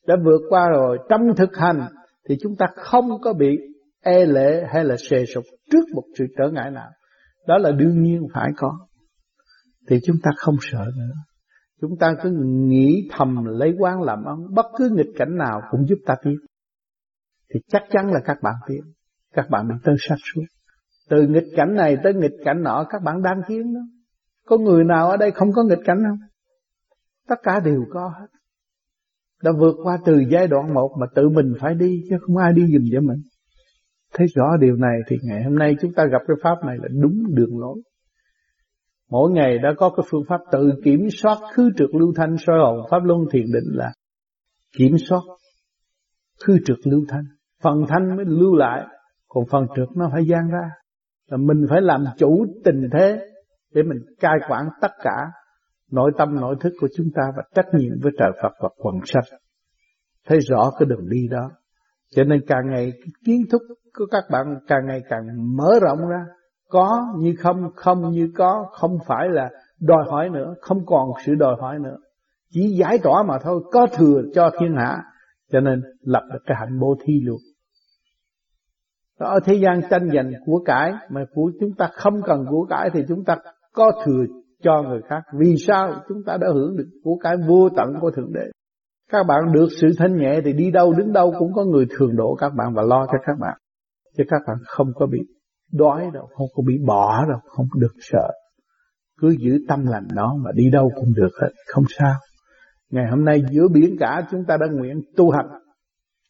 Đã 0.07 0.15
vượt 0.23 0.41
qua 0.49 0.69
rồi, 0.69 0.97
trong 1.09 1.35
thực 1.35 1.55
hành 1.55 1.81
thì 2.29 2.37
chúng 2.41 2.55
ta 2.55 2.65
không 2.75 3.09
có 3.21 3.33
bị 3.33 3.57
e 4.03 4.25
lệ 4.25 4.63
hay 4.73 4.83
là 4.83 4.95
xề 5.09 5.25
sụp 5.25 5.43
trước 5.71 5.85
một 5.93 6.03
sự 6.17 6.25
trở 6.37 6.49
ngại 6.49 6.71
nào, 6.71 6.89
đó 7.47 7.57
là 7.57 7.71
đương 7.71 8.01
nhiên 8.01 8.27
phải 8.33 8.51
có. 8.57 8.87
Thì 9.87 9.99
chúng 10.05 10.15
ta 10.23 10.31
không 10.37 10.55
sợ 10.71 10.85
nữa. 10.97 11.13
Chúng 11.81 11.97
ta 11.99 12.13
cứ 12.23 12.31
nghĩ 12.67 13.09
thầm, 13.11 13.45
lấy 13.45 13.73
quán 13.79 14.01
làm 14.01 14.25
ăn 14.25 14.37
bất 14.53 14.65
cứ 14.77 14.89
nghịch 14.89 15.13
cảnh 15.17 15.37
nào 15.37 15.61
cũng 15.71 15.87
giúp 15.87 15.97
ta 16.05 16.15
tiến. 16.23 16.37
Thì 17.53 17.59
chắc 17.67 17.83
chắn 17.89 18.11
là 18.11 18.19
các 18.25 18.37
bạn 18.41 18.53
tiến. 18.67 18.81
Các 19.33 19.49
bạn 19.49 19.67
bị 19.67 19.75
tơ 19.83 19.91
sát 19.99 20.15
suốt. 20.33 20.41
Từ 21.09 21.27
nghịch 21.27 21.47
cảnh 21.55 21.75
này 21.75 21.97
tới 22.03 22.13
nghịch 22.13 22.35
cảnh 22.45 22.63
nọ, 22.63 22.85
các 22.89 23.01
bạn 23.03 23.21
đang 23.21 23.41
tiến 23.47 23.73
đó. 23.73 23.81
Có 24.45 24.57
người 24.57 24.83
nào 24.83 25.09
ở 25.09 25.17
đây 25.17 25.31
không 25.31 25.51
có 25.53 25.63
nghịch 25.63 25.85
cảnh 25.85 26.03
không? 26.07 26.17
Tất 27.27 27.35
cả 27.43 27.59
đều 27.59 27.85
có 27.89 28.13
hết. 28.19 28.27
Đã 29.43 29.51
vượt 29.59 29.75
qua 29.83 29.97
từ 30.05 30.23
giai 30.29 30.47
đoạn 30.47 30.73
một 30.73 30.95
mà 30.99 31.07
tự 31.15 31.29
mình 31.29 31.53
phải 31.59 31.75
đi, 31.75 32.01
chứ 32.09 32.15
không 32.21 32.37
ai 32.37 32.53
đi 32.53 32.61
giùm 32.73 32.83
cho 32.91 33.01
mình 33.01 33.21
thấy 34.13 34.27
rõ 34.35 34.57
điều 34.59 34.75
này 34.75 34.99
thì 35.07 35.17
ngày 35.23 35.43
hôm 35.43 35.55
nay 35.55 35.75
chúng 35.81 35.93
ta 35.93 36.05
gặp 36.05 36.21
cái 36.27 36.37
pháp 36.43 36.65
này 36.65 36.77
là 36.81 36.87
đúng 37.01 37.23
đường 37.35 37.59
lối. 37.59 37.81
Mỗi 39.09 39.31
ngày 39.31 39.57
đã 39.57 39.69
có 39.77 39.89
cái 39.97 40.05
phương 40.09 40.23
pháp 40.27 40.39
tự 40.51 40.71
kiểm 40.83 41.07
soát 41.11 41.37
khứ 41.53 41.69
trượt 41.77 41.89
lưu 41.93 42.13
thanh, 42.15 42.35
soi 42.47 42.59
hồn, 42.59 42.87
pháp 42.91 43.03
luân 43.03 43.19
thiền 43.31 43.45
định 43.53 43.77
là 43.77 43.91
kiểm 44.77 44.95
soát 45.09 45.21
khứ 46.45 46.57
trượt 46.65 46.77
lưu 46.83 47.01
thanh. 47.07 47.23
Phần 47.63 47.85
thanh 47.89 48.15
mới 48.15 48.25
lưu 48.27 48.55
lại, 48.55 48.85
còn 49.27 49.43
phần 49.51 49.65
trượt 49.75 49.87
nó 49.95 50.09
phải 50.13 50.25
gian 50.25 50.49
ra. 50.51 50.69
Là 51.29 51.37
mình 51.37 51.65
phải 51.69 51.81
làm 51.81 52.05
chủ 52.17 52.45
tình 52.63 52.89
thế 52.93 53.19
để 53.73 53.83
mình 53.83 53.97
cai 54.19 54.35
quản 54.49 54.65
tất 54.81 54.91
cả 55.03 55.15
nội 55.91 56.11
tâm, 56.17 56.35
nội 56.35 56.55
thức 56.59 56.73
của 56.79 56.87
chúng 56.97 57.07
ta 57.15 57.21
và 57.37 57.43
trách 57.55 57.65
nhiệm 57.73 57.91
với 58.01 58.11
trời 58.19 58.31
Phật 58.41 58.51
và 58.61 58.69
quần 58.77 58.95
sanh. 59.05 59.39
Thấy 60.27 60.39
rõ 60.39 60.71
cái 60.79 60.85
đường 60.85 61.09
đi 61.09 61.27
đó. 61.31 61.51
Cho 62.15 62.23
nên 62.23 62.41
càng 62.47 62.63
ngày 62.71 62.93
kiến 63.25 63.41
thức 63.51 63.61
của 63.97 64.05
các 64.11 64.23
bạn 64.31 64.59
càng 64.67 64.85
ngày 64.87 65.01
càng 65.09 65.27
mở 65.55 65.79
rộng 65.81 66.07
ra. 66.07 66.25
Có 66.69 67.13
như 67.17 67.35
không 67.39 67.71
không 67.75 68.11
như 68.11 68.31
có, 68.35 68.65
không 68.71 68.97
phải 69.07 69.29
là 69.29 69.49
đòi 69.79 70.03
hỏi 70.09 70.29
nữa, 70.29 70.55
không 70.61 70.85
còn 70.85 71.09
sự 71.25 71.35
đòi 71.35 71.55
hỏi 71.59 71.79
nữa. 71.79 71.97
Chỉ 72.51 72.75
giải 72.79 72.97
tỏa 73.03 73.23
mà 73.23 73.39
thôi, 73.43 73.63
có 73.71 73.87
thừa 73.97 74.21
cho 74.33 74.49
thiên 74.59 74.75
hạ, 74.77 75.03
cho 75.51 75.59
nên 75.59 75.81
lập 76.01 76.23
được 76.33 76.39
cái 76.45 76.57
hạnh 76.59 76.79
bố 76.79 76.95
thí 77.03 77.13
luôn. 77.23 77.37
Ở 79.19 79.39
thế 79.45 79.53
gian 79.53 79.81
tranh 79.89 80.09
giành 80.13 80.31
của 80.45 80.63
cải 80.65 80.93
mà 81.09 81.25
của 81.33 81.51
chúng 81.59 81.73
ta 81.77 81.89
không 81.93 82.21
cần 82.21 82.45
của 82.49 82.65
cải 82.69 82.89
thì 82.93 83.03
chúng 83.07 83.23
ta 83.23 83.37
có 83.73 83.91
thừa 84.05 84.23
cho 84.63 84.81
người 84.81 85.01
khác. 85.09 85.21
Vì 85.39 85.55
sao? 85.67 85.93
Chúng 86.09 86.23
ta 86.25 86.37
đã 86.37 86.47
hưởng 86.53 86.77
được 86.77 86.87
của 87.03 87.17
cải 87.23 87.35
vô 87.47 87.69
tận 87.75 87.93
của 88.01 88.11
thượng 88.11 88.33
đế. 88.33 88.51
Các 89.11 89.23
bạn 89.27 89.51
được 89.53 89.67
sự 89.81 89.87
thanh 89.97 90.17
nhẹ 90.17 90.41
thì 90.45 90.53
đi 90.53 90.71
đâu, 90.71 90.93
đứng 90.93 91.13
đâu 91.13 91.33
cũng 91.39 91.53
có 91.53 91.63
người 91.63 91.85
thường 91.97 92.15
độ 92.15 92.35
các 92.35 92.53
bạn 92.57 92.73
và 92.73 92.81
lo 92.81 93.05
cho 93.05 93.17
các 93.25 93.35
bạn 93.39 93.57
chứ 94.17 94.23
các 94.27 94.41
bạn 94.47 94.57
không 94.65 94.87
có 94.95 95.05
bị 95.05 95.19
đói 95.71 96.09
đâu, 96.13 96.27
không 96.35 96.47
có 96.53 96.63
bị 96.67 96.77
bỏ 96.85 97.25
đâu, 97.29 97.39
không 97.45 97.67
được 97.79 97.93
sợ. 98.01 98.31
Cứ 99.19 99.35
giữ 99.39 99.59
tâm 99.67 99.85
lành 99.85 100.07
đó 100.15 100.35
mà 100.43 100.51
đi 100.55 100.69
đâu 100.71 100.91
cũng 100.95 101.13
được 101.15 101.31
hết, 101.41 101.49
không 101.67 101.83
sao. 101.99 102.15
Ngày 102.91 103.05
hôm 103.09 103.25
nay 103.25 103.43
giữa 103.51 103.67
biển 103.67 103.95
cả, 103.99 104.27
chúng 104.31 104.45
ta 104.47 104.57
đã 104.57 104.67
nguyện 104.71 105.01
tu 105.15 105.29
hành. 105.31 105.47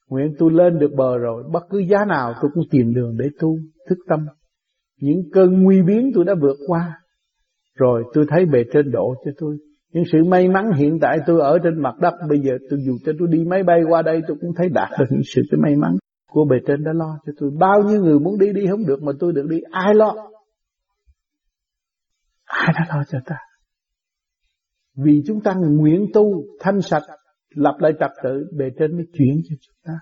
Nguyện 0.09 0.35
tu 0.39 0.49
lên 0.49 0.79
được 0.79 0.91
bờ 0.97 1.17
rồi, 1.17 1.43
bất 1.51 1.63
cứ 1.69 1.79
giá 1.79 2.05
nào 2.07 2.33
tôi 2.41 2.51
cũng 2.53 2.63
tìm 2.71 2.93
đường 2.93 3.17
để 3.17 3.25
tu, 3.39 3.57
thức 3.89 3.97
tâm. 4.09 4.25
Những 5.01 5.21
cơn 5.33 5.63
nguy 5.63 5.81
biến 5.81 6.11
tôi 6.15 6.25
đã 6.25 6.33
vượt 6.41 6.57
qua. 6.67 6.99
Rồi 7.75 8.03
tôi 8.13 8.25
thấy 8.29 8.45
bề 8.45 8.63
trên 8.73 8.91
độ 8.91 9.15
cho 9.25 9.31
tôi. 9.37 9.57
Những 9.93 10.03
sự 10.11 10.23
may 10.23 10.47
mắn 10.47 10.71
hiện 10.71 10.99
tại 11.01 11.19
tôi 11.25 11.41
ở 11.41 11.59
trên 11.63 11.81
mặt 11.81 11.95
đất, 11.99 12.13
bây 12.29 12.39
giờ 12.39 12.57
tôi 12.69 12.79
dù 12.85 12.97
cho 13.05 13.11
tôi 13.19 13.27
đi 13.31 13.45
máy 13.45 13.63
bay 13.63 13.79
qua 13.89 14.01
đây, 14.01 14.21
tôi 14.27 14.37
cũng 14.41 14.51
thấy 14.55 14.69
đạt 14.69 14.89
được 14.99 15.05
những 15.09 15.21
sự 15.35 15.41
cái 15.51 15.59
may 15.61 15.75
mắn 15.75 15.97
của 16.33 16.45
bề 16.45 16.57
trên 16.67 16.83
đã 16.83 16.91
lo 16.93 17.19
cho 17.25 17.33
tôi. 17.37 17.51
Bao 17.59 17.83
nhiêu 17.83 18.01
người 18.01 18.19
muốn 18.19 18.37
đi 18.39 18.53
đi 18.53 18.67
không 18.69 18.85
được 18.85 19.03
mà 19.03 19.11
tôi 19.19 19.33
được 19.33 19.45
đi. 19.49 19.57
Ai 19.71 19.95
lo? 19.95 20.15
Ai 22.45 22.73
đã 22.73 22.95
lo 22.95 23.03
cho 23.09 23.19
ta? 23.25 23.35
Vì 24.95 25.23
chúng 25.27 25.41
ta 25.41 25.53
nguyện 25.53 26.05
tu, 26.13 26.43
thanh 26.59 26.81
sạch, 26.81 27.03
lập 27.49 27.75
lại 27.79 27.91
trật 27.99 28.11
tự, 28.23 28.45
bề 28.57 28.65
trên 28.79 28.95
mới 28.95 29.05
chuyển 29.13 29.41
cho 29.49 29.55
chúng 29.61 29.75
ta. 29.83 29.93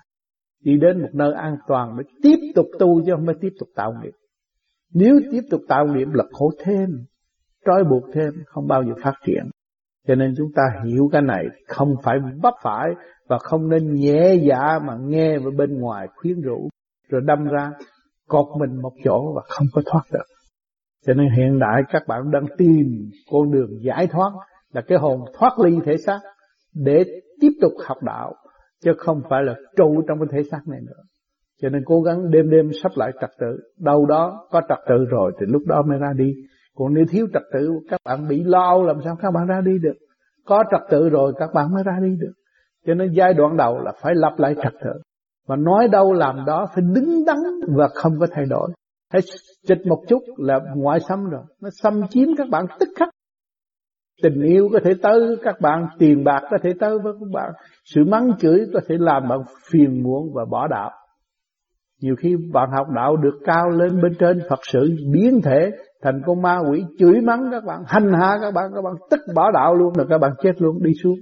Đi 0.60 0.72
đến 0.80 1.02
một 1.02 1.08
nơi 1.12 1.32
an 1.34 1.56
toàn 1.68 1.96
mới 1.96 2.04
tiếp 2.22 2.36
tục 2.54 2.66
tu 2.78 3.02
chứ 3.06 3.12
không 3.16 3.26
phải 3.26 3.34
tiếp 3.40 3.52
tục 3.58 3.68
tạo 3.74 3.92
nghiệp. 4.02 4.12
Nếu 4.94 5.20
tiếp 5.32 5.42
tục 5.50 5.60
tạo 5.68 5.86
nghiệp 5.86 6.08
là 6.12 6.24
khổ 6.32 6.52
thêm, 6.64 6.88
trói 7.66 7.84
buộc 7.84 8.02
thêm, 8.14 8.32
không 8.46 8.68
bao 8.68 8.84
giờ 8.84 8.92
phát 9.02 9.14
triển 9.26 9.50
cho 10.08 10.14
nên 10.14 10.34
chúng 10.36 10.52
ta 10.54 10.62
hiểu 10.84 11.08
cái 11.12 11.22
này, 11.22 11.46
không 11.68 11.94
phải 12.02 12.18
bắt 12.42 12.54
phải 12.62 12.90
và 13.28 13.38
không 13.38 13.68
nên 13.68 13.94
nhẹ 13.94 14.34
dạ 14.34 14.78
mà 14.86 14.96
nghe 15.00 15.38
vào 15.38 15.52
bên 15.56 15.80
ngoài 15.80 16.08
khuyến 16.16 16.40
rũ, 16.40 16.68
rồi 17.08 17.20
đâm 17.24 17.44
ra 17.44 17.72
cột 18.28 18.46
mình 18.58 18.82
một 18.82 18.92
chỗ 19.04 19.32
và 19.36 19.42
không 19.48 19.66
có 19.72 19.82
thoát 19.86 20.02
được. 20.12 20.24
Cho 21.06 21.14
nên 21.14 21.26
hiện 21.36 21.58
đại 21.58 21.82
các 21.92 22.02
bạn 22.08 22.30
đang 22.30 22.46
tìm 22.58 23.10
con 23.30 23.50
đường 23.50 23.70
giải 23.82 24.06
thoát 24.06 24.30
là 24.72 24.80
cái 24.80 24.98
hồn 24.98 25.20
thoát 25.38 25.58
ly 25.58 25.78
thể 25.84 25.96
xác 25.96 26.20
để 26.74 27.04
tiếp 27.40 27.52
tục 27.60 27.72
học 27.84 27.96
đạo, 28.02 28.34
chứ 28.84 28.92
không 28.98 29.22
phải 29.30 29.42
là 29.42 29.54
trụ 29.76 30.02
trong 30.08 30.18
cái 30.18 30.28
thể 30.32 30.48
xác 30.50 30.68
này 30.68 30.80
nữa. 30.86 31.02
Cho 31.62 31.68
nên 31.68 31.82
cố 31.86 32.02
gắng 32.02 32.30
đêm 32.30 32.50
đêm 32.50 32.70
sắp 32.82 32.92
lại 32.94 33.12
trật 33.20 33.30
tự. 33.40 33.56
Đâu 33.78 34.06
đó 34.06 34.46
có 34.50 34.60
trật 34.68 34.78
tự 34.88 35.04
rồi 35.04 35.32
thì 35.40 35.46
lúc 35.48 35.62
đó 35.66 35.82
mới 35.82 35.98
ra 35.98 36.12
đi. 36.16 36.34
Còn 36.76 36.94
nếu 36.94 37.04
thiếu 37.10 37.26
trật 37.32 37.42
tự, 37.52 37.70
các 37.90 38.00
bạn 38.04 38.28
bị 38.28 38.42
lo, 38.44 38.82
làm 38.82 38.96
sao 39.04 39.16
các 39.22 39.30
bạn 39.30 39.46
ra 39.46 39.60
đi 39.60 39.78
được. 39.82 39.94
Có 40.44 40.64
trật 40.70 40.80
tự 40.90 41.08
rồi, 41.08 41.32
các 41.38 41.50
bạn 41.54 41.74
mới 41.74 41.82
ra 41.82 41.92
đi 42.02 42.16
được. 42.20 42.32
Cho 42.86 42.94
nên 42.94 43.12
giai 43.12 43.34
đoạn 43.34 43.56
đầu 43.56 43.78
là 43.78 43.92
phải 44.02 44.14
lập 44.14 44.32
lại 44.38 44.54
trật 44.62 44.72
tự. 44.84 44.90
Và 45.46 45.56
nói 45.56 45.88
đâu 45.88 46.12
làm 46.12 46.44
đó, 46.44 46.66
phải 46.74 46.84
đứng 46.94 47.24
đắn 47.26 47.38
và 47.76 47.88
không 47.94 48.12
có 48.20 48.26
thay 48.30 48.44
đổi. 48.46 48.70
Hãy 49.10 49.22
chịch 49.66 49.86
một 49.86 50.02
chút 50.08 50.22
là 50.36 50.60
ngoại 50.74 51.00
xâm 51.08 51.24
rồi. 51.24 51.42
Nó 51.60 51.68
xâm 51.82 52.08
chiếm 52.08 52.28
các 52.38 52.48
bạn 52.50 52.66
tức 52.80 52.88
khắc. 52.96 53.08
tình 54.22 54.42
yêu 54.42 54.68
có 54.72 54.78
thể 54.84 54.90
tới 55.02 55.36
các 55.42 55.60
bạn, 55.60 55.86
tiền 55.98 56.24
bạc 56.24 56.40
có 56.50 56.58
thể 56.62 56.72
tới 56.80 56.98
với 56.98 57.12
các 57.20 57.28
bạn 57.32 57.52
sự 57.84 58.04
mắng 58.04 58.32
chửi 58.38 58.66
có 58.74 58.80
thể 58.88 58.96
làm 58.98 59.28
bạn 59.28 59.38
phiền 59.70 60.02
muộn 60.02 60.32
và 60.34 60.44
bỏ 60.44 60.68
đạo 60.68 60.90
nhiều 62.02 62.16
khi 62.18 62.36
bạn 62.52 62.70
học 62.76 62.86
đạo 62.94 63.16
được 63.16 63.38
cao 63.44 63.70
lên 63.70 64.02
bên 64.02 64.12
trên, 64.18 64.40
Phật 64.50 64.60
sự 64.72 64.96
biến 65.12 65.40
thể, 65.44 65.70
thành 66.02 66.22
con 66.26 66.42
ma 66.42 66.58
quỷ 66.70 66.84
chửi 66.98 67.20
mắng 67.20 67.48
các 67.50 67.64
bạn, 67.64 67.82
hành 67.86 68.12
hạ 68.12 68.38
các 68.42 68.54
bạn 68.54 68.70
các 68.74 68.82
bạn 68.82 68.94
tức 69.10 69.20
bỏ 69.34 69.50
đạo 69.50 69.74
luôn 69.74 69.92
rồi 69.92 70.06
các 70.10 70.18
bạn 70.18 70.32
chết 70.42 70.62
luôn, 70.62 70.82
đi 70.82 70.90
xuống. 71.02 71.18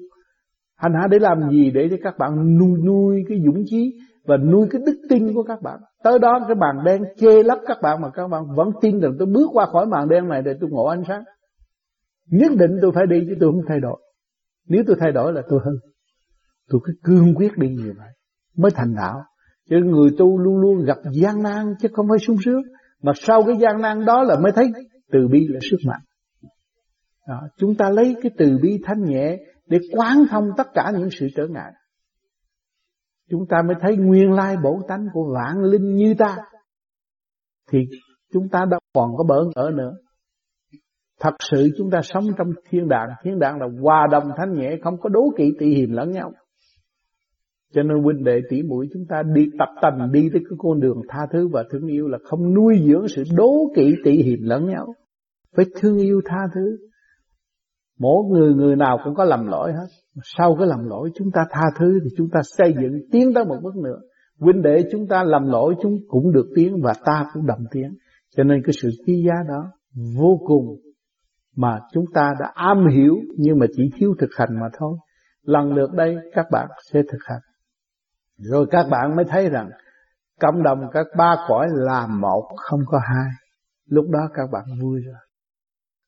Hành 0.77 0.93
hạ 0.95 1.07
để 1.11 1.19
làm 1.19 1.51
gì? 1.51 1.71
Để 1.71 1.89
cho 1.91 1.97
các 2.03 2.19
bạn 2.19 2.59
nuôi 2.59 2.81
nuôi 2.87 3.25
cái 3.29 3.39
dũng 3.45 3.65
chí 3.67 3.99
và 4.25 4.37
nuôi 4.37 4.69
cái 4.71 4.81
đức 4.87 5.01
tin 5.09 5.35
của 5.35 5.43
các 5.43 5.63
bạn. 5.63 5.81
Tới 6.05 6.19
đó 6.19 6.41
cái 6.49 6.55
màn 6.55 6.85
đen 6.85 7.03
chê 7.17 7.43
lấp 7.43 7.59
các 7.67 7.79
bạn 7.83 8.01
mà 8.01 8.11
các 8.11 8.29
bạn 8.29 8.43
vẫn 8.57 8.71
tin 8.81 9.01
rằng 9.01 9.13
tôi 9.19 9.29
bước 9.35 9.51
qua 9.53 9.67
khỏi 9.67 9.87
màn 9.87 10.09
đen 10.09 10.29
này 10.29 10.43
để 10.43 10.53
tôi 10.61 10.71
ngộ 10.71 10.85
ánh 10.85 11.03
sáng. 11.09 11.23
Nhất 12.31 12.53
định 12.59 12.71
tôi 12.83 12.93
phải 12.95 13.07
đi 13.07 13.21
chứ 13.29 13.35
tôi 13.41 13.53
không 13.53 13.63
thay 13.69 13.81
đổi. 13.81 14.01
Nếu 14.69 14.83
tôi 14.87 14.97
thay 15.01 15.13
đổi 15.13 15.33
là 15.33 15.43
tôi 15.49 15.61
hư 15.65 15.71
tôi 16.71 16.81
cứ 16.85 16.93
cương 17.03 17.35
quyết 17.35 17.59
đi 17.59 17.69
như 17.69 17.93
vậy 17.99 18.09
mới 18.57 18.71
thành 18.75 18.95
đạo 18.97 19.23
chứ 19.71 19.77
người 19.85 20.11
tu 20.19 20.39
luôn 20.39 20.57
luôn 20.57 20.85
gặp 20.85 20.99
gian 21.13 21.43
nan 21.43 21.75
chứ 21.81 21.89
không 21.93 22.07
phải 22.09 22.19
sung 22.19 22.37
sướng. 22.45 22.63
Mà 23.03 23.13
sau 23.17 23.43
cái 23.47 23.57
gian 23.61 23.81
nan 23.81 24.05
đó 24.05 24.23
là 24.23 24.39
mới 24.41 24.53
thấy 24.53 24.67
từ 25.13 25.29
bi 25.33 25.47
là 25.49 25.61
sức 25.71 25.77
mạnh. 25.87 26.01
Đó, 27.29 27.41
chúng 27.57 27.75
ta 27.75 27.91
lấy 27.91 28.17
cái 28.23 28.33
từ 28.39 28.59
bi 28.63 28.79
thanh 28.85 29.05
nhẹ 29.05 29.39
để 29.67 29.79
quán 29.93 30.25
thông 30.31 30.45
tất 30.57 30.67
cả 30.75 30.93
những 30.99 31.09
sự 31.11 31.27
trở 31.37 31.47
ngại. 31.47 31.73
Chúng 33.31 33.47
ta 33.49 33.63
mới 33.67 33.77
thấy 33.81 33.97
nguyên 33.97 34.33
lai 34.33 34.57
bổ 34.63 34.83
tánh 34.89 35.07
của 35.13 35.35
vạn 35.35 35.63
linh 35.63 35.95
như 35.95 36.15
ta. 36.19 36.37
Thì 37.71 37.79
chúng 38.33 38.49
ta 38.49 38.65
đâu 38.71 38.81
còn 38.95 39.17
có 39.17 39.25
bỡ 39.25 39.45
ngỡ 39.55 39.71
nữa. 39.75 39.93
Thật 41.21 41.35
sự 41.51 41.69
chúng 41.79 41.91
ta 41.91 42.01
sống 42.03 42.25
trong 42.39 42.49
thiên 42.69 42.89
đàng. 42.89 43.09
Thiên 43.25 43.39
đàng 43.39 43.61
là 43.61 43.67
hòa 43.83 44.07
đồng 44.11 44.31
thanh 44.37 44.55
nhẹ 44.55 44.77
không 44.83 45.01
có 45.01 45.09
đố 45.09 45.23
kỵ 45.37 45.53
tị 45.59 45.75
hiềm 45.75 45.91
lẫn 45.91 46.11
nhau 46.11 46.33
cho 47.75 47.83
nên 47.83 48.03
huynh 48.03 48.25
đệ 48.25 48.41
tỷ 48.49 48.63
muội 48.63 48.89
chúng 48.93 49.05
ta 49.09 49.23
đi 49.35 49.47
tập 49.59 49.69
tành, 49.83 50.13
đi 50.13 50.29
tới 50.33 50.43
cái 50.51 50.57
con 50.59 50.81
đường 50.81 51.03
tha 51.09 51.27
thứ 51.33 51.49
và 51.49 51.65
thương 51.71 51.87
yêu 51.87 52.09
là 52.09 52.19
không 52.25 52.55
nuôi 52.55 52.83
dưỡng 52.87 53.09
sự 53.09 53.23
đố 53.37 53.53
kỵ 53.77 53.95
tỷ 54.05 54.23
hiềm 54.23 54.39
lẫn 54.43 54.67
nhau. 54.67 54.95
Phải 55.57 55.65
thương 55.81 55.99
yêu 55.99 56.21
tha 56.25 56.49
thứ. 56.55 56.79
Mỗi 57.99 58.25
người 58.31 58.55
người 58.55 58.77
nào 58.77 58.99
cũng 59.05 59.15
có 59.15 59.25
lầm 59.25 59.47
lỗi 59.47 59.73
hết. 59.73 59.87
Sau 60.23 60.57
cái 60.59 60.69
lầm 60.69 60.89
lỗi 60.89 61.11
chúng 61.15 61.31
ta 61.31 61.41
tha 61.51 61.63
thứ 61.79 61.99
thì 62.05 62.11
chúng 62.17 62.29
ta 62.33 62.41
xây 62.43 62.75
dựng 62.83 63.01
tiến 63.13 63.35
tới 63.35 63.45
một 63.45 63.57
bước 63.63 63.77
nữa. 63.77 64.01
Huynh 64.39 64.63
đệ 64.63 64.89
chúng 64.93 65.07
ta 65.07 65.25
lầm 65.25 65.49
lỗi 65.49 65.75
chúng 65.83 65.99
cũng 66.09 66.33
được 66.33 66.47
tiến 66.55 66.81
và 66.83 66.95
ta 67.05 67.27
cũng 67.35 67.47
đồng 67.47 67.65
tiến. 67.71 67.95
Cho 68.37 68.45
nên 68.45 68.63
cái 68.65 68.73
sự 68.83 68.89
quý 69.07 69.25
giá 69.27 69.35
đó 69.49 69.73
vô 70.17 70.41
cùng 70.47 70.77
mà 71.57 71.79
chúng 71.93 72.05
ta 72.15 72.33
đã 72.41 72.53
am 72.55 72.87
hiểu 72.95 73.17
nhưng 73.37 73.59
mà 73.59 73.67
chỉ 73.77 73.91
thiếu 73.97 74.15
thực 74.19 74.31
hành 74.37 74.61
mà 74.61 74.69
thôi. 74.79 74.97
Lần 75.43 75.75
lượt 75.75 75.93
đây 75.93 76.17
các 76.33 76.47
bạn 76.53 76.69
sẽ 76.93 77.03
thực 77.03 77.19
hành 77.25 77.41
rồi 78.41 78.67
các 78.71 78.87
bạn 78.91 79.17
mới 79.17 79.25
thấy 79.25 79.49
rằng 79.49 79.71
cộng 80.41 80.63
đồng 80.63 80.81
các 80.93 81.07
ba 81.17 81.37
cõi 81.49 81.69
là 81.73 82.07
một, 82.07 82.49
không 82.57 82.81
có 82.87 82.99
hai. 82.99 83.31
Lúc 83.87 84.07
đó 84.11 84.29
các 84.35 84.51
bạn 84.53 84.65
vui 84.83 85.01
rồi. 85.01 85.15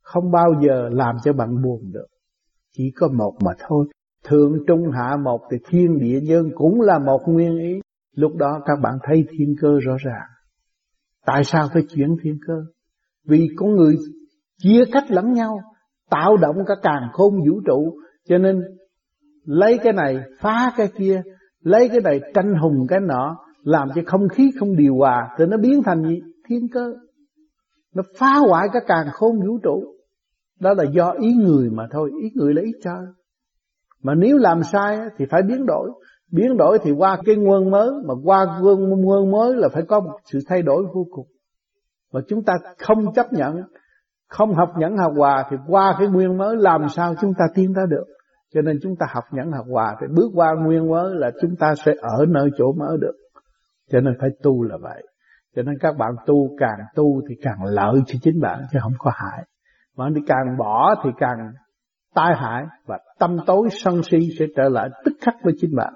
Không 0.03 0.31
bao 0.31 0.55
giờ 0.67 0.89
làm 0.93 1.17
cho 1.25 1.33
bạn 1.33 1.63
buồn 1.63 1.81
được. 1.93 2.07
Chỉ 2.73 2.93
có 2.97 3.09
một 3.09 3.37
mà 3.45 3.53
thôi. 3.59 3.87
Thượng 4.25 4.53
trung 4.67 4.91
hạ 4.93 5.17
một 5.17 5.41
thì 5.51 5.57
thiên 5.69 5.99
địa 5.99 6.21
nhân 6.23 6.51
cũng 6.55 6.81
là 6.81 6.99
một 6.99 7.21
nguyên 7.27 7.59
ý. 7.59 7.81
Lúc 8.17 8.37
đó 8.37 8.61
các 8.67 8.79
bạn 8.83 8.99
thấy 9.03 9.27
thiên 9.31 9.55
cơ 9.61 9.69
rõ 9.83 9.93
ràng. 10.05 10.29
Tại 11.27 11.45
sao 11.45 11.69
phải 11.73 11.83
chuyển 11.95 12.17
thiên 12.23 12.39
cơ? 12.47 12.55
Vì 13.25 13.49
có 13.57 13.67
người 13.67 13.97
chia 14.59 14.85
cách 14.93 15.11
lẫn 15.11 15.33
nhau, 15.33 15.61
tạo 16.11 16.37
động 16.37 16.57
cả 16.67 16.75
càng 16.83 17.09
khôn 17.13 17.35
vũ 17.35 17.61
trụ. 17.67 17.99
Cho 18.29 18.39
nên 18.39 18.63
lấy 19.45 19.79
cái 19.83 19.93
này, 19.93 20.19
phá 20.41 20.73
cái 20.77 20.89
kia 20.99 21.23
lấy 21.63 21.89
cái 21.89 22.01
này 22.01 22.21
tranh 22.35 22.55
hùng 22.55 22.87
cái 22.89 23.01
nọ, 23.01 23.37
làm 23.63 23.89
cho 23.95 24.03
không 24.07 24.29
khí 24.29 24.51
không 24.61 24.77
điều 24.77 24.97
hòa 24.97 25.29
thì 25.39 25.45
nó 25.47 25.57
biến 25.57 25.83
thành 25.83 26.05
gì? 26.05 26.21
Thiên 26.49 26.69
cơ. 26.73 26.95
Nó 27.95 28.03
phá 28.19 28.35
hoại 28.35 28.69
cả 28.73 28.81
càng 28.87 29.07
khôn 29.13 29.41
vũ 29.47 29.59
trụ. 29.63 29.85
Đó 30.61 30.75
là 30.75 30.85
do 30.93 31.11
ý 31.11 31.33
người 31.33 31.71
mà 31.71 31.87
thôi, 31.91 32.11
ý 32.23 32.31
người 32.35 32.55
là 32.55 32.63
ý 32.63 32.73
trời 32.85 33.07
mà 34.03 34.15
nếu 34.15 34.39
làm 34.39 34.63
sai 34.63 34.99
thì 35.17 35.25
phải 35.31 35.43
biến 35.43 35.67
đổi. 35.67 35.91
Biến 36.31 36.57
đổi 36.57 36.79
thì 36.83 36.93
qua 36.93 37.19
cái 37.25 37.37
nguồn 37.37 37.71
mới, 37.71 37.91
mà 38.07 38.15
qua 38.25 38.59
nguồn 38.61 39.31
mới 39.31 39.55
là 39.57 39.69
phải 39.69 39.83
có 39.83 40.01
một 40.01 40.19
sự 40.25 40.39
thay 40.49 40.63
đổi 40.63 40.85
vô 40.95 41.07
cùng. 41.11 41.27
Mà 42.13 42.21
chúng 42.29 42.45
ta 42.45 42.53
không 42.79 43.13
chấp 43.15 43.33
nhận, 43.33 43.63
không 44.29 44.55
học 44.55 44.73
nhẫn 44.79 44.97
học 44.97 45.13
hòa 45.17 45.47
thì 45.51 45.57
qua 45.67 45.97
cái 45.99 46.09
nguyên 46.09 46.39
mới 46.39 46.57
làm 46.57 46.89
sao 46.89 47.15
chúng 47.21 47.33
ta 47.39 47.45
tiến 47.55 47.73
ra 47.73 47.83
được? 47.89 48.05
Cho 48.55 48.63
nên 48.63 48.79
chúng 48.83 48.97
ta 48.97 49.07
học 49.11 49.25
nhẫn 49.33 49.53
học 49.53 49.67
hòa 49.71 49.97
thì 50.01 50.07
bước 50.17 50.31
qua 50.35 50.55
nguyên 50.65 50.91
mới 50.91 51.15
là 51.15 51.31
chúng 51.41 51.57
ta 51.57 51.75
sẽ 51.85 51.93
ở 52.01 52.27
nơi 52.29 52.51
chỗ 52.59 52.73
mà 52.73 52.87
ở 52.87 52.97
được. 53.01 53.15
Cho 53.91 54.01
nên 54.01 54.15
phải 54.21 54.31
tu 54.43 54.63
là 54.63 54.77
vậy. 54.77 55.03
Cho 55.57 55.63
nên 55.63 55.75
các 55.81 55.97
bạn 55.99 56.11
tu 56.27 56.57
càng 56.59 56.79
tu 56.95 57.23
thì 57.29 57.35
càng 57.43 57.65
lợi 57.65 57.95
cho 58.07 58.19
chính 58.23 58.41
bạn, 58.41 58.63
chứ 58.73 58.79
không 58.83 58.93
có 58.99 59.11
hại. 59.15 59.45
Mà 59.97 60.09
đi 60.09 60.21
càng 60.27 60.59
bỏ 60.59 60.95
thì 61.05 61.11
càng 61.19 61.39
tai 62.15 62.35
hại, 62.37 62.65
và 62.87 62.99
tâm 63.19 63.37
tối 63.47 63.69
sân 63.71 64.03
si 64.03 64.19
sẽ 64.39 64.47
trở 64.57 64.69
lại 64.69 64.89
tức 65.05 65.13
khắc 65.21 65.35
với 65.43 65.55
chính 65.59 65.77
bạn. 65.77 65.95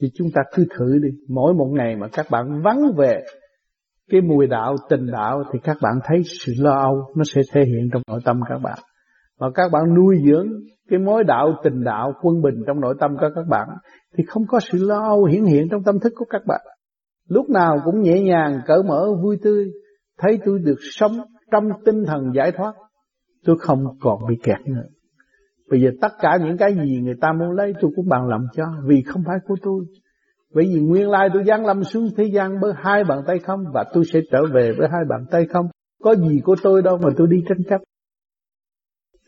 Thì 0.00 0.08
chúng 0.14 0.28
ta 0.34 0.42
cứ 0.54 0.66
thử 0.78 0.98
đi. 1.02 1.08
Mỗi 1.28 1.54
một 1.54 1.68
ngày 1.72 1.96
mà 1.96 2.08
các 2.12 2.26
bạn 2.30 2.62
vắng 2.62 2.80
về 2.96 3.22
cái 4.10 4.20
mùi 4.20 4.46
đạo, 4.46 4.76
tình 4.88 5.06
đạo, 5.12 5.42
thì 5.52 5.58
các 5.62 5.76
bạn 5.82 5.94
thấy 6.04 6.22
sự 6.24 6.52
lo 6.58 6.78
âu 6.78 7.12
nó 7.16 7.24
sẽ 7.34 7.40
thể 7.52 7.60
hiện 7.64 7.88
trong 7.92 8.02
nội 8.08 8.20
tâm 8.24 8.40
các 8.48 8.58
bạn 8.58 8.78
mà 9.40 9.46
các 9.54 9.72
bạn 9.72 9.94
nuôi 9.94 10.16
dưỡng 10.26 10.48
cái 10.90 10.98
mối 10.98 11.24
đạo, 11.24 11.54
tình 11.62 11.84
đạo, 11.84 12.12
quân 12.22 12.42
bình 12.42 12.54
trong 12.66 12.80
nội 12.80 12.94
tâm 13.00 13.16
của 13.16 13.28
các 13.34 13.44
bạn 13.48 13.68
thì 14.16 14.24
không 14.28 14.46
có 14.48 14.60
sự 14.60 14.84
lo 14.84 15.02
âu 15.08 15.24
hiển 15.24 15.44
hiện 15.44 15.68
trong 15.70 15.82
tâm 15.82 16.00
thức 16.00 16.12
của 16.16 16.24
các 16.30 16.42
bạn 16.46 16.60
lúc 17.28 17.50
nào 17.50 17.76
cũng 17.84 18.00
nhẹ 18.00 18.22
nhàng, 18.22 18.60
cởi 18.66 18.82
mở, 18.88 19.06
vui 19.22 19.38
tươi, 19.42 19.70
thấy 20.18 20.38
tôi 20.44 20.58
được 20.58 20.78
sống 20.80 21.12
trong 21.52 21.68
tinh 21.84 22.04
thần 22.06 22.20
giải 22.34 22.52
thoát, 22.52 22.72
tôi 23.44 23.56
không 23.58 23.84
còn 24.00 24.18
bị 24.28 24.36
kẹt 24.42 24.66
nữa 24.66 24.86
bây 25.70 25.80
giờ 25.80 25.90
tất 26.00 26.12
cả 26.20 26.38
những 26.44 26.56
cái 26.56 26.74
gì 26.74 27.00
người 27.00 27.14
ta 27.20 27.32
muốn 27.32 27.50
lấy 27.50 27.72
tôi 27.80 27.90
cũng 27.96 28.08
bằng 28.08 28.28
lòng 28.28 28.42
cho, 28.52 28.64
vì 28.84 29.02
không 29.02 29.22
phải 29.26 29.36
của 29.46 29.56
tôi 29.62 29.84
bởi 30.54 30.64
vì 30.64 30.80
nguyên 30.80 31.10
lai 31.10 31.28
tôi 31.32 31.44
giáng 31.44 31.66
lâm 31.66 31.84
xuống 31.84 32.08
thế 32.16 32.24
gian 32.24 32.60
với 32.60 32.72
hai 32.76 33.04
bàn 33.04 33.22
tay 33.26 33.38
không, 33.38 33.64
và 33.74 33.84
tôi 33.92 34.04
sẽ 34.12 34.20
trở 34.32 34.42
về 34.54 34.72
với 34.78 34.88
hai 34.92 35.00
bàn 35.08 35.24
tay 35.30 35.46
không. 35.46 35.66
Có 36.02 36.14
gì 36.14 36.40
của 36.44 36.56
tôi 36.62 36.82
đâu 36.82 36.98
mà 36.98 37.08
tôi 37.16 37.26
đi 37.30 37.42
tranh 37.48 37.64
chấp. 37.68 37.80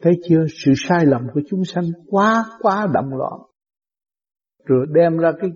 Thấy 0.03 0.13
chưa? 0.29 0.47
Sự 0.65 0.73
sai 0.89 1.07
lầm 1.07 1.27
của 1.35 1.41
chúng 1.49 1.65
sanh 1.65 1.85
quá 2.07 2.45
quá 2.61 2.87
đậm 2.95 3.11
loạn. 3.11 3.41
Rồi 4.65 4.87
đem 4.95 5.19
ra 5.19 5.33
cái 5.41 5.51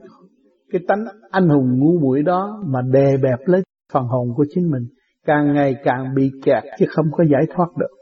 cái 0.73 0.81
tánh 0.89 1.05
anh 1.31 1.49
hùng 1.49 1.79
ngu 1.79 1.99
muội 2.01 2.23
đó 2.23 2.63
mà 2.67 2.81
đè 2.83 3.17
bẹp 3.17 3.39
lấy 3.47 3.63
phần 3.93 4.05
hồn 4.05 4.29
của 4.37 4.45
chính 4.55 4.71
mình. 4.71 4.87
Càng 5.25 5.55
ngày 5.55 5.77
càng 5.85 6.15
bị 6.15 6.31
kẹt 6.45 6.63
chứ 6.79 6.87
không 6.89 7.07
có 7.13 7.25
giải 7.25 7.43
thoát 7.55 7.67
được. 7.77 7.97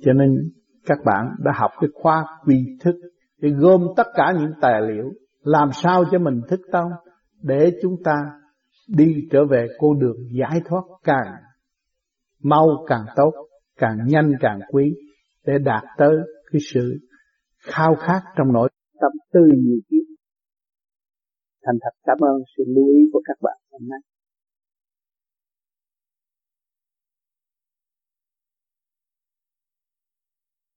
Cho 0.00 0.12
nên 0.12 0.30
các 0.86 0.98
bạn 1.04 1.26
đã 1.44 1.52
học 1.54 1.70
cái 1.80 1.90
khoa 1.94 2.24
quy 2.46 2.78
thức 2.80 2.94
để 3.38 3.50
gom 3.50 3.80
tất 3.96 4.06
cả 4.14 4.34
những 4.38 4.52
tài 4.60 4.80
liệu 4.88 5.12
làm 5.42 5.70
sao 5.72 6.04
cho 6.10 6.18
mình 6.18 6.40
thức 6.48 6.60
tâm 6.72 6.86
để 7.42 7.72
chúng 7.82 7.96
ta 8.04 8.14
đi 8.88 9.14
trở 9.30 9.44
về 9.50 9.66
con 9.78 9.98
đường 9.98 10.16
giải 10.38 10.60
thoát 10.64 10.82
càng 11.04 11.34
mau 12.42 12.84
càng 12.86 13.04
tốt, 13.16 13.32
càng 13.78 13.98
nhanh 14.06 14.32
càng 14.40 14.60
quý 14.70 14.94
để 15.46 15.52
đạt 15.64 15.82
tới 15.98 16.16
cái 16.52 16.60
sự 16.74 16.98
khao 17.62 17.94
khát 17.94 18.20
trong 18.36 18.52
nội 18.52 18.68
tâm 19.00 19.12
tư 19.32 19.40
nhiều 19.56 19.78
kiếp. 19.90 20.06
Thành 21.64 21.78
thật, 21.82 21.94
cảm 22.04 22.18
ơn 22.20 22.36
sự 22.56 22.64
lưu 22.66 22.86
ý 22.88 23.00
của 23.12 23.22
các 23.24 23.36
bạn 23.40 23.58
hôm 23.70 23.88
nay. 23.88 24.00